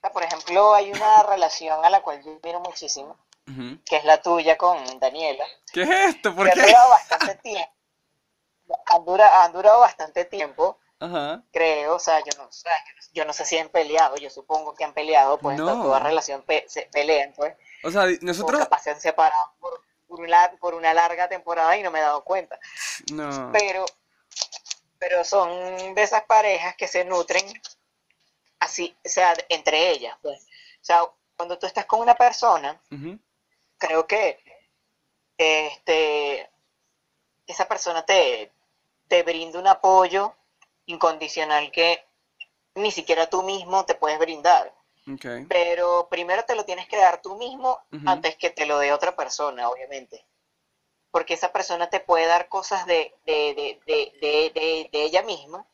sea, 0.00 0.12
por 0.12 0.22
ejemplo, 0.22 0.74
hay 0.74 0.90
una 0.92 1.22
relación 1.28 1.84
a 1.84 1.90
la 1.90 2.02
cual 2.02 2.22
yo 2.24 2.38
miro 2.42 2.60
muchísimo, 2.60 3.16
Ujú. 3.48 3.78
que 3.84 3.96
es 3.96 4.04
la 4.04 4.20
tuya 4.20 4.56
con 4.56 4.82
Daniela, 4.98 5.44
¿Qué 5.72 5.82
es 5.82 5.90
esto? 5.90 6.34
¿Por 6.34 6.46
que 6.48 6.54
qué? 6.54 6.66
durado 6.66 6.90
bastante 6.90 7.34
tiempo. 7.42 7.70
Han 8.86 9.04
durado, 9.04 9.34
han 9.42 9.52
durado 9.52 9.80
bastante 9.80 10.24
tiempo, 10.24 10.78
Ajá. 10.98 11.42
creo, 11.52 11.96
o 11.96 11.98
sea, 11.98 12.20
yo 12.20 12.32
no, 12.38 12.48
o 12.48 12.52
sea, 12.52 12.72
yo 13.12 13.24
no- 13.26 13.32
sé 13.34 13.44
si 13.44 13.58
han 13.58 13.68
peleado, 13.68 14.16
yo 14.16 14.30
supongo 14.30 14.74
que 14.74 14.84
han 14.84 14.94
peleado, 14.94 15.38
pues 15.38 15.58
No. 15.58 15.66
toda 15.82 15.98
relación 16.00 16.42
pe- 16.42 16.64
se 16.68 16.82
pelean, 16.92 17.32
pues, 17.36 17.54
O 17.82 17.90
sea, 17.90 18.06
di- 18.06 18.14
o 18.16 18.18
nosotros... 18.24 18.58
capaz 18.60 18.82
se 18.82 18.90
han 18.90 19.00
separado 19.00 19.52
por, 19.60 19.82
por 20.14 20.24
una, 20.24 20.52
por 20.60 20.74
una 20.74 20.94
larga 20.94 21.28
temporada 21.28 21.76
y 21.76 21.82
no 21.82 21.90
me 21.90 21.98
he 21.98 22.02
dado 22.02 22.22
cuenta. 22.22 22.58
No. 23.12 23.50
pero 23.52 23.84
pero 24.98 25.24
son 25.24 25.94
de 25.94 26.02
esas 26.02 26.22
parejas 26.24 26.76
que 26.76 26.86
se 26.86 27.04
nutren 27.04 27.44
así, 28.60 28.96
o 29.04 29.08
sea, 29.08 29.34
entre 29.48 29.90
ellas, 29.90 30.16
pues. 30.22 30.40
O 30.40 30.84
sea, 30.84 31.02
cuando 31.36 31.58
tú 31.58 31.66
estás 31.66 31.84
con 31.84 32.00
una 32.00 32.14
persona, 32.14 32.80
creo 33.76 34.06
que 34.06 34.38
este 35.36 36.48
esa 37.46 37.66
persona 37.66 38.06
te, 38.06 38.52
te 39.08 39.22
brinda 39.24 39.58
un 39.58 39.66
apoyo 39.66 40.32
incondicional 40.86 41.72
que 41.72 42.06
ni 42.76 42.92
siquiera 42.92 43.28
tú 43.28 43.42
mismo 43.42 43.84
te 43.84 43.96
puedes 43.96 44.18
brindar. 44.18 44.72
Pero 45.48 46.08
primero 46.08 46.44
te 46.44 46.54
lo 46.54 46.64
tienes 46.64 46.88
que 46.88 46.96
dar 46.96 47.20
tú 47.20 47.36
mismo 47.36 47.78
antes 48.06 48.36
que 48.36 48.50
te 48.50 48.66
lo 48.66 48.78
dé 48.78 48.92
otra 48.92 49.14
persona, 49.14 49.68
obviamente. 49.68 50.24
Porque 51.10 51.34
esa 51.34 51.52
persona 51.52 51.88
te 51.90 52.00
puede 52.00 52.26
dar 52.26 52.48
cosas 52.48 52.86
de, 52.86 53.14
de, 53.24 53.80
de, 53.86 54.88
de, 54.90 55.04
ella 55.04 55.22
misma 55.22 55.66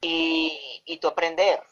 y, 0.00 0.82
y 0.86 0.98
tú 0.98 1.08
aprender. 1.08 1.62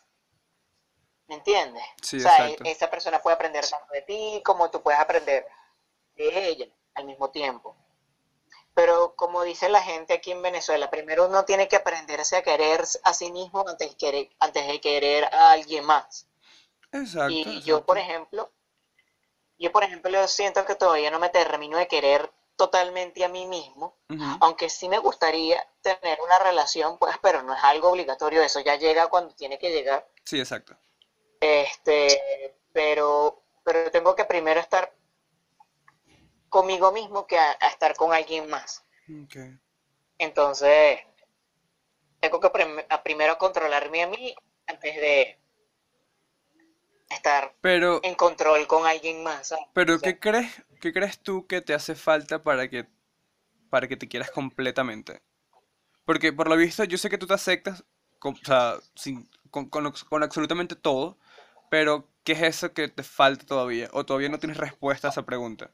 ¿Me 1.27 1.37
entiendes? 1.37 1.83
Sí, 2.03 2.18
o 2.18 2.20
sea, 2.20 2.47
exacto. 2.47 2.64
e- 2.64 2.70
esa 2.73 2.91
persona 2.91 3.23
puede 3.23 3.37
aprender 3.37 3.66
tanto 3.66 3.93
de 3.93 4.03
ti 4.03 4.43
como 4.45 4.70
tú 4.70 4.83
puedes 4.83 5.01
aprender 5.01 5.47
de 6.16 6.49
ella 6.49 6.66
al 6.95 7.07
mismo 7.07 7.31
tiempo. 7.31 7.75
Pero 8.75 9.14
como 9.16 9.43
dice 9.43 9.68
la 9.68 9.83
gente 9.83 10.14
aquí 10.14 10.33
en 10.33 10.43
Venezuela, 10.43 10.91
primero 10.91 11.27
uno 11.27 11.45
tiene 11.45 11.68
que 11.68 11.77
aprenderse 11.77 12.37
a 12.37 12.43
querer 12.43 12.83
a 13.05 13.12
sí 13.12 13.31
mismo 13.31 13.64
antes 13.68 13.91
de 13.91 13.97
querer, 13.97 14.31
antes 14.39 14.66
de 14.66 14.81
querer 14.81 15.25
a 15.27 15.53
alguien 15.53 15.85
más. 15.85 16.27
Exacto. 16.91 17.33
Y 17.33 17.61
yo, 17.62 17.85
por 17.85 17.99
ejemplo, 17.99 18.51
yo, 19.59 19.70
por 19.73 19.85
ejemplo, 19.85 20.27
siento 20.27 20.64
que 20.64 20.75
todavía 20.75 21.11
no 21.11 21.18
me 21.18 21.29
termino 21.29 21.79
de 21.79 21.87
querer 21.87 22.33
totalmente 22.57 23.25
a 23.25 23.29
mí 23.29 23.47
mismo, 23.47 23.97
aunque 24.41 24.68
sí 24.68 24.89
me 24.89 24.99
gustaría 24.99 25.66
tener 25.81 26.20
una 26.20 26.39
relación, 26.39 26.99
pues, 26.99 27.16
pero 27.20 27.43
no 27.43 27.55
es 27.55 27.64
algo 27.64 27.91
obligatorio, 27.91 28.43
eso 28.43 28.61
ya 28.61 28.77
llega 28.77 29.09
cuando 29.09 29.35
tiene 29.35 29.59
que 29.59 29.70
llegar. 29.70 30.07
Sí, 30.25 30.39
exacto. 30.39 30.77
Este, 31.41 32.57
pero, 32.73 33.43
pero 33.64 33.91
tengo 33.91 34.14
que 34.14 34.25
primero 34.25 34.61
estar 34.61 34.93
conmigo 36.57 36.92
mismo 36.92 37.26
que 37.26 37.38
a, 37.38 37.50
a 37.61 37.68
estar 37.74 37.96
con 37.96 38.12
alguien 38.14 38.48
más. 38.48 38.84
Entonces, 40.18 41.00
tengo 42.22 42.38
que 42.42 42.50
prim- 42.57 42.86
a 42.94 42.96
primero 43.07 43.36
controlarme 43.44 43.98
a 44.03 44.07
mí 44.12 44.24
antes 44.72 44.94
de 45.05 45.12
estar 47.11 47.55
Pero, 47.61 48.03
en 48.03 48.16
control 48.16 48.66
con 48.66 48.86
alguien 48.88 49.22
más. 49.22 49.46
¿sabes? 49.48 49.66
pero 49.72 49.92
O 49.94 49.98
sea, 49.98 50.11
¿qué 50.11 50.18
crees, 50.18 50.50
qué 50.80 50.92
crees 50.92 51.18
tú 51.20 51.46
que 51.46 51.61
te 51.61 51.74
hace 51.74 51.94
falta 51.94 52.42
para 52.42 52.68
que, 52.68 52.86
para 53.70 53.88
que 53.88 53.98
te 53.98 54.09
quieras 54.09 54.30
completamente? 54.30 55.22
Porque 56.05 56.32
por 56.32 56.48
lo 56.48 56.57
visto 56.57 56.84
yo 56.84 56.98
sé 56.98 57.11
que 57.11 57.18
tú 57.18 57.26
te 57.28 57.34
aceptas 57.34 57.84
con, 58.20 58.34
o 58.34 58.44
sea, 58.44 58.76
sin- 58.96 59.28
con, 59.50 59.68
con 59.70 59.86
abs- 59.86 60.05
con 60.05 60.22
absolutamente 60.24 60.76
todo, 60.76 61.18
pero 61.70 62.09
¿qué 62.24 62.32
es 62.34 62.42
eso 62.42 62.74
que 62.74 62.88
te 62.88 63.03
falta 63.05 63.46
todavía? 63.46 63.90
¿O 63.94 64.07
todavía 64.07 64.30
no 64.30 64.38
tienes 64.40 64.59
respuesta 64.59 65.09
a 65.09 65.11
esa 65.12 65.26
pregunta? 65.26 65.72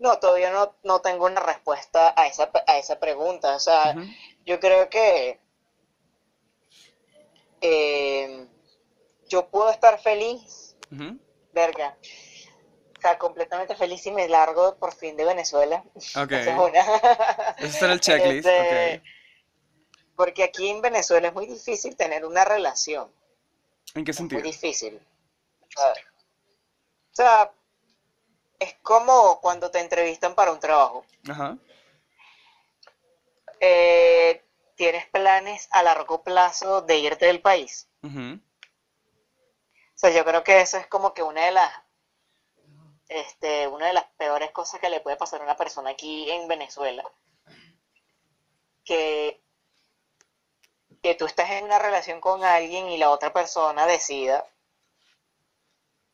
No, 0.00 0.18
todavía 0.18 0.50
no, 0.50 0.74
no 0.82 1.00
tengo 1.00 1.26
una 1.26 1.40
respuesta 1.40 2.12
a 2.16 2.26
esa, 2.26 2.50
a 2.66 2.78
esa 2.78 2.98
pregunta. 2.98 3.54
O 3.54 3.60
sea, 3.60 3.94
yo 4.46 4.58
creo 4.58 4.88
que 4.88 5.38
eh, 7.60 8.46
yo 9.28 9.48
puedo 9.48 9.70
estar 9.70 10.00
feliz, 10.00 10.76
verga. 11.52 11.96
O 12.98 13.00
sea, 13.00 13.18
completamente 13.18 13.74
feliz 13.76 14.04
y 14.06 14.10
me 14.10 14.28
largo 14.28 14.76
por 14.76 14.94
fin 14.94 15.16
de 15.16 15.24
Venezuela. 15.24 15.84
Ok. 16.16 16.32
Esa 16.32 16.50
es 16.52 16.58
una. 16.58 17.54
Ese 17.58 17.84
el 17.86 18.00
checklist, 18.00 18.46
Este, 18.46 18.96
ok. 18.96 19.02
Porque 20.16 20.42
aquí 20.44 20.68
en 20.68 20.82
Venezuela 20.82 21.28
es 21.28 21.34
muy 21.34 21.46
difícil 21.46 21.96
tener 21.96 22.26
una 22.26 22.44
relación. 22.44 23.10
¿En 23.94 24.04
qué 24.04 24.10
Es 24.10 24.20
muy 24.20 24.28
sentido? 24.30 24.42
difícil. 24.42 25.00
O 25.76 27.14
sea, 27.14 27.52
es 28.60 28.74
como 28.82 29.40
cuando 29.40 29.70
te 29.70 29.80
entrevistan 29.80 30.34
para 30.34 30.52
un 30.52 30.60
trabajo. 30.60 31.04
Ajá. 31.28 31.56
Eh, 33.58 34.44
¿Tienes 34.76 35.06
planes 35.06 35.68
a 35.72 35.82
largo 35.82 36.22
plazo 36.22 36.82
de 36.82 36.98
irte 36.98 37.26
del 37.26 37.40
país? 37.40 37.88
O 38.02 38.38
sea, 39.94 40.10
yo 40.10 40.24
creo 40.24 40.44
que 40.44 40.60
eso 40.60 40.78
es 40.78 40.86
como 40.86 41.12
que 41.12 41.22
una 41.22 41.44
de 41.44 41.52
las, 41.52 41.72
este, 43.08 43.66
una 43.68 43.88
de 43.88 43.92
las 43.92 44.06
peores 44.16 44.50
cosas 44.52 44.80
que 44.80 44.88
le 44.88 45.00
puede 45.00 45.16
pasar 45.16 45.40
a 45.40 45.44
una 45.44 45.56
persona 45.56 45.90
aquí 45.90 46.30
en 46.30 46.48
Venezuela. 46.48 47.04
Que, 48.84 49.42
que 51.02 51.14
tú 51.14 51.26
estás 51.26 51.50
en 51.50 51.64
una 51.64 51.78
relación 51.78 52.20
con 52.20 52.44
alguien 52.44 52.88
y 52.88 52.96
la 52.96 53.10
otra 53.10 53.32
persona 53.32 53.86
decida, 53.86 54.46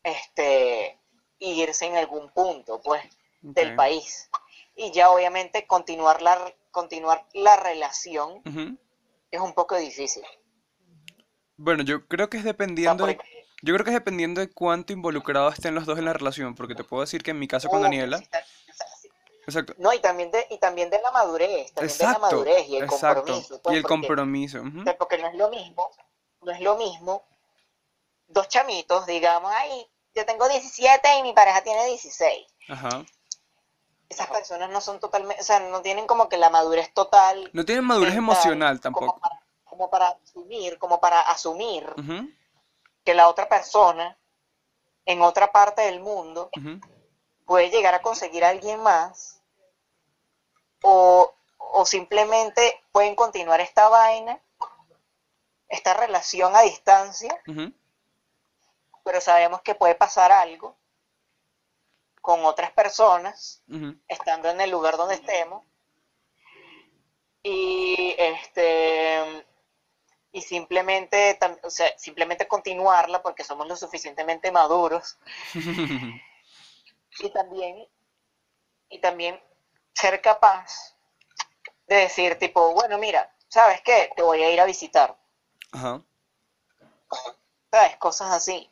este, 0.03 0.99
irse 1.39 1.85
en 1.85 1.95
algún 1.97 2.29
punto, 2.29 2.81
pues, 2.81 3.03
del 3.41 3.75
país. 3.75 4.29
Y 4.75 4.91
ya 4.91 5.09
obviamente 5.09 5.65
continuar 5.67 6.21
la, 6.21 6.53
continuar 6.71 7.25
la 7.33 7.55
relación 7.57 8.41
es 9.31 9.39
un 9.41 9.53
poco 9.53 9.75
difícil. 9.75 10.23
Bueno, 11.55 11.83
yo 11.83 12.05
creo 12.07 12.29
que 12.29 12.37
es 12.37 12.41
O 12.41 12.43
sea, 12.43 12.51
dependiendo 12.53 13.05
de, 13.07 13.17
yo 13.63 13.73
creo 13.73 13.83
que 13.83 13.89
es 13.89 13.95
dependiendo 13.95 14.41
de 14.41 14.49
cuánto 14.51 14.93
involucrados 14.93 15.55
estén 15.55 15.73
los 15.73 15.85
dos 15.85 15.97
en 15.97 16.05
la 16.05 16.13
relación, 16.13 16.53
porque 16.55 16.75
te 16.75 16.83
puedo 16.83 17.01
decir 17.01 17.23
que 17.23 17.31
en 17.31 17.39
mi 17.39 17.47
caso 17.47 17.67
con 17.69 17.81
Daniela, 17.81 18.17
está- 18.17 18.43
sí. 19.01 19.09
exacto, 19.47 19.73
No, 19.79 19.91
y 19.93 19.99
también 19.99 20.29
de, 20.29 20.45
y 20.51 20.59
también 20.59 20.91
de 20.91 21.01
la 21.01 21.09
madurez, 21.11 21.73
también 21.73 21.97
de 21.97 22.03
la 22.03 22.11
exacto, 22.11 22.19
madurez 22.21 22.67
y 22.69 22.77
el 22.77 22.83
exacto, 22.83 23.21
compromiso. 23.23 23.61
pues, 23.63 23.73
y 23.73 23.77
el 23.77 23.81
porque- 23.83 23.93
compromiso, 23.95 24.63
porque 24.99 25.17
no 25.17 25.27
es 25.29 25.35
lo 25.35 25.49
mismo, 25.49 25.89
no 26.43 26.51
es 26.51 26.61
lo 26.61 26.77
mismo 26.77 27.23
dos 28.27 28.47
chamitos, 28.49 29.07
digamos, 29.07 29.51
ay, 29.55 29.87
yo 30.17 30.25
tengo 30.25 30.49
17 30.49 31.19
y 31.19 31.23
mi 31.23 31.33
pareja 31.33 31.61
tiene 31.61 31.85
16. 31.85 32.47
Ajá. 32.69 33.05
Esas 34.09 34.27
personas 34.27 34.69
no 34.71 34.81
son 34.81 34.99
totalmente, 34.99 35.41
o 35.41 35.45
sea, 35.45 35.59
no 35.59 35.81
tienen 35.81 36.07
como 36.07 36.27
que 36.27 36.37
la 36.37 36.49
madurez 36.49 36.91
total 36.93 37.51
No 37.53 37.65
tienen 37.65 37.85
madurez 37.85 38.15
mental, 38.15 38.23
emocional 38.23 38.81
como 38.81 38.99
tampoco. 38.99 39.19
para, 39.19 39.41
como 39.63 39.89
para 39.89 40.07
asumir, 40.07 40.79
como 40.79 40.99
para 40.99 41.21
asumir 41.21 41.93
que 43.03 43.13
la 43.13 43.27
otra 43.27 43.47
persona 43.47 44.17
en 45.05 45.21
otra 45.21 45.51
parte 45.51 45.83
del 45.83 45.99
mundo 45.99 46.49
puede 47.45 47.69
llegar 47.69 47.93
a 47.93 48.01
conseguir 48.01 48.43
a 48.43 48.49
alguien 48.49 48.81
más 48.81 49.41
o, 50.81 51.31
o 51.57 51.85
simplemente 51.85 52.81
pueden 52.91 53.15
continuar 53.15 53.61
esta 53.61 53.87
vaina, 53.87 54.39
esta 55.69 55.93
relación 55.93 56.55
a 56.55 56.61
distancia. 56.61 57.39
Pero 59.07 59.21
sabemos 59.21 59.61
que 59.61 59.73
puede 59.73 59.95
pasar 59.95 60.33
algo 60.33 60.77
con 62.19 62.43
otras 62.43 62.71
personas 62.71 63.63
estando 64.05 64.49
en 64.49 64.59
el 64.59 64.69
lugar 64.69 64.97
donde 64.97 65.15
estemos. 65.15 65.63
Y 67.41 68.13
este 68.17 69.45
y 70.33 70.41
simplemente 70.41 71.39
o 71.63 71.69
sea, 71.69 71.97
simplemente 71.97 72.49
continuarla 72.49 73.21
porque 73.21 73.45
somos 73.45 73.65
lo 73.65 73.77
suficientemente 73.77 74.51
maduros. 74.51 75.17
Y 77.19 77.31
también 77.31 77.87
y 78.89 78.99
también 78.99 79.41
ser 79.93 80.21
capaz 80.21 80.95
de 81.87 81.95
decir 81.95 82.37
tipo 82.37 82.73
bueno 82.73 82.99
mira 82.99 83.33
sabes 83.47 83.81
qué 83.81 84.11
te 84.15 84.21
voy 84.21 84.43
a 84.43 84.51
ir 84.51 84.61
a 84.61 84.65
visitar 84.65 85.17
Ajá. 85.71 86.03
sabes 87.71 87.97
cosas 87.97 88.31
así 88.31 88.69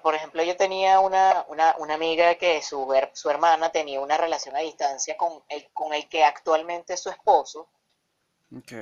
por 0.00 0.14
ejemplo 0.14 0.42
yo 0.42 0.56
tenía 0.56 1.00
una, 1.00 1.44
una, 1.48 1.74
una 1.78 1.94
amiga 1.94 2.34
que 2.36 2.62
su, 2.62 2.86
her- 2.94 3.10
su 3.14 3.28
hermana 3.30 3.70
tenía 3.72 4.00
una 4.00 4.16
relación 4.16 4.56
a 4.56 4.60
distancia 4.60 5.16
con 5.16 5.42
el 5.48 5.70
con 5.72 5.92
el 5.92 6.08
que 6.08 6.24
actualmente 6.24 6.94
es 6.94 7.00
su 7.02 7.10
esposo 7.10 7.68
Ok. 8.56 8.72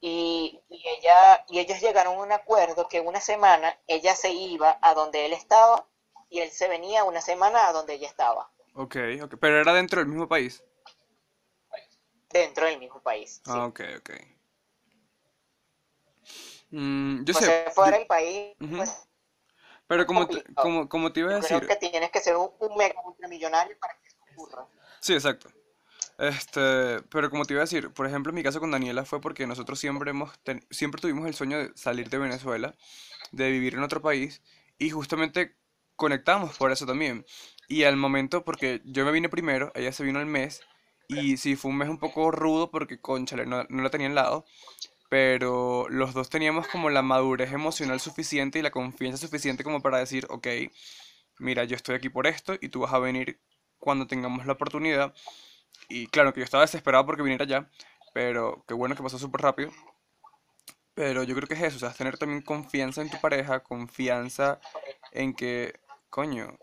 Y, 0.00 0.60
y 0.68 0.84
ella 0.88 1.44
y 1.48 1.58
ellos 1.58 1.80
llegaron 1.80 2.16
a 2.16 2.22
un 2.22 2.32
acuerdo 2.32 2.86
que 2.88 3.00
una 3.00 3.20
semana 3.20 3.76
ella 3.86 4.14
se 4.14 4.30
iba 4.32 4.78
a 4.82 4.94
donde 4.94 5.26
él 5.26 5.32
estaba 5.32 5.86
y 6.28 6.40
él 6.40 6.50
se 6.50 6.68
venía 6.68 7.04
una 7.04 7.20
semana 7.20 7.68
a 7.68 7.72
donde 7.72 7.94
ella 7.94 8.08
estaba, 8.08 8.50
Ok, 8.74 8.96
ok. 9.22 9.34
Pero 9.40 9.60
era 9.60 9.72
dentro 9.72 10.00
del 10.00 10.08
mismo 10.08 10.28
país. 10.28 10.62
dentro 12.30 12.66
del 12.66 12.78
mismo 12.78 13.00
país. 13.00 13.40
Sí. 13.44 13.50
Ah, 13.52 13.66
ok, 13.66 13.80
ok. 13.98 14.10
Mm, 16.70 17.24
yo 17.24 17.32
Pues 17.32 17.44
sé, 17.44 17.70
fuera 17.72 17.92
yo- 17.92 17.98
del 17.98 18.06
país, 18.06 18.56
pues 18.58 19.05
pero 19.86 20.06
como 20.06 20.28
te, 20.28 20.44
como, 20.56 20.88
como 20.88 21.12
te 21.12 21.20
iba 21.20 21.32
a 21.32 21.34
yo 21.34 21.40
creo 21.40 21.60
decir, 21.60 21.66
que 21.66 21.76
tienes 21.76 22.10
que 22.10 22.20
ser 22.20 22.36
un, 22.36 22.50
un 22.58 22.76
mega 22.76 23.00
ultramillonario 23.04 23.78
para 23.78 23.94
que 24.00 24.08
eso 24.08 24.16
ocurra. 24.32 24.66
sí, 25.00 25.12
exacto. 25.14 25.50
Este, 26.18 27.02
pero 27.10 27.30
como 27.30 27.46
te 27.46 27.54
iba 27.54 27.62
a 27.62 27.66
decir, 27.66 27.90
por 27.92 28.06
ejemplo, 28.06 28.30
en 28.30 28.36
mi 28.36 28.44
caso 28.44 28.60
con 28.60 28.70
Daniela 28.72 29.04
fue 29.04 29.20
porque 29.20 29.46
nosotros 29.46 29.80
siempre 29.80 30.10
hemos, 30.10 30.38
ten- 30.44 30.66
siempre 30.70 31.00
tuvimos 31.00 31.26
el 31.26 31.34
sueño 31.34 31.58
de 31.58 31.72
salir 31.76 32.10
de 32.10 32.18
Venezuela, 32.18 32.76
de 33.32 33.50
vivir 33.50 33.74
en 33.74 33.82
otro 33.84 34.02
país, 34.02 34.42
y 34.78 34.90
justamente 34.90 35.56
conectamos 35.96 36.56
por 36.58 36.72
eso 36.72 36.86
también. 36.86 37.26
Y 37.68 37.84
al 37.84 37.96
momento, 37.96 38.44
porque 38.44 38.82
yo 38.86 39.04
me 39.06 39.12
vine 39.12 39.28
primero, 39.30 39.72
ella 39.76 39.92
se 39.92 40.04
vino 40.04 40.20
al 40.20 40.26
mes, 40.26 40.62
y 41.08 41.38
sí, 41.38 41.56
fue 41.56 41.70
un 41.72 41.78
mes 41.78 41.88
un 41.90 41.98
poco 42.00 42.30
rudo 42.32 42.70
porque, 42.70 43.00
conchale, 43.00 43.46
no, 43.46 43.64
no 43.70 43.82
la 43.82 43.90
tenía 43.90 44.08
al 44.08 44.14
lado, 44.16 44.46
pero 45.08 45.88
los 45.88 46.14
dos 46.14 46.28
teníamos 46.28 46.68
como 46.68 46.90
la 46.90 47.02
madurez 47.02 47.52
emocional 47.52 48.00
suficiente 48.00 48.58
y 48.58 48.62
la 48.62 48.70
confianza 48.70 49.18
suficiente 49.18 49.64
como 49.64 49.80
para 49.80 49.98
decir, 49.98 50.26
ok, 50.30 50.46
mira, 51.38 51.64
yo 51.64 51.76
estoy 51.76 51.94
aquí 51.94 52.08
por 52.08 52.26
esto 52.26 52.54
y 52.60 52.68
tú 52.68 52.80
vas 52.80 52.92
a 52.92 52.98
venir 52.98 53.40
cuando 53.78 54.06
tengamos 54.06 54.46
la 54.46 54.54
oportunidad. 54.54 55.14
Y 55.88 56.08
claro 56.08 56.32
que 56.32 56.40
yo 56.40 56.44
estaba 56.44 56.64
desesperado 56.64 57.06
porque 57.06 57.22
viniera 57.22 57.44
ya, 57.44 57.70
pero 58.12 58.64
qué 58.66 58.74
bueno 58.74 58.96
que 58.96 59.02
pasó 59.02 59.18
súper 59.18 59.42
rápido. 59.42 59.70
Pero 60.94 61.22
yo 61.22 61.34
creo 61.34 61.46
que 61.46 61.54
es 61.54 61.62
eso, 61.62 61.76
o 61.76 61.80
sea, 61.80 61.90
es 61.90 61.96
tener 61.96 62.16
también 62.16 62.40
confianza 62.40 63.02
en 63.02 63.10
tu 63.10 63.20
pareja, 63.20 63.62
confianza 63.62 64.58
en 65.12 65.34
que, 65.34 65.78
coño, 66.08 66.58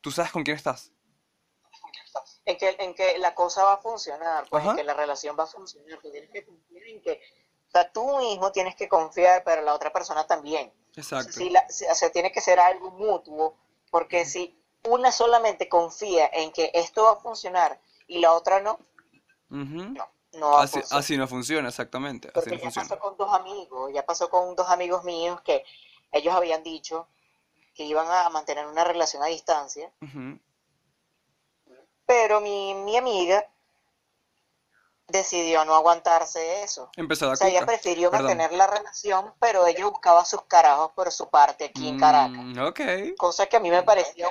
tú 0.00 0.10
sabes 0.10 0.32
con 0.32 0.42
quién 0.42 0.56
estás. 0.56 0.92
En 2.44 2.56
que, 2.58 2.76
en 2.78 2.94
que 2.94 3.18
la 3.18 3.34
cosa 3.34 3.62
va 3.62 3.74
a 3.74 3.78
funcionar, 3.78 4.46
pues 4.50 4.64
en 4.64 4.76
que 4.76 4.84
la 4.84 4.94
relación 4.94 5.36
va 5.38 5.44
a 5.44 5.46
funcionar. 5.46 6.00
Tú 6.00 6.10
tienes 6.10 6.30
que 6.30 6.44
confiar 6.44 6.82
en 6.88 7.00
que, 7.02 7.20
o 7.68 7.70
sea, 7.70 7.90
tú 7.92 8.18
mismo 8.18 8.52
tienes 8.52 8.74
que 8.76 8.88
confiar, 8.88 9.42
pero 9.44 9.62
la 9.62 9.74
otra 9.74 9.92
persona 9.92 10.26
también. 10.26 10.72
Exacto. 10.96 11.32
Si 11.32 11.50
la- 11.50 11.68
si- 11.68 11.84
o 11.86 11.94
sea, 11.94 12.10
tiene 12.10 12.32
que 12.32 12.40
ser 12.40 12.58
algo 12.58 12.90
mutuo, 12.90 13.54
porque 13.90 14.24
si 14.24 14.58
una 14.84 15.10
solamente 15.12 15.68
confía 15.68 16.30
en 16.32 16.52
que 16.52 16.70
esto 16.74 17.04
va 17.04 17.12
a 17.12 17.16
funcionar 17.16 17.80
y 18.06 18.18
la 18.20 18.32
otra 18.32 18.60
no, 18.60 18.78
no, 19.94 20.08
no 20.32 20.58
Así, 20.58 21.16
no 21.16 21.26
funciona, 21.28 21.68
exactamente. 21.68 22.30
Así 22.34 22.50
no 22.50 22.56
ya 22.56 22.62
funciona. 22.62 22.88
pasó 22.88 23.00
con 23.00 23.16
dos 23.16 23.32
amigos, 23.34 23.90
ya 23.92 24.04
pasó 24.06 24.28
con 24.30 24.54
dos 24.54 24.68
amigos 24.70 25.02
míos 25.04 25.40
que 25.42 25.64
ellos 26.12 26.34
habían 26.34 26.62
dicho 26.62 27.08
que 27.74 27.84
iban 27.84 28.06
a 28.10 28.28
mantener 28.30 28.66
una 28.66 28.84
relación 28.84 29.22
a 29.22 29.26
distancia, 29.26 29.92
pero 32.06 32.40
mi, 32.40 32.74
mi 32.74 32.96
amiga 32.96 33.44
decidió 35.08 35.64
no 35.64 35.74
aguantarse 35.74 36.62
eso. 36.62 36.90
Empezó 36.96 37.28
a 37.28 37.32
O 37.32 37.36
sea, 37.36 37.48
ella 37.48 37.64
prefirió 37.64 38.10
Perdón. 38.10 38.26
mantener 38.36 38.52
la 38.56 38.66
relación, 38.66 39.32
pero 39.40 39.66
ella 39.66 39.86
buscaba 39.86 40.24
sus 40.24 40.42
carajos 40.42 40.92
por 40.92 41.10
su 41.12 41.28
parte 41.28 41.66
aquí 41.66 41.88
en 41.88 41.98
Caracas. 41.98 42.30
Mm, 42.32 42.58
ok. 42.66 42.80
Cosa 43.16 43.46
que 43.46 43.56
a 43.56 43.60
mí 43.60 43.70
me 43.70 43.82
pareció, 43.82 44.28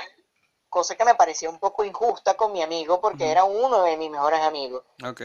cosa 0.70 0.96
que 0.96 1.06
me 1.06 1.16
pareció 1.16 1.50
un 1.50 1.60
poco 1.60 1.84
injusta 1.86 2.36
con 2.36 2.52
mi 2.52 2.62
amigo, 2.62 3.00
porque 3.00 3.30
era 3.32 3.46
uno 3.46 3.84
de 3.84 3.98
mis 3.98 4.10
mejores 4.10 4.42
amigos. 4.42 4.84
Ok. 5.06 5.22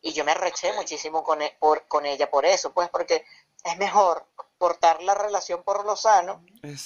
Y 0.00 0.12
yo 0.12 0.24
me 0.24 0.30
arreché 0.32 0.72
muchísimo 0.74 1.24
con, 1.24 1.42
e- 1.42 1.56
por, 1.58 1.86
con 1.88 2.06
ella 2.06 2.30
por 2.30 2.46
eso, 2.46 2.72
pues 2.72 2.88
porque 2.88 3.24
es 3.64 3.76
mejor 3.78 4.24
cortar 4.58 5.02
la 5.02 5.14
relación 5.14 5.62
por 5.64 5.84
lo 5.84 5.96
sano 5.96 6.40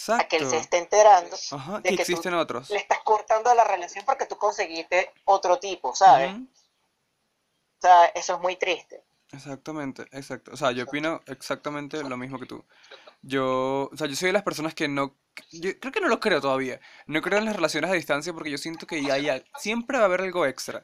a 0.09 0.25
que 0.29 0.37
él 0.39 0.49
se 0.49 0.57
esté 0.59 0.79
enterando 0.79 1.37
Ajá, 1.53 1.81
de 1.81 1.83
que 1.83 1.97
que 1.97 2.05
tú 2.05 2.13
existen 2.13 2.35
otros. 2.35 2.69
le 2.71 2.77
estás 2.79 2.99
cortando 3.01 3.53
la 3.55 3.65
relación 3.65 4.05
porque 4.07 4.25
tú 4.27 4.37
conseguiste 4.39 5.13
otro 5.27 5.59
tipo, 5.59 5.95
¿sabes? 5.95 6.33
Ujú. 6.35 6.47
O 7.83 7.87
sea, 7.89 8.05
eso 8.15 8.35
es 8.37 8.41
muy 8.41 8.55
triste. 8.55 9.03
Exactamente, 9.33 10.03
exacto. 10.13 10.53
O 10.53 10.57
sea, 10.57 10.71
yo 10.71 10.85
opino 10.85 11.21
exactamente 11.27 12.01
lo 12.05 12.17
mismo 12.17 12.39
que 12.39 12.47
tú. 12.47 12.65
Yo, 13.23 13.89
o 13.93 13.97
sea, 13.97 14.07
yo 14.07 14.15
soy 14.15 14.29
de 14.29 14.35
las 14.35 14.45
personas 14.45 14.73
que 14.75 14.87
no, 14.87 15.17
yo 15.51 15.79
creo 15.81 15.91
que 15.93 16.01
no 16.01 16.07
lo 16.09 16.21
creo 16.21 16.41
todavía. 16.41 16.81
No 17.07 17.21
creo 17.23 17.41
en 17.41 17.47
las 17.47 17.57
relaciones 17.57 17.91
a 17.91 17.95
distancia 17.95 18.33
porque 18.33 18.51
yo 18.53 18.59
siento 18.59 18.87
que 18.87 19.03
ya 19.03 19.15
hay, 19.15 19.29
al- 19.31 19.45
siempre 19.59 19.97
va 19.99 20.05
a 20.05 20.07
haber 20.07 20.21
algo 20.21 20.47
extra. 20.47 20.83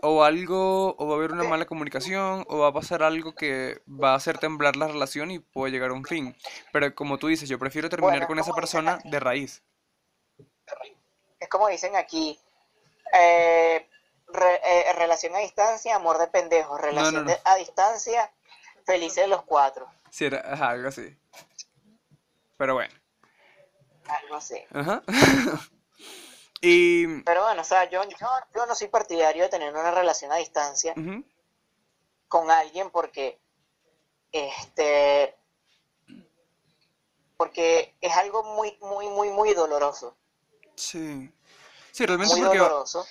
O 0.00 0.24
algo, 0.24 0.96
o 0.96 1.06
va 1.06 1.14
a 1.14 1.16
haber 1.18 1.32
una 1.32 1.44
mala 1.44 1.66
comunicación, 1.66 2.46
o 2.48 2.60
va 2.60 2.68
a 2.68 2.72
pasar 2.72 3.02
algo 3.02 3.34
que 3.34 3.82
va 3.86 4.12
a 4.12 4.16
hacer 4.16 4.38
temblar 4.38 4.76
la 4.76 4.88
relación 4.88 5.30
y 5.30 5.38
puede 5.38 5.70
llegar 5.72 5.90
a 5.90 5.94
un 5.94 6.04
fin. 6.04 6.34
Pero 6.72 6.94
como 6.94 7.18
tú 7.18 7.26
dices, 7.28 7.46
yo 7.48 7.58
prefiero 7.58 7.90
terminar 7.90 8.14
Bueno, 8.14 8.26
con 8.26 8.38
esa 8.38 8.54
persona 8.54 8.98
de 9.04 9.20
raíz. 9.20 9.62
es 11.40 11.48
como 11.48 11.68
dicen 11.68 11.94
aquí, 11.96 12.38
eh, 13.12 13.86
re- 14.32 14.60
eh, 14.64 14.92
relación 14.94 15.34
a 15.36 15.38
distancia, 15.40 15.94
amor 15.96 16.18
de 16.18 16.26
pendejos, 16.28 16.70
No, 16.80 16.86
no, 16.86 16.90
relación 16.90 17.24
no. 17.24 17.30
de- 17.30 17.40
a 17.44 17.54
distancia, 17.56 18.32
felices 18.84 19.28
los 19.28 19.42
cuatro, 19.42 19.86
Sí, 20.10 20.26
era, 20.26 20.40
ajá, 20.52 20.70
algo 20.70 20.88
así. 20.88 21.16
Pero 22.58 22.74
bueno. 22.74 22.94
algo 24.08 24.36
así. 24.36 24.62
Ajá. 24.72 25.02
Y... 26.64 27.22
Pero 27.22 27.42
bueno, 27.42 27.62
o 27.62 27.64
sea, 27.64 27.90
yo, 27.90 28.04
yo, 28.04 28.28
yo 28.54 28.66
no 28.66 28.74
soy 28.76 28.86
partidario 28.86 29.42
de 29.42 29.48
tener 29.48 29.74
una 29.74 29.90
relación 29.90 30.30
a 30.30 30.36
distancia 30.36 30.94
con 32.28 32.50
alguien 32.52 32.88
porque, 32.90 33.40
este, 34.30 35.34
porque 37.36 37.94
es 38.00 38.16
algo 38.16 38.44
muy, 38.44 38.78
muy, 38.80 39.08
muy, 39.08 39.30
muy 39.30 39.54
doloroso, 39.54 40.16
Sí. 40.76 41.30
Sí, 41.90 42.06
realmente 42.06 42.34
muy 42.36 42.44
porque 42.44 42.58
doloroso. 42.58 43.06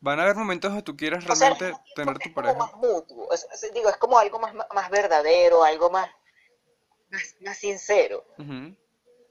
Van 0.00 0.18
a 0.18 0.22
haber 0.24 0.36
momentos 0.36 0.70
donde 0.70 0.82
tú 0.82 0.96
quieras 0.96 1.24
O 1.28 1.34
sea, 1.34 1.50
realmente 1.50 1.80
tener 1.94 2.16
es 2.16 2.22
tu 2.24 2.34
como 2.34 2.34
pareja. 2.34 2.58
más 2.58 2.74
mutuo, 2.74 3.32
es, 3.32 3.46
es- 3.52 3.72
digo, 3.72 3.88
es 3.88 3.96
como 3.96 4.18
algo 4.18 4.38
más, 4.38 4.54
más 4.54 4.90
verdadero, 4.90 5.62
algo 5.64 5.90
más, 5.90 6.10
más, 7.10 7.34
más 7.40 7.58
sincero, 7.58 8.24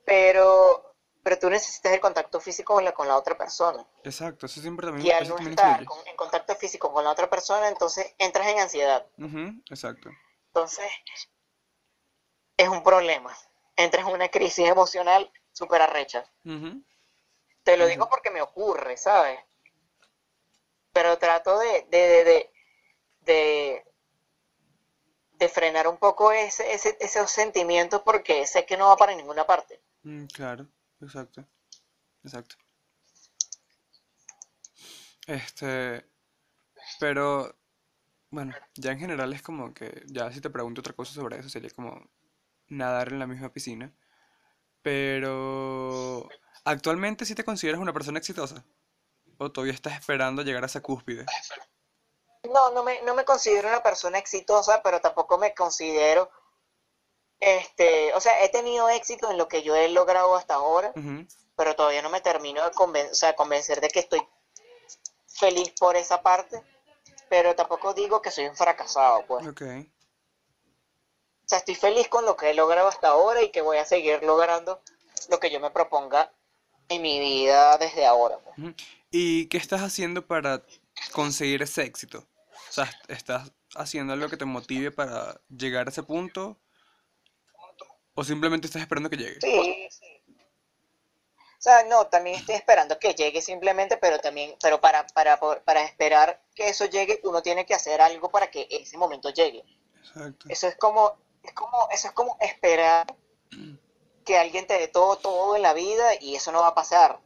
pero, 0.06 0.96
pero 1.24 1.40
tú 1.40 1.50
necesitas 1.50 1.94
el 1.94 2.00
contacto 2.00 2.40
físico 2.40 2.74
con 2.76 2.84
la, 2.86 2.92
con 2.94 3.08
la 3.08 3.18
otra 3.18 3.38
persona. 3.38 3.86
Exacto, 4.04 4.46
eso 4.46 4.62
siempre 4.62 4.88
Y 4.88 4.90
también, 4.90 5.16
al 5.16 5.24
eso 5.24 5.38
no 5.40 5.50
estar 5.50 5.86
con- 5.86 6.08
en 6.08 6.16
contacto 6.16 6.56
físico 6.56 6.92
con 6.92 7.04
la 7.04 7.12
otra 7.12 7.30
persona, 7.30 7.68
entonces 7.68 8.14
entras 8.18 8.48
en 8.48 8.60
ansiedad. 8.60 9.06
Exacto. 9.70 10.10
Entonces, 10.48 10.90
es 12.58 12.68
un 12.68 12.84
problema. 12.84 13.36
Entras 13.76 14.06
en 14.08 14.14
una 14.14 14.30
crisis 14.30 14.68
emocional 14.68 15.32
súper 15.54 15.82
arrecha. 15.82 16.26
Te 17.64 17.78
lo 17.78 17.86
digo 17.88 18.10
porque 18.10 18.32
me 18.32 18.42
ocurre, 18.42 18.98
¿sabes? 18.98 19.40
Pero 20.94 21.18
trato 21.18 21.58
de, 21.60 21.88
de, 21.90 22.00
de, 22.26 22.52
de, 23.22 23.86
de, 25.34 25.50
frenar 25.50 25.88
un 25.88 25.98
poco 25.98 26.32
ese, 26.32 26.74
ese, 26.74 26.98
esos 27.00 27.32
sentimientos 27.32 28.02
porque 28.04 28.46
sé 28.48 28.66
que 28.66 28.78
no 28.78 28.88
va 28.88 28.98
para 28.98 29.16
ninguna 29.16 29.46
parte. 29.46 29.82
mm, 30.04 30.26
claro, 30.28 30.68
exacto. 31.02 31.46
Exacto. 32.24 32.56
Este, 35.28 36.06
pero, 37.00 37.56
bueno, 38.32 38.56
ya 38.76 38.92
en 38.94 39.00
general 39.00 39.34
es 39.34 39.42
como 39.44 39.74
que, 39.74 40.04
ya 40.08 40.32
si 40.32 40.42
te 40.42 40.50
pregunto 40.52 40.82
otra 40.82 40.94
cosa 40.96 41.14
sobre 41.14 41.40
eso, 41.40 41.50
sería 41.50 41.72
como 41.72 42.10
nadar 42.70 43.14
en 43.14 43.20
la 43.20 43.28
misma 43.28 43.54
piscina. 43.54 43.94
Pero, 44.82 46.30
¿actualmente 46.66 47.26
sí 47.26 47.36
te 47.36 47.46
consideras 47.46 47.82
una 47.82 47.94
persona 47.94 48.20
exitosa? 48.20 48.66
¿O 49.40 49.52
todavía 49.52 49.74
estás 49.74 49.94
esperando 49.94 50.42
llegar 50.44 50.64
a 50.64 50.68
esa 50.68 50.82
cúspide? 50.82 51.26
No, 52.54 52.72
no 52.72 52.84
me, 52.84 53.02
no 53.04 53.16
me 53.16 53.26
considero 53.26 53.70
una 53.70 53.82
persona 53.82 54.18
exitosa, 54.18 54.82
pero 54.84 55.00
tampoco 55.02 55.38
me 55.38 55.54
considero, 55.54 56.30
este, 57.40 58.14
o 58.14 58.22
sea, 58.22 58.44
he 58.44 58.50
tenido 58.50 58.90
éxito 58.90 59.32
en 59.32 59.38
lo 59.38 59.48
que 59.48 59.64
yo 59.64 59.76
he 59.76 59.88
logrado 59.90 60.36
hasta 60.36 60.56
ahora, 60.56 60.94
pero 61.56 61.76
todavía 61.76 62.02
no 62.02 62.10
me 62.10 62.22
termino 62.22 62.64
de 62.64 62.72
conven- 62.72 63.12
o 63.12 63.16
sea, 63.16 63.36
convencer 63.36 63.80
de 63.82 63.88
que 63.90 64.00
estoy 64.00 64.22
feliz 65.28 65.72
por 65.80 65.96
esa 65.96 66.22
parte, 66.22 66.62
pero 67.30 67.56
tampoco 67.56 67.94
digo 67.94 68.22
que 68.22 68.32
soy 68.32 68.48
un 68.48 68.56
fracasado, 68.56 69.26
pues. 69.26 69.48
Ok. 69.48 69.62
O 71.46 71.48
sea, 71.50 71.60
estoy 71.60 71.76
feliz 71.76 72.08
con 72.10 72.26
lo 72.26 72.36
que 72.36 72.50
he 72.50 72.54
logrado 72.54 72.90
hasta 72.90 73.08
ahora 73.10 73.42
y 73.42 73.52
que 73.52 73.62
voy 73.62 73.78
a 73.78 73.86
seguir 73.86 74.22
logrando 74.24 74.82
lo 75.30 75.40
que 75.40 75.50
yo 75.50 75.60
me 75.60 75.72
proponga 75.72 76.32
en 76.90 77.02
mi 77.02 77.20
vida 77.20 77.78
desde 77.78 78.06
ahora. 78.06 78.38
pues. 78.40 78.76
¿Y 79.12 79.48
qué 79.48 79.58
estás 79.58 79.82
haciendo 79.82 80.26
para 80.26 80.64
conseguir 81.14 81.62
ese 81.62 81.84
éxito? 81.84 82.28
O 82.70 82.72
sea, 82.72 82.90
¿estás 83.08 83.52
haciendo 83.76 84.14
algo 84.14 84.30
que 84.30 84.38
te 84.38 84.46
motive 84.46 84.92
para 84.92 85.40
llegar 85.50 85.88
a 85.88 85.92
ese 85.92 86.04
punto? 86.04 86.60
¿O 88.14 88.24
simplemente 88.24 88.68
estás 88.68 88.82
esperando 88.82 89.10
que 89.10 89.18
llegue? 89.18 89.40
Sí, 89.42 89.88
sí. 89.90 90.22
O 91.60 91.62
sea, 91.62 91.84
no, 91.84 92.08
también 92.08 92.38
estoy 92.38 92.56
esperando 92.56 92.98
que 93.00 93.14
llegue 93.14 93.42
simplemente, 93.42 93.98
pero 93.98 94.20
también, 94.20 94.56
pero 94.62 94.80
para, 94.80 95.06
para, 95.08 95.38
para 95.38 95.84
esperar 95.84 96.42
que 96.56 96.70
eso 96.70 96.86
llegue, 96.86 97.20
uno 97.24 97.42
tiene 97.42 97.66
que 97.66 97.74
hacer 97.74 98.00
algo 98.00 98.32
para 98.32 98.50
que 98.50 98.68
ese 98.70 98.98
momento 98.98 99.30
llegue. 99.30 99.66
Exacto. 99.98 100.48
Eso 100.48 100.68
es 100.68 100.78
como, 100.78 101.18
es 101.44 101.52
como, 101.54 101.90
eso 101.92 102.08
es 102.08 102.14
como 102.14 102.38
esperar 102.40 103.14
que 104.30 104.38
alguien 104.38 104.68
te 104.68 104.76
dé 104.76 104.88
todo, 104.88 105.16
todo 105.16 105.56
en 105.56 105.64
la 105.64 105.74
vida 105.74 106.14
y 106.22 106.36
eso 106.36 106.52
no 106.52 106.62
va 106.62 106.68
a 106.68 106.76
pasar. 106.76 107.20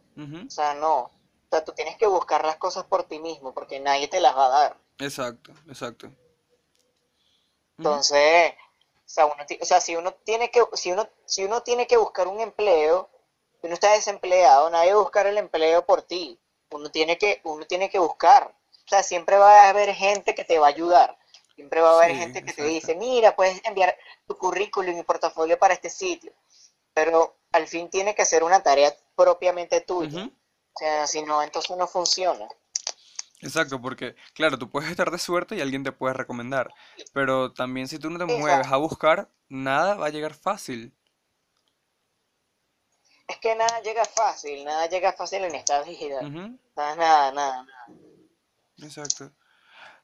O 0.47 0.49
sea, 0.49 0.73
no. 0.73 0.99
O 0.99 1.11
sea, 1.51 1.65
tú 1.65 1.73
tienes 1.73 1.97
que 1.97 2.07
buscar 2.07 2.45
las 2.45 2.55
cosas 2.55 2.85
por 2.85 3.03
ti 3.03 3.19
mismo 3.19 3.53
porque 3.53 3.81
nadie 3.81 4.07
te 4.07 4.21
las 4.21 4.33
va 4.37 4.45
a 4.45 4.49
dar. 4.49 4.77
Exacto, 4.99 5.51
exacto. 5.67 6.09
Entonces, 7.77 8.53
o 8.53 9.09
sea, 9.09 9.25
uno, 9.25 9.43
o 9.61 9.65
sea, 9.65 9.81
si 9.81 9.97
uno 9.97 10.13
tiene 10.13 10.49
que, 10.49 10.63
si 10.75 10.93
uno, 10.93 11.09
si 11.25 11.43
uno 11.43 11.61
tiene 11.61 11.87
que 11.87 11.97
buscar 11.97 12.29
un 12.29 12.39
empleo, 12.39 13.09
si 13.59 13.67
uno 13.67 13.73
está 13.73 13.91
desempleado, 13.91 14.69
nadie 14.69 14.93
va 14.93 14.99
a 15.01 15.03
buscar 15.03 15.27
el 15.27 15.37
empleo 15.37 15.85
por 15.85 16.03
ti. 16.03 16.39
Uno 16.71 16.89
tiene 16.89 17.17
que, 17.17 17.41
uno 17.43 17.65
tiene 17.65 17.89
que 17.89 17.99
buscar. 17.99 18.55
O 18.85 18.87
sea, 18.87 19.03
siempre 19.03 19.35
va 19.35 19.63
a 19.65 19.69
haber 19.71 19.93
gente 19.93 20.33
que 20.35 20.45
te 20.45 20.57
va 20.57 20.67
a 20.67 20.69
ayudar. 20.69 21.17
Siempre 21.55 21.81
va 21.81 21.91
a 21.91 21.97
haber 21.97 22.11
Sí, 22.11 22.17
gente 22.17 22.45
que 22.45 22.53
te 22.53 22.63
dice, 22.63 22.95
mira, 22.95 23.35
puedes 23.35 23.59
enviar 23.65 23.97
tu 24.25 24.37
currículum 24.37 24.97
y 24.97 25.03
portafolio 25.03 25.59
para 25.59 25.73
este 25.73 25.89
sitio. 25.89 26.31
Pero 26.93 27.37
al 27.51 27.67
fin 27.67 27.89
tiene 27.89 28.15
que 28.15 28.25
ser 28.25 28.43
una 28.43 28.61
tarea 28.61 28.93
propiamente 29.15 29.81
tuya. 29.81 30.25
O 30.25 30.79
sea, 30.79 31.07
si 31.07 31.21
no, 31.23 31.41
entonces 31.43 31.75
no 31.77 31.87
funciona. 31.87 32.47
Exacto, 33.41 33.81
porque 33.81 34.15
claro, 34.33 34.57
tú 34.57 34.69
puedes 34.69 34.89
estar 34.89 35.11
de 35.11 35.17
suerte 35.17 35.55
y 35.55 35.61
alguien 35.61 35.83
te 35.83 35.91
puede 35.91 36.13
recomendar, 36.13 36.73
pero 37.11 37.51
también 37.51 37.89
si 37.89 37.99
tú 37.99 38.09
no 38.09 38.17
te 38.17 38.23
Exacto. 38.23 38.39
mueves 38.39 38.67
a 38.67 38.77
buscar, 38.77 39.29
nada 39.49 39.95
va 39.95 40.07
a 40.07 40.09
llegar 40.09 40.33
fácil. 40.33 40.93
Es 43.27 43.37
que 43.39 43.53
nada 43.55 43.81
llega 43.81 44.05
fácil, 44.05 44.63
nada 44.63 44.87
llega 44.87 45.11
fácil 45.13 45.43
en 45.43 45.55
esta 45.55 45.81
vida. 45.83 46.21
Ujú, 46.21 46.57
Nada, 46.75 46.95
nada, 46.95 47.31
nada. 47.33 47.65
Exacto. 48.81 49.31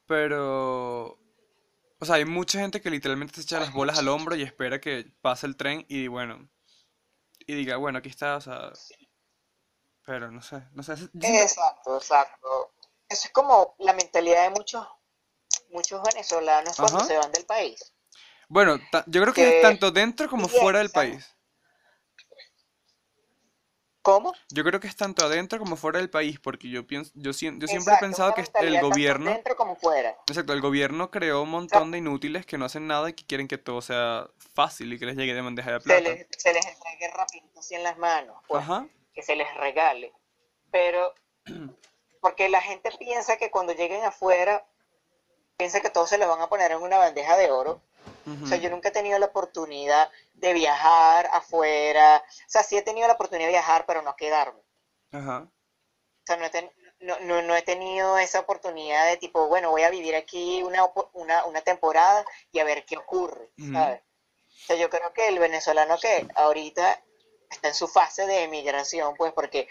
Pero, 0.05 1.17
o 1.99 2.05
sea, 2.05 2.15
hay 2.15 2.25
mucha 2.25 2.59
gente 2.59 2.81
que 2.81 2.89
literalmente 2.89 3.35
se 3.35 3.41
echa 3.41 3.59
las 3.59 3.73
bolas 3.73 3.97
al 3.99 4.07
hombro 4.09 4.35
y 4.35 4.43
espera 4.43 4.81
que 4.81 5.11
pase 5.21 5.47
el 5.47 5.55
tren 5.55 5.85
y 5.87 6.07
bueno, 6.07 6.49
y 7.50 7.56
diga, 7.56 7.78
bueno, 7.78 7.97
aquí 7.97 8.10
está, 8.10 8.36
o 8.36 8.41
sea, 8.41 8.72
pero 10.06 10.30
no 10.30 10.39
sé, 10.39 10.62
no 10.74 10.84
sé, 10.84 10.93
Exacto, 11.20 11.97
exacto. 11.97 12.76
Eso 13.08 13.26
es 13.26 13.32
como 13.32 13.74
la 13.80 13.93
mentalidad 13.93 14.43
de 14.43 14.52
muchos, 14.52 14.88
muchos 15.72 16.00
venezolanos 16.04 16.78
cuando 16.78 17.04
se 17.04 17.18
van 17.18 17.32
del 17.32 17.47
país. 17.47 17.91
Bueno, 18.50 18.78
yo 19.08 19.22
creo 19.22 19.34
que 19.34 19.47
es 19.47 19.54
Que 19.56 19.62
tanto 19.64 19.89
dentro 19.89 20.30
como 20.30 20.47
fuera 20.47 20.78
del 20.78 20.91
país. 20.91 21.36
¿Cómo? 24.02 24.34
Yo 24.50 24.64
creo 24.64 24.80
que 24.80 24.88
es 24.88 24.95
tanto 24.95 25.26
adentro 25.26 25.60
como 25.60 25.76
fuera 25.76 26.00
del 26.00 26.10
país, 26.10 26.39
porque 26.39 26.70
yo 26.70 26.86
pienso, 26.86 27.12
yo, 27.16 27.32
yo 27.32 27.68
siempre 27.68 27.93
he 27.93 27.97
pensado 27.97 28.34
que 28.34 28.41
el 28.41 28.50
tanto 28.50 28.82
gobierno, 28.82 29.32
dentro 29.32 29.56
como 29.56 29.76
fuera. 29.76 30.18
exacto, 30.28 30.54
el 30.54 30.62
gobierno 30.62 31.12
creó 31.12 31.43
un 31.43 31.50
montón 31.50 31.91
de 31.91 32.00
inútiles 32.00 32.45
que 32.45 32.58
no 32.58 32.66
hacen 32.66 32.88
nada 32.88 33.10
y 33.10 33.14
que 33.14 33.26
quieren 33.26 33.47
que 33.47 33.58
todo 33.58 33.82
sea 33.82 34.28
fácil 34.54 34.93
y 34.93 35.00
que 35.00 35.06
les 35.06 35.16
llegue 35.16 35.34
de 35.34 35.41
bandeja 35.41 35.72
de 35.72 35.80
se 35.80 35.84
plata. 35.84 36.02
les, 36.02 36.28
se 36.38 36.54
les 36.54 36.66
entregue 36.66 37.12
rapidito 37.14 37.60
así 37.60 37.76
en 37.76 37.84
las 37.84 37.97
manos, 37.97 38.36
pues, 38.47 38.64
Ajá, 38.64 38.88
que 39.14 39.22
se 39.22 39.36
les 39.36 39.54
regale. 39.56 40.14
Pero, 40.72 41.14
porque 42.22 42.50
la 42.50 42.62
gente 42.62 42.91
piensa 42.97 43.38
que 43.38 43.52
cuando 43.52 43.74
lleguen 43.74 44.04
afuera, 44.04 44.66
piensa 45.58 45.82
que 45.82 45.89
todo 45.89 46.08
se 46.08 46.18
lo 46.18 46.28
van 46.28 46.41
a 46.41 46.47
poner 46.47 46.72
en 46.72 46.82
una 46.82 46.97
bandeja 46.97 47.38
de 47.38 47.52
oro. 47.52 47.82
O 48.43 48.47
sea, 48.47 48.58
yo 48.58 48.70
nunca 48.70 48.89
he 48.89 48.91
tenido 48.91 49.18
la 49.20 49.26
oportunidad 49.28 50.10
de 50.34 50.54
viajar 50.54 51.30
afuera. 51.34 52.24
O 52.26 52.50
sea, 52.50 52.64
sí 52.64 52.78
he 52.78 52.82
tenido 52.82 53.08
la 53.08 53.14
oportunidad 53.16 53.47
de 53.47 53.54
viajar, 53.54 53.86
pero 53.86 54.02
no 54.02 54.16
quedarme. 54.16 54.62
ajá, 55.12 55.39
O 55.47 56.26
sea, 56.26 56.38
no 56.38 56.45
he, 56.45 56.50
ten- 56.50 56.72
no, 57.02 57.20
no, 57.22 57.41
no 57.41 57.56
he 57.56 57.62
tenido 57.64 58.18
esa 58.18 58.39
oportunidad 58.41 59.06
de 59.08 59.18
tipo, 59.18 59.47
bueno, 59.47 59.72
voy 59.72 59.84
a 59.84 59.89
vivir 59.89 60.16
aquí 60.16 60.62
una, 60.64 60.86
una, 61.14 61.45
una 61.45 61.62
temporada 61.62 62.24
y 62.52 62.60
a 62.60 62.64
ver 62.66 62.86
qué 62.86 62.97
ocurre, 62.97 63.50
¿sabes? 63.74 64.02
O 64.02 64.66
sea, 64.68 64.76
yo 64.76 64.89
creo 64.89 65.12
que 65.14 65.28
el 65.28 65.39
venezolano 65.39 65.97
que 65.97 66.28
ahorita 66.36 67.02
está 67.50 67.70
en 67.70 67.74
su 67.76 67.88
fase 67.88 68.28
de 68.28 68.43
emigración, 68.43 69.16
pues 69.16 69.34
porque 69.34 69.68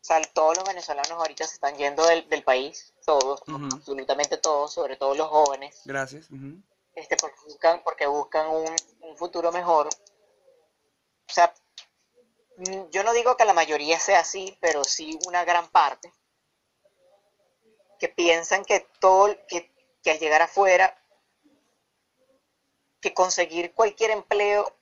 o 0.00 0.04
sea, 0.04 0.20
todos 0.34 0.56
los 0.56 0.64
venezolanos 0.64 1.12
ahorita 1.12 1.46
se 1.46 1.54
están 1.54 1.76
yendo 1.76 2.04
del, 2.06 2.28
del 2.28 2.42
país, 2.42 2.92
todos, 3.06 3.42
absolutamente 3.72 4.36
todos, 4.36 4.72
sobre 4.74 4.96
todo 4.96 5.14
los 5.14 5.28
jóvenes, 5.28 5.82
Gracias. 5.84 6.28
ujú, 6.30 6.60
este, 6.94 7.16
porque 7.16 7.40
buscan, 7.46 7.82
porque 7.82 8.06
buscan 8.06 8.48
un, 8.48 8.76
un 9.00 9.16
futuro 9.16 9.52
mejor. 9.52 9.88
O 9.88 11.32
sea, 11.32 11.52
mm, 12.56 12.88
yo 12.90 13.02
no 13.04 13.12
digo 13.12 13.36
que 13.36 13.44
la 13.44 13.52
mayoría 13.52 13.98
sea 13.98 14.20
así, 14.20 14.56
pero 14.60 14.84
sí 14.84 15.18
una 15.26 15.44
gran 15.44 15.68
parte 15.68 16.12
que 17.98 18.08
piensan 18.08 18.64
que 18.64 18.80
todo, 19.00 19.34
que, 19.48 19.70
que 20.02 20.10
al 20.10 20.18
llegar 20.18 20.42
afuera, 20.42 20.96
que 23.00 23.12
conseguir 23.14 23.74
cualquier 23.74 24.10
empleo 24.10 24.74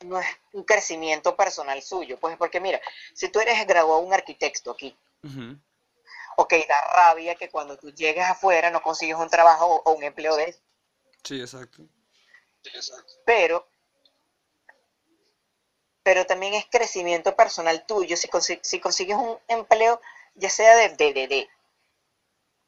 no 0.00 0.18
es 0.20 0.26
un 0.52 0.64
crecimiento 0.64 1.36
personal 1.36 1.82
suyo. 1.82 2.18
Pues 2.20 2.36
porque 2.36 2.60
mira, 2.60 2.80
si 3.14 3.28
tú 3.28 3.40
eres 3.40 3.66
graduado 3.66 4.00
un 4.00 4.12
arquitecto 4.12 4.72
aquí, 4.72 4.96
ujú, 5.22 5.58
ok, 6.36 6.54
da 6.68 6.80
rabia 6.94 7.34
que 7.34 7.50
cuando 7.50 7.76
tú 7.78 7.90
llegues 7.92 8.24
afuera 8.24 8.70
no 8.70 8.82
consigues 8.82 9.16
un 9.16 9.30
trabajo 9.30 9.66
o, 9.66 9.82
o 9.90 9.92
un 9.94 10.04
empleo 10.04 10.36
de 10.36 10.44
eso. 10.44 10.60
Sí, 11.24 11.40
exacto. 11.40 11.88
Pero, 13.24 13.66
pero 16.04 16.24
también 16.24 16.54
es 16.54 16.66
crecimiento 16.66 17.34
personal 17.34 17.84
tuyo 17.84 18.16
si, 18.16 18.28
consi- 18.28 18.60
si 18.62 18.78
consigues 18.78 19.16
un 19.16 19.38
empleo, 19.48 20.00
ya 20.36 20.48
sea 20.50 20.76
de, 20.76 20.90
de, 20.90 21.12
de, 21.12 21.26
de, 21.26 21.48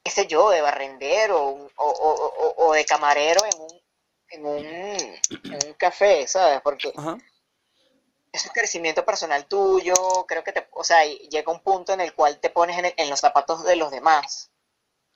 qué 0.05 0.11
sé 0.11 0.27
yo, 0.27 0.51
de 0.51 0.61
barrendero 0.61 1.43
o, 1.45 1.67
o, 1.77 1.87
o- 1.91 2.35
o- 2.39 2.67
o 2.69 2.73
de 2.73 2.85
camarero 2.85 3.41
en 3.45 3.61
un, 3.61 3.83
en 4.31 4.47
un, 4.47 4.67
en 4.67 5.67
un 5.67 5.75
café, 5.75 6.27
¿sabes? 6.27 6.61
Porque 6.63 6.93
Ajá, 6.97 7.19
eso 8.33 8.49
es 8.49 8.53
crecimiento 8.53 9.05
personal 9.05 9.47
tuyo, 9.47 9.95
creo 10.29 10.45
que 10.45 10.53
te, 10.53 10.67
o 10.73 10.85
sea, 10.85 11.05
y 11.07 11.17
llega 11.29 11.51
un 11.53 11.61
punto 11.61 11.93
en 11.93 12.01
el 12.01 12.15
cual 12.15 12.39
te 12.39 12.51
pones 12.51 12.79
en, 12.79 12.87
el- 12.87 12.95
en 12.97 13.11
los 13.11 13.21
zapatos 13.21 13.65
de 13.65 13.77
los 13.77 13.91
demás. 13.91 14.51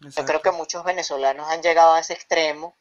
Yo 0.00 0.24
creo 0.24 0.42
que 0.42 0.50
muchos 0.52 0.84
venezolanos 0.84 1.48
han 1.48 1.62
llegado 1.62 1.94
a 1.94 2.00
ese 2.00 2.14
extremo, 2.14 2.76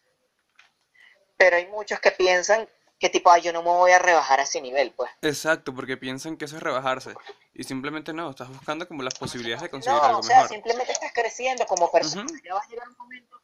pero 1.40 1.56
hay 1.56 1.68
muchos 1.68 2.02
que 2.02 2.12
piensan 2.12 2.68
que 3.00 3.08
tipo, 3.10 3.32
ay, 3.32 3.42
yo 3.42 3.54
no 3.54 3.64
me 3.64 3.70
voy 3.70 3.92
a 3.92 3.98
rebajar 4.00 4.42
a 4.42 4.44
ese 4.44 4.60
nivel, 4.60 4.92
pues. 4.92 5.10
Exacto, 5.22 5.74
porque 5.74 5.96
piensan 5.96 6.36
que 6.36 6.44
eso 6.44 6.58
es 6.58 6.62
rebajarse. 6.62 7.16
Y 7.54 7.64
simplemente 7.64 8.12
no, 8.12 8.30
estás 8.30 8.50
buscando 8.50 8.86
como 8.90 9.04
las 9.04 9.16
posibilidades 9.18 9.62
de 9.62 9.70
conseguir 9.70 9.98
No, 10.02 10.06
algo 10.06 10.20
o 10.20 10.24
sea, 10.24 10.36
mejor. 10.36 10.50
simplemente 10.50 10.92
estás 10.92 11.14
creciendo 11.14 11.66
como 11.66 11.90
persona. 11.90 12.26
Ujú, 12.26 12.36
Ya 12.44 12.54
va 12.56 12.60
a 12.60 12.68
llegar 12.68 12.90
un 12.90 12.98
momento, 12.98 13.42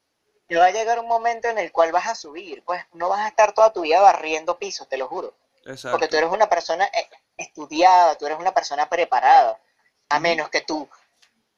va 0.60 0.66
a 0.66 0.72
llegar 0.72 1.00
un 1.00 1.08
momento 1.08 1.48
en 1.48 1.58
el 1.58 1.72
cual 1.72 1.94
vas 1.94 2.08
a 2.08 2.16
subir, 2.16 2.64
pues 2.66 2.84
no 2.92 3.08
vas 3.08 3.22
a 3.22 3.30
estar 3.30 3.54
toda 3.54 3.72
tu 3.72 3.84
vida 3.84 4.02
barriendo 4.02 4.60
pisos, 4.60 4.90
te 4.90 4.98
lo 4.98 5.08
juro. 5.08 5.34
Porque 5.64 5.70
tú 5.72 5.72
Exacto. 5.72 6.18
eres 6.18 6.30
una 6.32 6.50
persona 6.50 6.86
eh, 6.88 7.08
estudiada, 7.38 8.18
tú 8.18 8.26
eres 8.26 8.38
una 8.38 8.54
persona 8.54 8.90
preparada. 8.90 9.58
A 10.10 10.20
menos 10.20 10.50
que 10.50 10.62
tú 10.62 10.88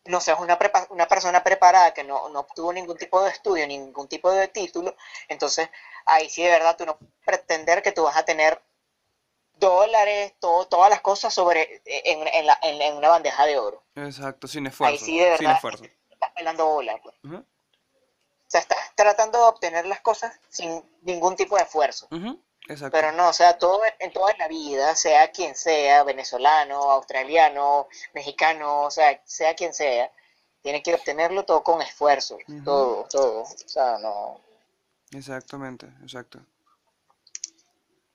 no 0.08 0.20
seas 0.22 0.40
una, 0.40 0.58
prepa- 0.60 0.88
una 0.90 1.08
persona 1.08 1.44
preparada 1.44 1.94
que 1.94 2.04
no, 2.04 2.30
no 2.30 2.42
obtuvo 2.42 2.74
ningún 2.74 2.98
tipo 2.98 3.22
de 3.24 3.30
estudio, 3.32 3.68
ningún 3.68 4.08
tipo 4.08 4.32
de 4.32 4.48
título, 4.48 4.96
entonces 5.28 5.70
ahí 6.06 6.30
sí 6.30 6.44
de 6.44 6.50
verdad 6.50 6.76
tú 6.78 6.86
no 6.86 6.98
puedes 6.98 7.14
pretender 7.26 7.82
que 7.82 7.92
tú 7.92 8.04
vas 8.04 8.18
a 8.18 8.26
tener 8.26 8.62
dólares, 9.56 10.34
todo, 10.40 10.68
todas 10.68 10.90
las 10.90 11.02
cosas 11.02 11.34
sobre 11.34 11.82
en, 11.86 12.28
en 12.28 12.46
la- 12.46 12.60
en- 12.62 12.82
en 12.82 12.96
una 12.96 13.10
bandeja 13.10 13.46
de 13.46 13.58
oro. 13.58 13.84
Exacto, 13.96 14.48
sin 14.48 14.66
Ahí 14.66 14.72
esfuerzo, 14.72 15.06
sí 15.06 15.18
de 15.20 15.26
sin 15.26 15.46
verdad 15.46 15.56
esfuerzo. 15.56 15.84
estás 16.10 16.32
pelando 16.32 16.66
bola. 16.68 17.00
pues. 17.02 17.16
O 17.24 18.50
sea, 18.50 18.62
estás 18.62 18.78
tratando 18.96 19.40
de 19.40 19.44
obtener 19.46 19.86
las 19.88 20.00
cosas 20.02 20.40
sin 20.50 20.84
ningún 21.02 21.36
tipo 21.36 21.58
de 21.58 21.64
esfuerzo. 21.64 22.08
ujú, 22.12 22.40
Exacto. 22.70 22.92
Pero 22.92 23.12
no, 23.14 23.30
o 23.30 23.34
sea, 23.34 23.58
todo 23.58 23.82
en 24.00 24.12
toda 24.12 24.36
la 24.38 24.48
vida, 24.48 24.94
sea 24.96 25.32
quien 25.32 25.56
sea, 25.56 26.04
venezolano, 26.04 26.76
australiano, 26.92 27.88
mexicano, 28.14 28.84
o 28.84 28.92
sea, 28.92 29.22
sea 29.26 29.56
quien 29.56 29.74
sea, 29.74 30.12
tiene 30.62 30.84
que 30.84 30.94
obtenerlo 30.94 31.46
todo 31.46 31.64
con 31.64 31.82
esfuerzo, 31.82 32.38
todo, 32.66 33.06
todo. 33.10 33.44
O 33.44 33.48
sea, 33.66 33.98
no. 34.00 34.42
Exactamente, 35.12 35.88
exacto. 36.02 36.40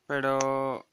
Pero, 0.07 0.87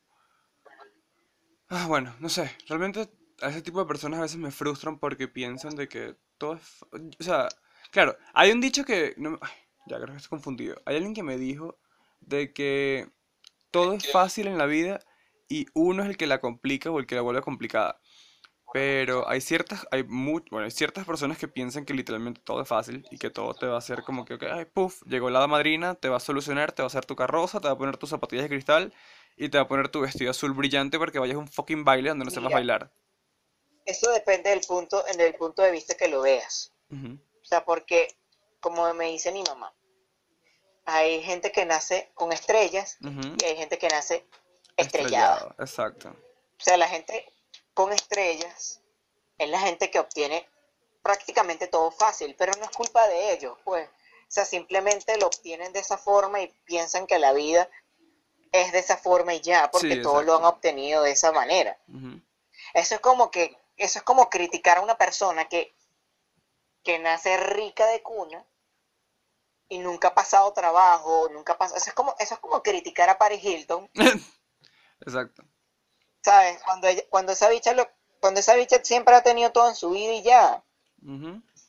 ah, 1.67 1.85
bueno, 1.87 2.15
no 2.19 2.29
sé, 2.29 2.55
realmente 2.67 3.09
a 3.41 3.49
ese 3.49 3.61
tipo 3.61 3.79
de 3.79 3.85
personas 3.85 4.19
a 4.19 4.23
veces 4.23 4.37
me 4.37 4.51
frustran 4.51 4.99
porque 4.99 5.27
piensan 5.27 5.75
de 5.75 5.89
que 5.89 6.15
todo 6.37 6.55
es... 6.55 6.85
O 7.19 7.23
sea, 7.23 7.49
claro, 7.91 8.17
hay 8.33 8.51
un 8.51 8.61
dicho 8.61 8.85
que... 8.85 9.13
No, 9.17 9.37
ay, 9.41 9.51
ya 9.87 9.97
creo 9.97 10.11
que 10.11 10.17
estoy 10.17 10.29
confundido. 10.29 10.81
Hay 10.85 10.95
alguien 10.95 11.13
que 11.13 11.23
me 11.23 11.37
dijo 11.37 11.77
de 12.21 12.53
que 12.53 13.09
todo 13.71 13.93
es 13.95 14.07
fácil 14.07 14.47
en 14.47 14.57
la 14.57 14.65
vida 14.65 14.99
y 15.47 15.67
uno 15.73 16.03
es 16.03 16.09
el 16.09 16.17
que 16.17 16.27
la 16.27 16.41
complica 16.41 16.91
o 16.91 16.99
el 16.99 17.07
que 17.07 17.15
la 17.15 17.21
vuelve 17.21 17.41
complicada. 17.41 17.99
Pero 18.71 19.27
hay 19.29 19.41
ciertas, 19.41 19.87
hay 19.91 20.03
mu- 20.03 20.41
bueno, 20.51 20.65
hay 20.65 20.71
ciertas 20.71 21.05
personas 21.05 21.37
que 21.39 21.47
piensan 21.47 21.85
que 21.85 21.93
literalmente 21.95 22.41
todo 22.43 22.61
es 22.61 22.67
fácil 22.67 23.05
y 23.11 23.17
que 23.17 23.31
todo 23.31 23.53
te 23.55 23.65
va 23.67 23.75
a 23.75 23.79
hacer 23.79 24.03
como 24.03 24.25
que, 24.25 24.37
ay, 24.51 24.65
puff, 24.65 25.01
llegó 25.07 25.29
la 25.31 25.47
madrina, 25.47 25.95
te 25.95 26.09
va 26.09 26.17
a 26.17 26.19
solucionar, 26.19 26.71
te 26.71 26.83
va 26.83 26.85
a 26.85 26.87
hacer 26.87 27.05
tu 27.05 27.15
carroza, 27.15 27.59
te 27.61 27.67
va 27.67 27.73
a 27.73 27.77
poner 27.77 27.97
tus 27.97 28.09
zapatillas 28.11 28.43
de 28.45 28.49
cristal 28.49 28.93
y 29.37 29.49
te 29.49 29.57
va 29.57 29.63
a 29.63 29.67
poner 29.67 29.89
tu 29.89 30.01
vestido 30.01 30.31
azul 30.31 30.53
brillante 30.53 30.99
para 30.99 31.11
que 31.11 31.19
vayas 31.19 31.35
a 31.37 31.39
un 31.39 31.47
fucking 31.47 31.83
baile 31.83 32.09
donde 32.09 32.25
no 32.25 32.31
sepas 32.31 32.51
Mira, 32.51 32.53
bailar. 32.53 32.91
eso 33.85 34.09
depende 34.11 34.51
del 34.51 34.61
punto, 34.61 35.05
en 35.07 35.19
el 35.19 35.35
punto 35.35 35.61
de 35.61 35.71
vista 35.71 35.95
que 35.97 36.07
lo 36.07 36.21
veas. 36.21 36.71
O 37.43 37.45
sea, 37.45 37.65
porque, 37.65 38.07
como 38.61 38.93
me 38.93 39.07
dice 39.07 39.31
mi 39.31 39.43
mamá, 39.43 39.73
hay 40.91 41.21
gente 41.23 41.51
que 41.51 41.65
nace 41.65 42.11
con 42.13 42.31
estrellas 42.31 42.97
y 43.01 43.45
hay 43.45 43.57
gente 43.57 43.77
que 43.77 43.87
nace 43.87 44.25
estrellada. 44.75 45.55
Exacto. 45.59 46.09
O 46.09 46.63
sea, 46.63 46.77
la 46.77 46.87
gente 46.87 47.31
con 47.73 47.93
estrellas 47.93 48.81
es 49.37 49.49
la 49.49 49.59
gente 49.59 49.89
que 49.89 49.99
obtiene 49.99 50.47
prácticamente 51.01 51.67
todo 51.67 51.91
fácil, 51.91 52.35
pero 52.37 52.51
no 52.57 52.65
es 52.65 52.71
culpa 52.71 53.07
de 53.07 53.33
ellos, 53.33 53.57
pues. 53.63 53.87
O 53.87 54.31
sea, 54.31 54.45
simplemente 54.45 55.17
lo 55.17 55.27
obtienen 55.27 55.73
de 55.73 55.79
esa 55.79 55.97
forma 55.97 56.41
y 56.41 56.47
piensan 56.65 57.07
que 57.07 57.17
la 57.17 57.33
vida 57.33 57.69
es 58.51 58.71
de 58.71 58.79
esa 58.79 58.97
forma 58.97 59.33
y 59.33 59.41
ya, 59.41 59.71
porque 59.71 59.95
Sí, 59.95 60.01
todo 60.01 60.21
lo 60.21 60.37
han 60.37 60.45
obtenido 60.45 61.03
de 61.03 61.11
esa 61.11 61.31
manera. 61.31 61.77
Eso 62.73 62.95
es 62.95 63.01
como 63.01 63.31
que, 63.31 63.57
eso 63.77 63.99
es 63.99 64.03
como 64.03 64.29
criticar 64.29 64.77
a 64.77 64.81
una 64.81 64.97
persona 64.97 65.47
que, 65.47 65.73
que 66.83 66.99
nace 66.99 67.37
rica 67.37 67.87
de 67.87 68.01
cuna 68.01 68.45
y 69.69 69.77
nunca 69.79 70.09
ha 70.09 70.13
pasado 70.15 70.51
trabajo, 70.51 71.29
nunca 71.31 71.53
ha 71.53 71.57
pasado, 71.57 71.77
eso 71.77 71.89
es 71.89 71.93
como, 71.95 72.15
eso 72.19 72.33
es 72.33 72.39
como 72.39 72.61
criticar 72.63 73.09
a 73.09 73.17
Paris 73.17 73.43
Hilton, 73.43 73.89
Exacto. 75.01 75.43
¿sabes? 76.23 76.61
Cuando 76.63 76.87
ella- 76.87 77.03
cuando 77.09 77.31
esa 77.31 77.47
bicha 77.49 77.73
lo, 77.73 77.87
cuando 78.19 78.39
esa 78.39 78.55
bicha 78.55 78.83
siempre 78.83 79.15
ha 79.15 79.21
tenido 79.23 79.51
todo 79.51 79.69
en 79.69 79.75
su 79.75 79.89
vida 79.91 80.13
y 80.13 80.23
ya. 80.23 80.63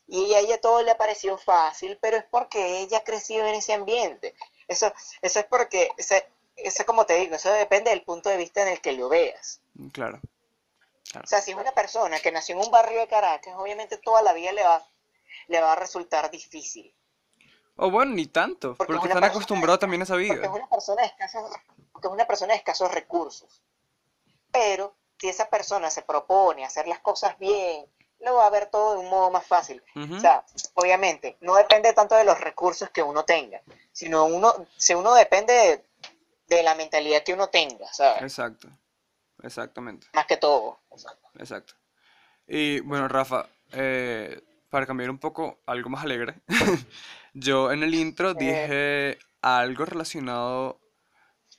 Y 0.08 0.34
a 0.34 0.40
ella 0.40 0.60
todo 0.60 0.82
le 0.82 0.90
ha 0.90 0.96
parecido 0.98 1.38
fácil, 1.38 1.96
pero 2.02 2.16
es 2.16 2.24
porque 2.24 2.80
ella 2.80 2.98
ha 2.98 3.04
crecido 3.04 3.46
en 3.46 3.54
ese 3.54 3.72
ambiente. 3.74 4.34
Eso, 4.66 4.92
eso 5.22 5.38
es 5.38 5.46
porque, 5.46 5.88
ese- 5.96 6.26
eso 6.56 6.84
como 6.84 7.06
te 7.06 7.14
digo, 7.14 7.36
eso 7.36 7.50
depende 7.52 7.90
del 7.90 8.02
punto 8.02 8.28
de 8.28 8.36
vista 8.36 8.62
en 8.62 8.68
el 8.68 8.80
que 8.80 8.92
lo 8.92 9.08
veas. 9.08 9.60
Claro. 9.92 10.20
O 11.22 11.26
sea, 11.26 11.40
si 11.40 11.52
es 11.52 11.56
una 11.56 11.72
persona 11.72 12.18
que 12.20 12.32
nació 12.32 12.56
en 12.56 12.62
un 12.64 12.70
barrio 12.72 12.98
de 13.00 13.06
Caracas, 13.08 13.54
obviamente 13.56 13.98
toda 13.98 14.20
la 14.22 14.32
vida 14.32 14.50
le 14.52 14.64
va, 14.64 14.84
le 15.46 15.60
va 15.60 15.72
a 15.72 15.76
resultar 15.76 16.28
difícil. 16.30 16.92
O 17.82 17.90
bueno, 17.90 18.14
ni 18.14 18.26
tanto, 18.26 18.74
Porque 18.74 18.92
porque, 18.92 19.08
están 19.08 19.24
acostumbrados 19.24 19.78
también 19.80 20.02
a 20.02 20.04
esa 20.04 20.14
Porque 20.14 20.28
es 20.28 20.38
vida. 20.38 20.50
una 20.50 20.68
persona 20.68 21.02
de 21.02 21.08
escasos, 21.08 21.50
porque 21.92 22.08
es 22.08 22.12
una 22.12 22.26
persona 22.26 22.52
de 22.52 22.58
escasos 22.58 22.92
recursos. 22.92 23.62
Pero 24.52 24.94
si 25.18 25.28
esa 25.28 25.48
persona 25.48 25.90
se 25.90 26.02
propone 26.02 26.64
hacer 26.64 26.86
las 26.86 26.98
cosas 26.98 27.38
bien, 27.38 27.86
lo 28.20 28.34
va 28.34 28.46
a 28.46 28.50
ver 28.50 28.66
todo 28.66 28.92
de 28.92 28.98
un 28.98 29.08
modo 29.08 29.30
más 29.30 29.46
fácil. 29.46 29.82
Ujú. 29.96 30.16
O 30.16 30.20
sea, 30.20 30.44
obviamente, 30.74 31.38
no 31.40 31.54
depende 31.54 31.92
tanto 31.94 32.16
de 32.16 32.24
los 32.24 32.38
recursos 32.38 32.90
que 32.90 33.02
uno 33.02 33.24
tenga, 33.24 33.62
sino 33.92 34.26
uno, 34.26 34.52
si 34.76 34.94
uno 34.94 35.14
depende 35.14 35.54
de, 35.54 35.84
de 36.54 36.62
la 36.62 36.74
mentalidad 36.74 37.22
que 37.22 37.32
uno 37.32 37.48
tenga, 37.48 37.90
¿sabes? 37.92 38.22
Exacto. 38.22 38.68
Exactamente. 39.42 40.06
Más 40.12 40.26
que 40.26 40.36
todo. 40.36 40.80
Exacto. 41.38 41.72
Y 42.46 42.80
bueno, 42.80 43.08
Rafa, 43.08 43.46
eh, 43.72 44.38
para 44.68 44.84
cambiar 44.86 45.08
un 45.08 45.18
poco 45.18 45.60
algo 45.64 45.88
más 45.88 46.04
alegre, 46.04 46.34
yo 47.34 47.72
en 47.72 47.82
el 47.82 47.94
intro 47.94 48.34
dije 48.34 49.18
algo 49.42 49.84
relacionado 49.84 50.80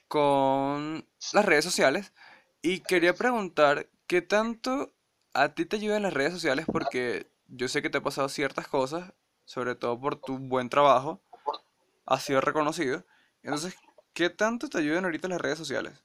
con 0.08 1.08
las 1.32 1.46
redes 1.46 1.66
sociales 1.66 2.14
y 2.62 2.82
quería 2.82 3.16
preguntar 3.16 3.90
qué 4.08 4.22
tanto 4.22 4.94
a 5.34 5.50
ti 5.56 5.66
te 5.66 5.78
ayudan 5.78 6.04
las 6.04 6.14
redes 6.14 6.34
sociales 6.34 6.66
porque 6.72 7.28
yo 7.48 7.68
sé 7.68 7.82
que 7.82 7.90
te 7.90 8.00
ha 8.00 8.04
pasado 8.04 8.30
ciertas 8.30 8.68
cosas, 8.68 9.14
sobre 9.46 9.76
todo 9.76 10.00
por 10.00 10.16
tu 10.18 10.38
buen 10.40 10.70
trabajo, 10.70 11.22
has 12.06 12.24
sido 12.24 12.42
reconocido. 12.42 13.06
Entonces, 13.44 13.76
¿qué 14.14 14.30
tanto 14.30 14.70
te 14.70 14.80
ayudan 14.80 15.06
ahorita 15.06 15.28
las 15.28 15.42
redes 15.42 15.58
sociales? 15.60 16.04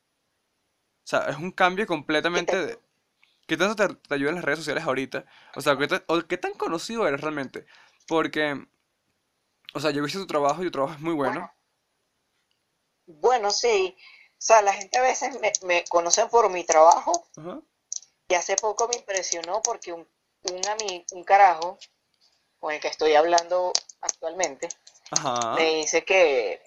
O 1.04 1.08
sea, 1.08 1.20
es 1.28 1.36
un 1.36 1.52
cambio 1.52 1.86
completamente 1.86 2.56
de... 2.56 2.78
¿Qué 3.46 3.56
tanto 3.56 3.76
te, 3.76 3.94
te 3.96 4.14
ayudan 4.14 4.36
las 4.36 4.44
redes 4.44 4.60
sociales 4.60 4.84
ahorita? 4.84 5.26
O 5.56 5.60
sea, 5.62 5.76
¿qué, 5.78 5.88
tan- 5.88 6.04
o 6.08 6.22
qué 6.22 6.38
tan 6.38 6.54
conocido 6.54 7.06
eres 7.08 7.20
realmente? 7.22 7.66
Porque, 8.08 8.66
o 9.74 9.80
sea, 9.80 9.90
yo 9.90 10.00
he 10.00 10.04
visto 10.04 10.18
tu 10.20 10.26
trabajo 10.26 10.62
y 10.62 10.66
tu 10.66 10.70
trabajo 10.72 10.94
es 10.94 11.00
muy 11.00 11.14
bueno. 11.14 11.52
Bueno, 13.06 13.50
sí. 13.50 13.96
O 14.32 14.34
sea, 14.38 14.62
la 14.62 14.72
gente 14.72 14.98
a 14.98 15.02
veces 15.02 15.40
me, 15.40 15.52
me 15.62 15.84
conocen 15.84 16.28
por 16.28 16.48
mi 16.50 16.64
trabajo 16.64 17.26
y 18.28 18.34
hace 18.34 18.56
poco 18.56 18.88
me 18.88 18.96
impresionó 18.96 19.62
porque 19.62 19.92
un, 19.92 20.00
un, 20.42 20.62
ami- 20.62 21.04
un 21.12 21.24
carajo 21.24 21.78
con 22.58 22.72
el 22.74 22.80
que 22.80 22.88
estoy 22.88 23.14
hablando 23.14 23.72
actualmente 24.00 24.68
Ajá. 25.10 25.54
me 25.54 25.76
dice 25.76 26.04
que, 26.04 26.60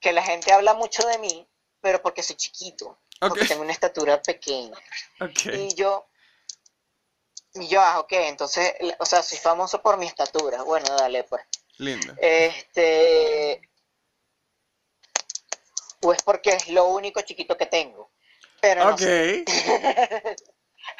que 0.00 0.12
la 0.12 0.22
gente 0.22 0.52
habla 0.52 0.74
mucho 0.74 1.06
de 1.06 1.18
mí, 1.18 1.46
pero 1.80 2.02
porque 2.02 2.22
soy 2.22 2.36
chiquito, 2.36 2.98
porque 3.20 3.44
tengo 3.46 3.62
una 3.62 3.72
estatura 3.72 4.20
pequeña. 4.22 4.76
Ok. 5.20 5.46
Y 5.54 5.74
yo, 5.74 6.06
y 7.62 7.68
yo, 7.68 7.80
ah, 7.80 8.00
ok, 8.00 8.12
entonces, 8.12 8.74
o 8.98 9.06
sea, 9.06 9.22
soy 9.22 9.38
famoso 9.38 9.80
por 9.82 9.96
mi 9.96 10.06
estatura. 10.06 10.62
Bueno, 10.62 10.86
dale, 10.96 11.24
pues. 11.24 11.42
Lindo. 11.78 12.14
Este, 12.18 13.60
o 16.02 16.12
es 16.12 16.22
porque 16.22 16.50
es 16.50 16.68
lo 16.68 16.86
único 16.86 17.20
chiquito 17.22 17.56
que 17.56 17.66
tengo. 17.66 18.10
Pero 18.60 18.84
no 18.84 18.94
Ok. 18.94 18.98
sé. 18.98 19.44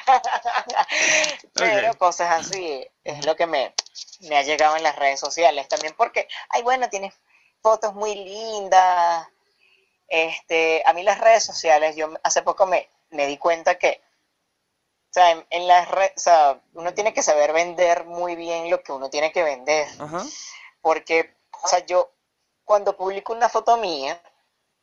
Pero 1.53 1.97
cosas 1.97 2.45
así 2.45 2.87
es 3.03 3.25
lo 3.25 3.35
que 3.35 3.47
me, 3.47 3.73
me 4.21 4.37
ha 4.37 4.43
llegado 4.43 4.75
en 4.77 4.83
las 4.83 4.95
redes 4.95 5.19
sociales. 5.19 5.67
También 5.67 5.93
porque, 5.97 6.27
ay, 6.49 6.63
bueno, 6.63 6.89
tienes 6.89 7.13
fotos 7.61 7.93
muy 7.93 8.15
lindas. 8.15 9.27
Este, 10.07 10.83
a 10.85 10.93
mí 10.93 11.03
las 11.03 11.19
redes 11.19 11.43
sociales, 11.43 11.95
yo 11.95 12.11
hace 12.23 12.41
poco 12.41 12.65
me, 12.65 12.89
me 13.09 13.27
di 13.27 13.37
cuenta 13.37 13.77
que, 13.77 14.01
o 15.09 15.13
sea, 15.13 15.31
en, 15.31 15.45
en 15.49 15.67
las 15.67 15.89
redes, 15.89 16.13
o 16.17 16.19
sea, 16.19 16.61
uno 16.73 16.93
tiene 16.93 17.13
que 17.13 17.23
saber 17.23 17.51
vender 17.51 18.05
muy 18.05 18.35
bien 18.35 18.69
lo 18.69 18.83
que 18.83 18.91
uno 18.91 19.09
tiene 19.09 19.31
que 19.31 19.43
vender. 19.43 19.87
Ajá. 19.99 20.23
Porque, 20.81 21.35
o 21.63 21.67
sea, 21.67 21.79
yo 21.85 22.11
cuando 22.63 22.95
publico 22.95 23.33
una 23.33 23.49
foto 23.49 23.77
mía, 23.77 24.21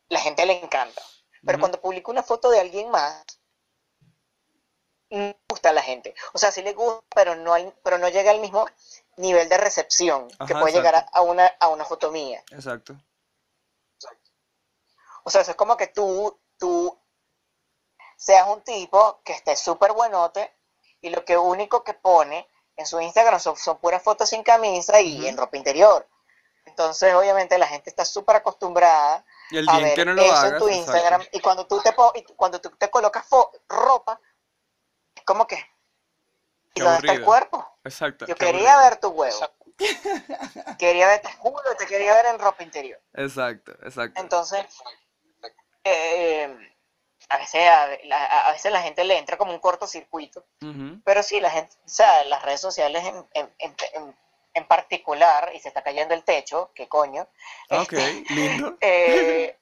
la 0.08 0.18
gente 0.20 0.44
le 0.44 0.60
encanta. 0.60 1.00
Pero 1.44 1.56
Ujú. 1.58 1.60
cuando 1.60 1.80
publico 1.80 2.10
una 2.10 2.24
foto 2.24 2.50
de 2.50 2.58
alguien 2.60 2.90
más, 2.90 3.24
no 5.10 5.32
gusta 5.48 5.68
a 5.70 5.72
la 5.72 5.82
gente. 5.82 6.14
O 6.32 6.38
sea, 6.38 6.50
sí 6.50 6.62
le 6.62 6.72
gusta, 6.72 7.04
pero 7.14 7.36
no, 7.36 7.54
al- 7.54 7.74
pero 7.84 7.98
no 7.98 8.08
llega 8.08 8.32
al 8.32 8.40
mismo 8.40 8.66
nivel 9.16 9.48
de 9.48 9.56
recepción 9.58 10.28
que 10.46 10.54
puede 10.54 10.72
llegar 10.72 10.96
a, 10.96 10.98
exacto. 10.98 11.18
a 11.18 11.22
una, 11.22 11.46
a 11.60 11.68
una 11.68 11.84
foto 11.84 12.10
mía. 12.10 12.42
Exacto. 12.50 12.96
O 15.24 15.30
sea, 15.30 15.40
eso 15.42 15.52
es 15.52 15.56
como 15.56 15.76
que 15.76 15.86
tú, 15.88 16.38
tú 16.58 16.98
seas 18.16 18.48
un 18.48 18.62
tipo 18.62 19.20
que 19.24 19.32
esté 19.32 19.56
súper 19.56 19.92
buenote 19.92 20.54
y 21.00 21.10
lo 21.10 21.24
que 21.24 21.36
único 21.36 21.84
que 21.84 21.94
pone 21.94 22.48
en 22.76 22.86
su 22.86 23.00
Instagram 23.00 23.40
son, 23.40 23.56
son 23.56 23.78
puras 23.78 24.02
fotos 24.02 24.28
sin 24.28 24.42
camisa 24.42 25.00
y 25.00 25.26
en 25.26 25.36
ropa 25.36 25.56
interior. 25.56 26.06
Entonces, 26.64 27.14
obviamente, 27.14 27.58
la 27.58 27.66
gente 27.68 27.90
está 27.90 28.04
súper 28.04 28.36
acostumbrada 28.36 29.24
Y 29.50 29.58
el 29.58 29.68
a 29.68 29.78
ver 29.78 29.94
que 29.94 30.04
no 30.04 30.14
lo 30.14 30.22
eso 30.22 30.46
en 30.46 30.58
tu 30.58 30.68
exacto. 30.68 30.70
Instagram 30.70 31.22
y 31.32 31.40
cuando 31.40 31.66
tú 31.66 31.80
te, 31.80 31.94
y 32.16 32.22
cuando 32.34 32.60
tú 32.60 32.70
te 32.70 32.90
colocas 32.90 33.24
ropa, 33.68 34.20
es 35.14 35.22
como 35.22 35.46
que, 35.46 35.56
¿y 36.74 36.80
dónde 36.80 36.98
está 36.98 37.12
el 37.12 37.24
cuerpo? 37.24 37.78
Exacto. 37.84 38.26
Yo 38.26 38.34
quería 38.34 38.74
aburrido. 38.74 38.90
ver 38.90 39.00
tu 39.00 39.08
huevo. 39.08 39.38
quería 40.78 41.06
ver 41.06 41.22
tu 41.22 41.38
culo, 41.38 41.76
te 41.78 41.86
quería 41.86 42.14
ver 42.14 42.26
en 42.26 42.38
ropa 42.38 42.62
interior. 42.62 43.00
Exacto, 43.14 43.72
exacto. 43.82 44.20
Entonces, 44.20 44.66
eh, 45.84 46.75
a, 47.28 47.38
veces, 47.38 47.68
a, 47.68 47.88
la- 48.04 48.24
a 48.48 48.52
veces 48.52 48.72
la 48.72 48.82
gente 48.82 49.04
le 49.04 49.18
entra 49.18 49.36
como 49.36 49.52
un 49.52 49.58
cortocircuito, 49.60 50.44
pero 51.04 51.22
sí, 51.22 51.40
la 51.40 51.50
gente, 51.50 51.74
o 51.84 51.88
sea, 51.88 52.24
las 52.24 52.42
redes 52.42 52.60
sociales 52.60 53.04
en, 53.04 53.16
en, 53.34 53.54
en- 53.58 53.76
en- 53.94 54.16
en 54.54 54.66
particular, 54.68 55.50
y 55.54 55.60
se 55.60 55.68
está 55.68 55.82
cayendo 55.82 56.14
el 56.14 56.24
techo, 56.24 56.70
qué 56.74 56.88
coño, 56.88 57.28
Ok, 57.70 57.92
este, 57.92 58.24
lindo. 58.30 58.78
eh, 58.80 59.58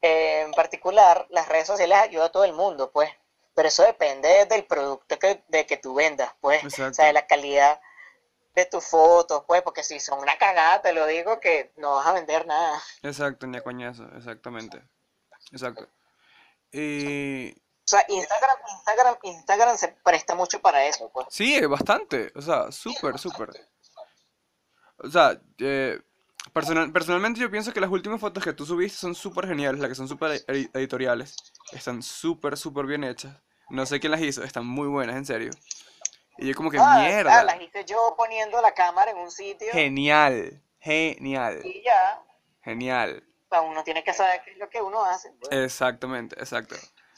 en 0.00 0.52
particular, 0.52 1.26
las 1.30 1.48
redes 1.48 1.66
sociales 1.66 1.98
ayudan 1.98 2.26
a 2.26 2.32
todo 2.32 2.44
el 2.44 2.52
mundo, 2.54 2.90
pues, 2.90 3.10
pero 3.54 3.68
eso 3.68 3.82
depende 3.84 4.46
del 4.46 4.64
producto 4.64 5.18
que, 5.18 5.42
de 5.48 5.66
que 5.66 5.76
tú 5.76 5.94
vendas, 5.94 6.32
pues, 6.40 6.62
o 6.64 6.66
Exacto. 6.68 6.94
sea, 6.94 7.06
de 7.06 7.12
la 7.12 7.26
calidad 7.26 7.80
de 8.54 8.66
tus 8.66 8.84
fotos, 8.86 9.44
pues, 9.46 9.62
porque 9.62 9.82
si 9.82 10.00
son 10.00 10.18
una 10.18 10.36
cagada, 10.38 10.82
te 10.82 10.92
lo 10.92 11.06
digo, 11.06 11.40
que 11.40 11.72
no 11.76 11.96
vas 11.96 12.06
a 12.06 12.12
vender 12.12 12.46
nada. 12.46 12.82
Exacto, 13.02 13.46
ni 13.46 13.58
a 13.58 13.62
coñazo, 13.62 14.04
exactamente. 14.16 14.82
Exacto. 15.50 15.88
Y 16.70 17.50
O 17.50 17.54
sea, 17.84 18.04
Instagram, 18.08 18.56
Instagram, 18.76 19.16
Instagram 19.22 19.76
se 19.76 19.88
presta 19.88 20.34
mucho 20.34 20.60
para 20.60 20.86
eso, 20.86 21.10
pues. 21.12 21.26
sí, 21.30 21.54
eh, 21.56 21.66
bastante, 21.66 22.32
o 22.34 22.40
sea, 22.42 22.70
súper, 22.72 23.18
súper. 23.18 23.50
O 24.98 25.10
sea, 25.10 25.38
eh, 25.58 26.00
personal, 26.52 26.92
personalmente 26.92 27.40
yo 27.40 27.50
pienso 27.50 27.72
que 27.72 27.80
las 27.80 27.90
últimas 27.90 28.20
fotos 28.20 28.42
que 28.44 28.52
tú 28.52 28.64
subiste 28.64 28.96
son 28.98 29.14
súper 29.14 29.48
geniales, 29.48 29.80
las 29.80 29.88
que 29.88 29.94
son 29.96 30.08
súper 30.08 30.44
edi- 30.46 30.70
editoriales. 30.72 31.36
Están 31.72 32.02
súper, 32.02 32.56
súper 32.56 32.86
bien 32.86 33.04
hechas. 33.04 33.36
No 33.68 33.84
sé 33.86 34.00
quién 34.00 34.12
las 34.12 34.20
hizo, 34.20 34.42
están 34.44 34.66
muy 34.66 34.86
buenas, 34.88 35.16
en 35.16 35.24
serio. 35.26 35.50
Y 36.38 36.48
yo 36.48 36.54
como 36.54 36.70
que 36.70 36.78
Ah, 36.78 36.94
ah, 36.94 37.02
mierda. 37.02 37.44
las 37.44 37.60
hice 37.60 37.84
yo 37.84 38.14
poniendo 38.16 38.60
la 38.62 38.72
cámara 38.72 39.10
en 39.10 39.18
un 39.18 39.30
sitio 39.30 39.68
Genial, 39.72 40.62
genial, 40.80 41.60
y 41.64 41.82
ya, 41.82 42.22
genial. 42.62 43.22
Sea, 43.52 43.60
uno 43.62 43.84
tiene 43.84 44.02
que 44.02 44.12
saber 44.12 44.42
qué 44.44 44.52
es 44.52 44.58
lo 44.58 44.68
que 44.68 44.80
uno 44.80 45.04
hace. 45.04 45.30
pues. 45.32 45.52
Exactamente, 45.52 46.36
exacto, 46.38 46.74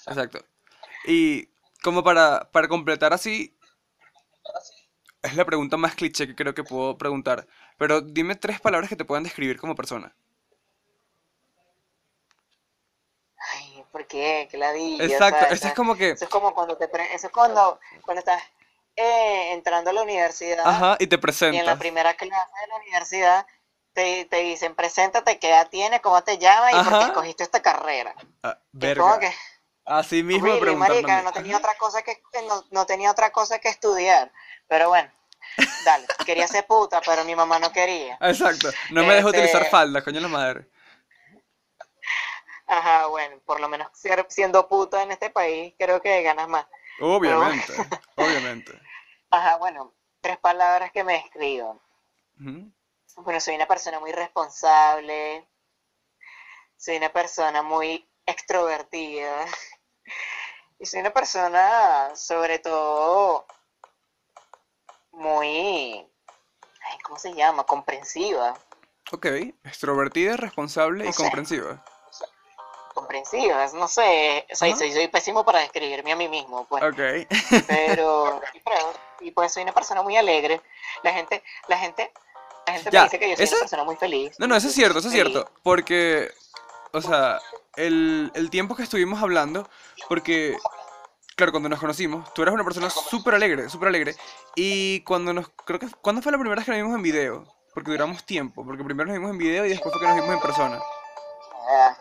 exacto. 0.07 0.45
Y 1.07 1.49
como 1.83 2.03
para, 2.03 2.51
para 2.51 2.69
completar 2.69 3.13
así, 3.13 3.57
es 5.23 5.35
la 5.37 5.45
pregunta 5.45 5.77
más 5.77 5.95
cliché 5.95 6.27
que 6.27 6.35
creo 6.35 6.55
que 6.55 6.65
puedo 6.65 6.97
preguntar. 6.99 7.47
Pero 7.79 8.01
dime 8.01 8.35
tres 8.37 8.61
palabras 8.61 8.89
que 8.89 8.97
te 8.97 9.05
puedan 9.05 9.25
describir 9.25 9.59
como 9.59 9.75
persona. 9.75 10.15
Ay, 13.55 13.85
¿por 13.93 14.07
qué? 14.07 14.49
¿Qué 14.51 14.57
ladilla? 14.57 15.05
Exacto, 15.05 15.37
o 15.37 15.41
sea, 15.41 15.49
eso 15.51 15.69
es 15.69 15.75
como 15.75 15.97
que... 15.97 16.11
Eso 16.11 16.25
es 16.25 16.31
como 16.31 16.55
cuando 16.55 16.77
te 16.77 16.89
pre- 16.89 17.15
eso 17.15 17.27
es 17.27 17.33
cuando, 17.33 17.79
cuando 18.05 18.21
estás 18.21 18.43
eh, 18.97 19.53
entrando 19.53 19.91
a 19.91 19.93
la 19.93 20.03
universidad 20.03 20.67
Ajá, 20.67 20.97
y 20.99 21.07
te 21.07 21.15
y 21.15 21.19
en 21.19 21.21
la 21.21 21.21
presentas. 21.21 21.79
primera 21.79 22.15
clase 22.15 22.53
de 22.63 22.67
la 22.69 22.77
universidad 22.77 23.47
te, 23.95 24.25
te 24.27 24.37
dicen, 24.39 24.75
preséntate, 24.75 25.39
qué 25.39 25.49
edad 25.51 25.69
tienes, 25.71 26.01
cómo 26.01 26.23
te 26.23 26.39
llamas 26.39 26.73
y 26.75 26.91
por 26.91 26.99
qué 26.99 27.05
escogiste 27.07 27.43
esta 27.45 27.63
carrera. 27.63 28.15
Ah, 28.43 28.59
verga. 28.73 29.19
que, 29.21 29.33
Así 29.87 30.23
mismo 30.23 30.47
really, 30.47 30.75
marica, 30.77 31.23
no 31.23 31.33
tenía 31.33 31.57
otra 31.59 31.75
cosa 31.77 32.03
que, 32.03 32.21
no, 32.49 32.65
no 32.71 32.87
tenía 32.87 33.11
otra 33.11 33.31
cosa 33.31 33.59
que 33.59 33.69
estudiar. 33.69 34.33
Pero 34.67 34.89
bueno, 34.89 35.11
dale, 35.85 36.07
quería 36.27 36.49
ser 36.49 36.67
puta, 36.67 37.01
pero 37.05 37.25
mi 37.25 37.37
mamá 37.37 37.59
no 37.59 37.71
quería. 37.73 38.19
Exacto, 38.21 38.71
no 38.91 39.05
me 39.05 39.15
dejó 39.15 39.29
utilizar 39.29 39.63
Este- 39.63 39.71
falda, 39.71 40.03
coño 40.03 40.21
la 40.21 40.29
madre. 40.29 40.69
Ajá, 42.67 43.07
bueno, 43.09 43.39
por 43.45 43.61
lo 43.61 43.69
menos 43.69 43.89
ser- 43.93 44.27
siendo 44.31 44.67
puta 44.69 45.03
en 45.03 45.13
este 45.13 45.29
país, 45.31 45.75
creo 45.79 46.01
que 46.01 46.23
ganas 46.23 46.49
más. 46.49 46.67
Obviamente, 47.01 47.73
obviamente. 48.17 48.73
Ajá, 49.31 49.57
bueno, 49.57 49.93
tres 50.21 50.39
palabras 50.39 50.91
que 50.93 51.05
me 51.05 51.17
escribo. 51.17 51.81
Ujú. 52.41 52.71
Bueno, 53.17 53.41
soy 53.41 53.55
una 53.55 53.67
persona 53.67 54.01
muy 54.01 54.13
responsable, 54.13 55.47
soy 56.77 56.97
una 56.97 57.13
persona 57.13 57.63
muy 57.63 58.09
extrovertida 58.27 59.45
y 60.79 60.87
soy 60.87 61.01
una 61.01 61.13
persona, 61.13 62.15
sobre 62.17 62.59
todo, 62.59 63.47
muy, 65.13 65.95
ay, 66.83 66.99
¿cómo 67.05 67.19
se 67.19 67.33
llama? 67.35 67.65
Comprensiva. 67.65 68.59
Ok, 69.13 69.27
extrovertida, 69.65 70.37
responsable 70.37 71.07
y 71.07 71.13
sé. 71.13 71.23
comprensiva. 71.23 71.85
Comprensiva, 72.95 73.67
no 73.75 73.89
sé, 73.89 74.47
soy, 74.53 74.71
Ajá. 74.71 74.79
soy, 74.79 74.93
soy 74.93 75.09
pésimo 75.09 75.45
para 75.45 75.61
describirme 75.61 76.13
a 76.13 76.17
mí 76.17 76.29
mismo, 76.29 76.65
pues. 76.67 76.83
Ok. 76.83 76.97
pero 77.67 78.41
pero- 78.65 79.05
y 79.21 79.31
pues 79.31 79.53
soy 79.53 79.63
una 79.63 79.73
persona 79.73 80.03
muy 80.03 80.17
alegre 80.17 80.61
la 81.03 81.13
gente 81.13 81.43
la 81.69 81.79
gente 81.79 82.13
la 82.67 82.73
gente 82.75 82.91
Ya, 82.91 83.01
me 83.01 83.05
dice 83.05 83.19
que 83.19 83.31
yo 83.31 83.37
soy 83.37 83.47
una 83.49 83.59
persona 83.61 83.85
muy 83.85 83.97
feliz 83.97 84.39
No, 84.39 84.47
no, 84.47 84.57
eso 84.57 84.69
es 84.69 84.75
cierto, 84.75 84.99
eso 84.99 85.09
es 85.09 85.15
cierto. 85.15 85.51
Porque, 85.63 86.31
o 86.93 87.01
sea, 87.01 87.41
el, 87.77 88.31
el 88.35 88.51
tiempo 88.51 88.75
que 88.75 88.83
estuvimos 88.83 89.23
hablando, 89.23 89.69
porque, 90.09 90.57
claro, 91.37 91.53
cuando 91.53 91.69
nos 91.69 91.81
conocimos, 91.81 92.33
tú 92.35 92.43
eras 92.43 92.55
una 92.55 92.65
persona 92.65 92.91
súper 92.91 93.35
alegre, 93.35 93.69
súper 93.69 93.89
alegre. 93.89 94.15
Y 94.55 95.01
cuando 95.01 95.33
nos, 95.33 95.49
creo 95.65 95.79
que, 95.79 95.89
¿cuándo 96.01 96.23
fue 96.23 96.33
la 96.33 96.39
primera 96.39 96.57
vez 96.57 96.65
que 96.65 96.71
nos 96.71 96.81
vimos 96.81 96.97
en 96.97 97.03
video? 97.03 97.55
Porque 97.75 97.91
duramos 97.91 98.25
tiempo, 98.25 98.65
porque 98.65 98.85
primero 98.85 99.09
nos 99.09 99.19
vimos 99.19 99.31
en 99.31 99.39
video 99.39 99.67
y 99.67 99.71
después 99.71 99.93
fue 99.93 100.01
que 100.01 100.07
nos 100.07 100.17
vimos 100.17 100.35
en 100.35 100.41
persona. 100.41 100.81
Ah. 101.69 101.97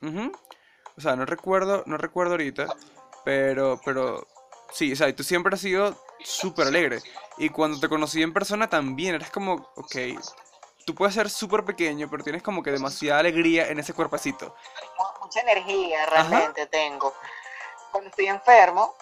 Ujú. 0.00 0.32
O 0.96 1.00
sea, 1.00 1.16
no 1.16 1.26
recuerdo, 1.26 1.82
no 1.86 1.96
recuerdo 1.96 2.32
ahorita, 2.32 2.66
pero, 3.24 3.80
pero, 3.84 4.26
sí, 4.72 4.92
o 4.92 4.96
sea, 4.96 5.14
tú 5.14 5.24
siempre 5.24 5.54
has 5.54 5.60
sido 5.60 5.96
súper 6.24 6.66
alegre. 6.68 7.00
Y 7.38 7.50
cuando 7.50 7.78
te 7.78 7.88
conocí 7.88 8.22
en 8.22 8.32
persona 8.32 8.68
también, 8.68 9.14
eres 9.14 9.30
como, 9.30 9.54
ok, 9.76 9.96
tú 10.86 10.94
puedes 10.94 11.14
ser 11.14 11.30
súper 11.30 11.64
pequeño, 11.64 12.08
pero 12.10 12.24
tienes 12.24 12.42
como 12.42 12.62
que 12.62 12.70
demasiada 12.72 13.20
alegría 13.20 13.68
en 13.68 13.78
ese 13.78 13.92
cuerpecito. 13.92 14.54
Mu- 14.98 15.24
mucha 15.26 15.40
energía 15.40 16.06
realmente 16.06 16.66
tengo. 16.66 17.14
Cuando 17.92 18.10
estoy 18.10 18.26
enfermo 18.26 18.94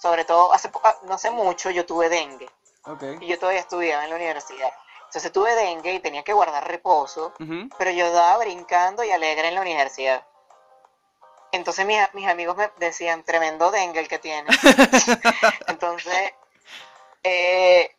sobre 0.00 0.24
todo 0.24 0.52
hace 0.52 0.68
po- 0.68 0.80
ah, 0.84 0.96
no 1.04 1.14
hace 1.14 1.30
mucho 1.32 1.70
yo 1.70 1.84
tuve 1.86 2.08
dengue. 2.08 2.48
Ok. 2.84 3.02
y 3.20 3.26
yo 3.26 3.38
todavía 3.38 3.60
estudiaba 3.60 4.04
en 4.04 4.10
la 4.10 4.16
universidad. 4.16 4.70
Entonces 5.06 5.32
tuve 5.32 5.54
dengue 5.54 5.94
y 5.94 6.00
tenía 6.00 6.22
que 6.22 6.32
guardar 6.32 6.66
reposo 6.68 7.32
pero 7.78 7.90
yo 7.90 8.12
daba 8.12 8.38
brincando 8.38 9.02
y 9.04 9.10
alegre 9.10 9.48
en 9.48 9.54
la 9.56 9.62
universidad. 9.62 10.24
Entonces 11.50 11.84
mis, 11.86 11.98
mis 12.14 12.28
amigos 12.28 12.56
me 12.56 12.70
decían 12.78 13.24
tremendo 13.24 13.70
dengue 13.70 14.00
el 14.00 14.08
que 14.08 14.18
tiene 14.18 14.48
Entonces, 15.66 16.32
eh, 17.22 17.90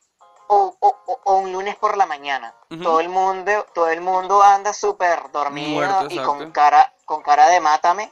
o, 0.47 0.75
o- 0.79 0.97
o- 1.05 1.21
o 1.25 1.37
un 1.37 1.51
lunes 1.51 1.75
por 1.75 1.95
la 1.97 2.05
mañana, 2.05 2.53
todo 2.81 2.99
el 2.99 3.09
mundo, 3.09 3.65
todo 3.73 3.89
el 3.89 4.01
mundo 4.01 4.41
anda 4.41 4.73
súper 4.73 5.31
dormido 5.31 5.69
Muerto, 5.87 6.07
y 6.09 6.19
con 6.23 6.51
cara, 6.51 6.93
con 7.05 7.21
cara 7.21 7.47
de 7.49 7.59
mátame, 7.59 8.11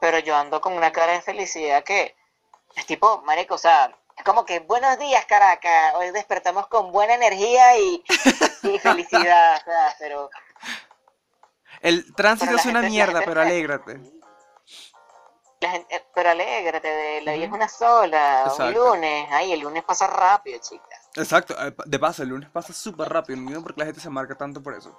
pero 0.00 0.18
yo 0.20 0.36
ando 0.36 0.60
con 0.60 0.72
una 0.74 0.92
cara 0.92 1.12
de 1.12 1.22
felicidad 1.22 1.82
que 1.84 2.14
es 2.76 2.86
tipo, 2.86 3.22
marico, 3.22 3.54
o 3.56 3.58
sea, 3.58 3.94
es 4.16 4.24
como 4.24 4.44
que 4.44 4.60
buenos 4.60 4.98
días 4.98 5.24
Caracas, 5.26 5.94
hoy 5.96 6.10
despertamos 6.10 6.66
con 6.68 6.92
buena 6.92 7.14
energía 7.14 7.76
y, 7.78 8.04
y 8.62 8.78
felicidad, 8.78 9.56
o 9.60 9.64
sea, 9.64 9.96
pero 9.98 10.30
El 11.80 12.14
tránsito 12.14 12.50
Pero 12.50 12.58
es 12.58 12.66
una 12.66 12.82
mierda, 12.82 13.22
pero 13.24 13.40
alégrate. 13.40 14.00
La 15.60 15.70
gente, 15.70 16.06
pero 16.14 16.30
alégrate, 16.30 16.88
de 16.88 17.20
la 17.22 17.32
vida 17.32 17.44
es 17.44 17.52
una 17.52 17.68
sola, 17.68 18.50
un 18.58 18.72
lunes, 18.72 19.28
ay, 19.30 19.52
el 19.52 19.60
lunes 19.60 19.84
pasa 19.84 20.06
rápido, 20.06 20.58
chicas. 20.58 21.08
Exacto, 21.16 21.54
eh, 21.60 21.74
de 21.84 21.98
paso, 21.98 22.22
el 22.22 22.30
lunes 22.30 22.48
pasa 22.50 22.72
súper 22.72 23.08
rápido, 23.08 23.36
no 23.36 23.42
entiendo 23.42 23.62
por 23.62 23.74
qué 23.74 23.80
la 23.80 23.86
gente 23.86 24.00
se 24.00 24.08
marca 24.10 24.34
tanto 24.34 24.62
por 24.62 24.74
eso. 24.74 24.98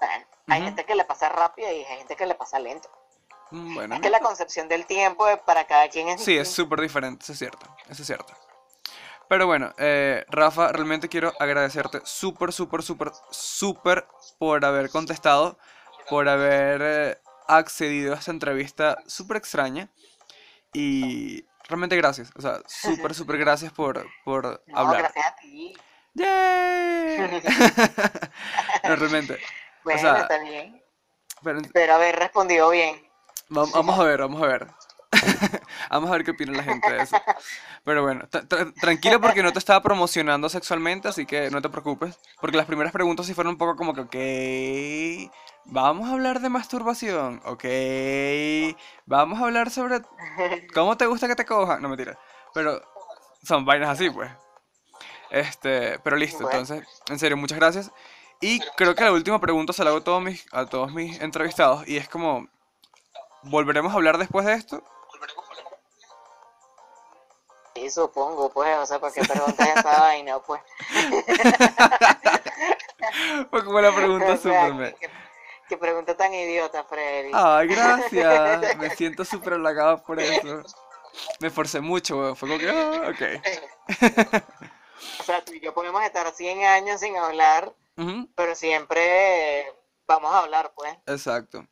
Bueno, 0.00 0.26
hay 0.48 0.62
gente 0.62 0.84
que 0.84 0.94
le 0.94 1.04
pasa 1.04 1.28
rápido 1.28 1.68
y 1.68 1.84
hay 1.84 1.96
gente 1.98 2.14
que 2.16 2.26
le 2.26 2.34
pasa 2.34 2.58
lento. 2.58 2.88
Mm, 3.50 3.74
Bueno, 3.74 3.94
Es 3.96 4.00
que 4.00 4.10
la 4.10 4.20
concepción 4.20 4.68
del 4.68 4.86
tiempo 4.86 5.24
para 5.44 5.66
cada 5.66 5.88
quien 5.88 6.08
es 6.08 6.22
Sí, 6.22 6.36
es 6.36 6.50
súper 6.50 6.80
diferente, 6.80 7.22
eso 7.24 7.32
es 7.32 7.38
cierto, 7.38 7.66
eso 7.88 8.02
es 8.02 8.06
cierto. 8.06 8.32
Pero 9.28 9.46
bueno, 9.46 9.72
eh, 9.78 10.24
Rafa, 10.28 10.68
realmente 10.72 11.08
quiero 11.08 11.32
agradecerte 11.38 12.00
súper, 12.04 12.52
súper, 12.52 12.82
súper, 12.82 13.12
súper 13.30 14.06
por 14.38 14.64
haber 14.64 14.90
contestado, 14.90 15.58
por 16.08 16.28
haber 16.28 16.82
eh, 16.82 17.18
accedido 17.48 18.14
a 18.14 18.18
esta 18.18 18.30
entrevista 18.30 18.98
súper 19.06 19.36
extraña. 19.38 19.88
Y 20.72 21.44
realmente 21.68 21.96
gracias, 21.96 22.30
o 22.36 22.40
sea, 22.42 22.60
súper, 22.66 23.14
súper 23.14 23.38
gracias 23.38 23.72
por, 23.72 24.06
por 24.24 24.62
No, 24.68 24.78
hablar. 24.78 25.02
gracias 25.02 25.26
a 25.26 25.36
ti. 25.36 25.74
¡Yay! 26.14 27.40
No, 28.84 28.96
realmente. 28.96 29.38
Bueno, 29.84 30.00
sea, 30.00 30.20
está 30.22 30.38
bien. 30.38 30.82
Pero, 31.42 31.60
Pero 31.72 31.94
haber 31.94 32.16
respondido 32.16 32.70
bien. 32.70 32.96
Va- 33.56 33.66
Vamos 33.72 33.98
a 33.98 34.04
ver, 34.04 34.20
vamos 34.20 34.42
a 34.42 34.46
ver. 34.46 34.66
Vamos 35.90 36.08
a 36.08 36.12
ver 36.14 36.24
qué 36.24 36.30
opina 36.30 36.52
la 36.52 36.62
gente 36.64 36.90
de 36.90 37.02
eso. 37.02 37.20
Pero 37.84 38.02
bueno, 38.02 38.22
tra- 38.30 38.46
tra- 38.48 38.72
tranquilo 38.80 39.20
porque 39.20 39.42
no 39.42 39.52
te 39.52 39.58
estaba 39.58 39.82
promocionando 39.82 40.48
sexualmente, 40.48 41.08
así 41.08 41.26
que 41.26 41.50
no 41.50 41.60
te 41.60 41.68
preocupes. 41.68 42.18
Porque 42.40 42.56
las 42.56 42.64
primeras 42.66 42.92
preguntas 42.94 43.26
sí 43.26 43.34
fueron 43.34 43.52
un 43.52 43.58
poco 43.58 43.76
como 43.76 43.92
que, 43.94 44.00
ok, 45.28 45.32
vamos 45.64 46.08
a 46.08 46.12
hablar 46.12 46.40
de 46.40 46.48
masturbación, 46.48 47.40
ok, 47.44 47.64
vamos 49.06 49.40
a 49.40 49.44
hablar 49.44 49.70
sobre 49.70 50.02
cómo 50.74 50.96
te 50.96 51.06
gusta 51.06 51.28
que 51.28 51.36
te 51.36 51.44
cojan. 51.44 51.80
No, 51.82 51.88
mentira. 51.88 52.18
Pero 52.54 52.80
son 53.42 53.64
vainas 53.64 53.90
así, 53.90 54.10
pues. 54.10 54.30
Este, 55.30 55.98
pero 56.00 56.16
listo, 56.16 56.44
Bueno. 56.44 56.58
entonces, 56.60 56.86
en 57.08 57.18
serio, 57.18 57.36
muchas 57.36 57.58
gracias. 57.58 57.90
Y 58.40 58.60
creo 58.76 58.94
que 58.94 59.04
la 59.04 59.12
última 59.12 59.40
pregunta 59.40 59.72
se 59.72 59.82
la 59.84 59.90
hago 59.90 60.00
a 60.00 60.04
todos 60.04 60.22
mis, 60.22 60.44
a 60.52 60.66
todos 60.66 60.92
mis 60.92 61.20
entrevistados 61.20 61.86
y 61.88 61.96
es 61.96 62.08
como, 62.08 62.48
¿volveremos 63.44 63.92
a 63.92 63.96
hablar 63.96 64.18
después 64.18 64.44
de 64.44 64.54
esto? 64.54 64.82
Sí, 67.74 67.90
supongo, 67.90 68.50
pues, 68.50 68.76
o 68.76 68.84
sea, 68.84 68.98
porque 68.98 69.22
preguntas 69.22 69.68
esa 69.68 69.82
vaina, 70.00 70.38
pues. 70.40 70.60
Fue 73.50 73.64
como 73.64 73.80
la 73.80 73.94
pregunta 73.94 74.36
súper 74.42 74.94
qué, 75.68 75.76
pregunta 75.76 76.16
tan 76.16 76.32
idiota, 76.34 76.84
Freddy. 76.84 77.30
Ay, 77.32 77.68
gracias. 77.68 78.76
Me 78.78 78.90
siento 78.90 79.24
súper 79.24 79.54
halagado 79.54 80.02
por 80.02 80.20
eso. 80.20 80.62
Me 81.40 81.48
esforcé 81.48 81.80
mucho, 81.80 82.18
weón. 82.18 82.36
Fue 82.36 82.48
como 82.48 82.60
que, 82.60 82.70
ah, 82.70 83.10
ok. 83.10 84.42
O 85.18 85.24
sea, 85.24 85.44
tú 85.44 85.52
y 85.52 85.60
yo 85.60 85.74
podemos 85.74 86.02
estar 86.04 86.30
100 86.32 86.64
años 86.64 87.00
sin 87.00 87.16
hablar, 87.16 87.72
pero 88.36 88.54
siempre 88.54 89.66
vamos 90.06 90.32
a 90.32 90.40
hablar, 90.40 90.72
pues. 90.74 90.96
Exacto. 91.06 91.66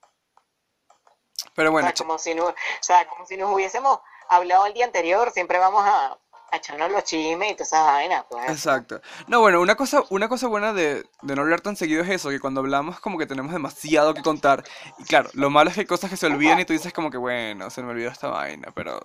Pero 1.54 1.70
O 1.70 1.72
bueno, 1.72 1.88
sea, 1.88 1.94
como 1.94 2.18
si 2.18 2.34
no, 2.34 2.46
o 2.46 2.54
sea, 2.80 3.06
como 3.08 3.26
si 3.26 3.36
nos 3.36 3.52
hubiésemos 3.52 4.00
hablado 4.28 4.66
el 4.66 4.74
día 4.74 4.84
anterior, 4.84 5.30
siempre 5.30 5.58
vamos 5.58 5.84
a 5.84 6.18
echarnos 6.56 6.90
los 6.90 7.04
chismes 7.04 7.50
y 7.52 7.54
todas 7.54 7.68
esas 7.68 7.84
vainas, 7.86 8.24
pues. 8.28 8.48
exacto. 8.50 9.00
No, 9.26 9.40
bueno, 9.40 9.60
una 9.60 9.74
cosa, 9.76 10.02
una 10.10 10.28
cosa 10.28 10.46
buena 10.48 10.72
de, 10.72 11.04
de 11.22 11.36
no 11.36 11.42
hablar 11.42 11.60
tan 11.60 11.76
seguido 11.76 12.02
es 12.02 12.08
eso, 12.10 12.30
que 12.30 12.40
cuando 12.40 12.60
hablamos 12.60 13.00
como 13.00 13.18
que 13.18 13.26
tenemos 13.26 13.52
demasiado 13.52 14.14
que 14.14 14.22
contar. 14.22 14.64
Y 14.98 15.04
claro, 15.04 15.30
lo 15.34 15.50
malo 15.50 15.70
es 15.70 15.74
que 15.74 15.80
hay 15.82 15.86
cosas 15.86 16.10
que 16.10 16.16
se 16.16 16.26
olvidan 16.26 16.58
y 16.60 16.64
tú 16.64 16.72
dices 16.72 16.92
como 16.92 17.10
que, 17.10 17.18
bueno, 17.18 17.70
se 17.70 17.82
me 17.82 17.90
olvidó 17.90 18.10
esta 18.10 18.28
vaina, 18.28 18.68
pero 18.74 19.00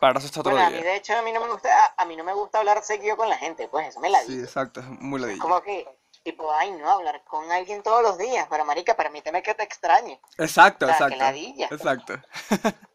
para 0.00 0.18
eso 0.18 0.26
está 0.26 0.40
otro 0.40 0.52
Bueno, 0.52 0.66
a 0.68 0.70
mí 0.70 0.76
día. 0.76 0.84
de 0.84 0.96
hecho 0.96 1.16
a 1.16 1.22
mí 1.22 1.32
no 1.32 1.40
me 1.40 1.50
gusta, 1.50 1.68
a, 1.96 2.02
a 2.02 2.04
mí 2.04 2.16
no 2.16 2.24
me 2.24 2.32
gusta 2.32 2.58
hablar 2.58 2.82
seguido 2.84 3.16
con 3.16 3.28
la 3.28 3.36
gente, 3.36 3.68
pues 3.68 3.88
eso 3.88 4.00
me 4.00 4.10
la 4.10 4.20
Sí, 4.20 4.38
exacto, 4.38 4.80
es 4.80 4.86
muy 4.88 5.20
ladilla. 5.20 5.40
Como 5.40 5.60
que, 5.62 5.86
tipo, 6.22 6.52
ay 6.52 6.70
no, 6.72 6.88
hablar 6.90 7.22
con 7.24 7.50
alguien 7.50 7.82
todos 7.82 8.02
los 8.02 8.16
días, 8.18 8.46
pero 8.48 8.64
marica, 8.64 8.94
permíteme 8.96 9.42
que 9.42 9.54
te 9.54 9.62
extrañe. 9.64 10.20
Exacto, 10.36 10.86
O 10.86 10.88
sea, 10.88 11.08
que 11.08 11.14
exacto. 11.14 11.24
ladilla. 11.24 11.66
Exacto. 11.70 12.14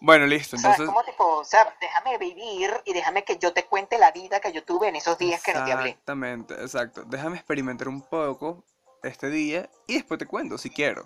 Bueno, 0.00 0.26
listo. 0.26 0.56
O 0.56 0.58
sea, 0.58 0.70
Entonces, 0.72 0.94
como 0.94 1.04
tipo, 1.04 1.24
o 1.38 1.44
sea, 1.44 1.74
déjame 1.80 2.18
vivir 2.18 2.70
y 2.84 2.92
déjame 2.92 3.24
que 3.24 3.38
yo 3.38 3.52
te 3.52 3.64
cuente 3.64 3.98
la 3.98 4.12
vida 4.12 4.40
que 4.40 4.52
yo 4.52 4.62
tuve 4.64 4.88
en 4.88 4.96
esos 4.96 5.16
días 5.18 5.42
que 5.42 5.54
no 5.54 5.64
te 5.64 5.72
hablé. 5.72 5.90
exactamente, 5.90 6.54
exacto. 6.54 7.02
Déjame 7.06 7.36
experimentar 7.36 7.88
un 7.88 8.02
poco 8.02 8.64
este 9.02 9.30
día 9.30 9.70
y 9.86 9.94
después 9.94 10.18
te 10.18 10.26
cuento 10.26 10.58
si 10.58 10.70
quiero. 10.70 11.04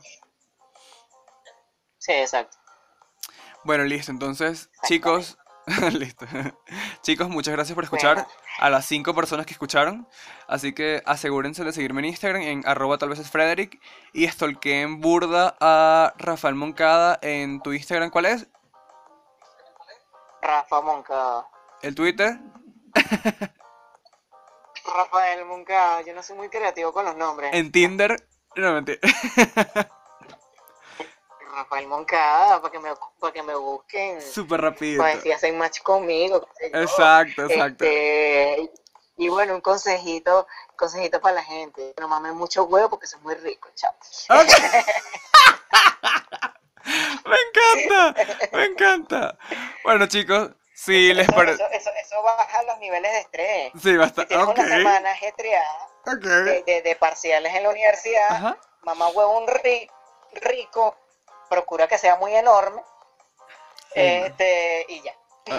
Sí, 1.98 2.12
exacto. 2.12 2.56
Bueno, 3.64 3.84
listo. 3.84 4.10
Entonces, 4.10 4.70
chicos, 4.84 5.38
listo. 5.92 6.26
Chicos, 7.02 7.28
muchas 7.28 7.52
gracias 7.52 7.74
por 7.74 7.84
escuchar 7.84 8.14
Bueno. 8.16 8.28
a 8.58 8.70
las 8.70 8.86
cinco 8.86 9.14
personas 9.14 9.46
que 9.46 9.52
escucharon. 9.52 10.08
Así 10.48 10.72
que 10.72 11.02
asegúrense 11.06 11.62
de 11.62 11.72
seguirme 11.72 12.00
en 12.00 12.06
Instagram 12.06 12.42
en 12.42 12.62
arroba 12.66 12.98
tal 12.98 13.10
vez 13.10 13.18
es 13.18 13.30
Frederick 13.30 13.78
y 14.12 14.26
stalkeen 14.26 15.00
burda 15.00 15.56
a 15.60 16.14
Rafael 16.18 16.54
Moncada 16.54 17.18
en 17.22 17.60
tu 17.60 17.72
Instagram. 17.72 18.10
¿Cuál 18.10 18.26
es? 18.26 18.48
Rafa 20.42 20.80
Moncada. 20.80 21.48
¿El 21.82 21.94
Twitter? 21.94 22.38
Rafael 24.84 25.44
Moncada, 25.44 26.02
yo 26.02 26.14
no 26.14 26.22
soy 26.22 26.36
muy 26.36 26.48
creativo 26.48 26.92
con 26.92 27.04
los 27.04 27.16
nombres. 27.16 27.50
¿En 27.52 27.70
Tinder? 27.70 28.16
No, 28.56 28.72
mentira. 28.74 28.98
Rafael 31.52 31.86
Moncada, 31.88 32.60
para 32.60 32.72
que 32.72 32.78
me, 32.78 32.90
para 33.18 33.32
que 33.32 33.42
me 33.42 33.54
busquen, 33.54 34.22
Súper 34.22 34.60
rapidito. 34.60 35.02
para 35.02 35.20
si 35.20 35.32
hacen 35.32 35.58
match 35.58 35.80
conmigo. 35.82 36.46
Exacto, 36.60 37.44
exacto. 37.44 37.84
Este, 37.84 38.70
y 39.16 39.28
bueno, 39.28 39.54
un 39.54 39.60
consejito, 39.60 40.46
consejito 40.76 41.20
para 41.20 41.36
la 41.36 41.42
gente. 41.42 41.94
No 42.00 42.08
mames 42.08 42.32
mucho 42.34 42.64
huevo 42.64 42.88
porque 42.88 43.06
son 43.06 43.22
muy 43.22 43.34
ricos, 43.34 43.70
chao. 43.74 43.92
Me 47.30 47.36
encanta, 47.86 48.48
me 48.52 48.64
encanta. 48.64 49.38
Bueno, 49.84 50.06
chicos, 50.06 50.50
si 50.74 51.12
les 51.14 51.26
parece... 51.30 51.62
eso, 51.62 51.70
eso, 51.72 51.90
eso 52.00 52.22
baja 52.22 52.62
los 52.64 52.78
niveles 52.78 53.12
de 53.12 53.18
estrés. 53.20 53.72
Sí, 53.74 53.80
Si 53.90 53.96
basta. 53.96 54.26
tienes 54.26 54.46
Ok, 54.46 54.58
una 54.58 54.68
semana 54.68 55.10
ajetreada 55.12 55.88
de, 56.04 56.62
de, 56.64 56.82
de 56.82 56.96
parciales 56.96 57.54
en 57.54 57.62
la 57.64 57.70
universidad, 57.70 58.30
Ajá. 58.30 58.58
mamá 58.82 59.08
huevo 59.08 59.38
un 59.38 59.46
ri- 59.46 59.90
rico, 60.32 60.96
procura 61.48 61.86
que 61.88 61.98
sea 61.98 62.16
muy 62.16 62.34
enorme, 62.34 62.82
este, 63.94 64.86
y 64.88 65.02
ya. 65.02 65.14
Ah, 65.50 65.58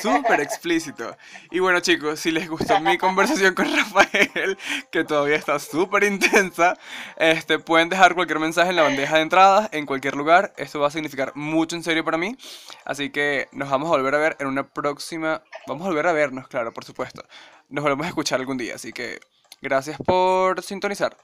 Súper 0.00 0.40
explícito. 0.40 1.16
Y 1.50 1.58
bueno 1.58 1.80
chicos, 1.80 2.20
si 2.20 2.30
les 2.30 2.48
gustó 2.48 2.78
mi 2.80 2.96
conversación 2.96 3.54
con 3.54 3.74
Rafael, 3.74 4.56
que 4.90 5.04
todavía 5.04 5.36
está 5.36 5.58
súper 5.58 6.04
intensa, 6.04 6.78
este, 7.16 7.58
pueden 7.58 7.88
dejar 7.88 8.14
cualquier 8.14 8.38
mensaje 8.38 8.70
en 8.70 8.76
la 8.76 8.82
bandeja 8.82 9.16
de 9.16 9.22
entrada, 9.22 9.68
en 9.72 9.84
cualquier 9.84 10.14
lugar. 10.14 10.52
Esto 10.56 10.80
va 10.80 10.88
a 10.88 10.90
significar 10.90 11.32
mucho 11.34 11.74
en 11.74 11.82
serio 11.82 12.04
para 12.04 12.18
mí. 12.18 12.36
Así 12.84 13.10
que 13.10 13.48
nos 13.52 13.68
vamos 13.68 13.88
a 13.88 13.96
volver 13.96 14.14
a 14.14 14.18
ver 14.18 14.36
en 14.38 14.46
una 14.46 14.68
próxima... 14.68 15.42
Vamos 15.66 15.84
a 15.84 15.88
volver 15.88 16.06
a 16.06 16.12
vernos, 16.12 16.46
claro, 16.48 16.72
por 16.72 16.84
supuesto. 16.84 17.24
Nos 17.68 17.82
volvemos 17.82 18.06
a 18.06 18.08
escuchar 18.08 18.38
algún 18.38 18.58
día. 18.58 18.76
Así 18.76 18.92
que 18.92 19.18
gracias 19.60 19.98
por 19.98 20.62
sintonizar. 20.62 21.16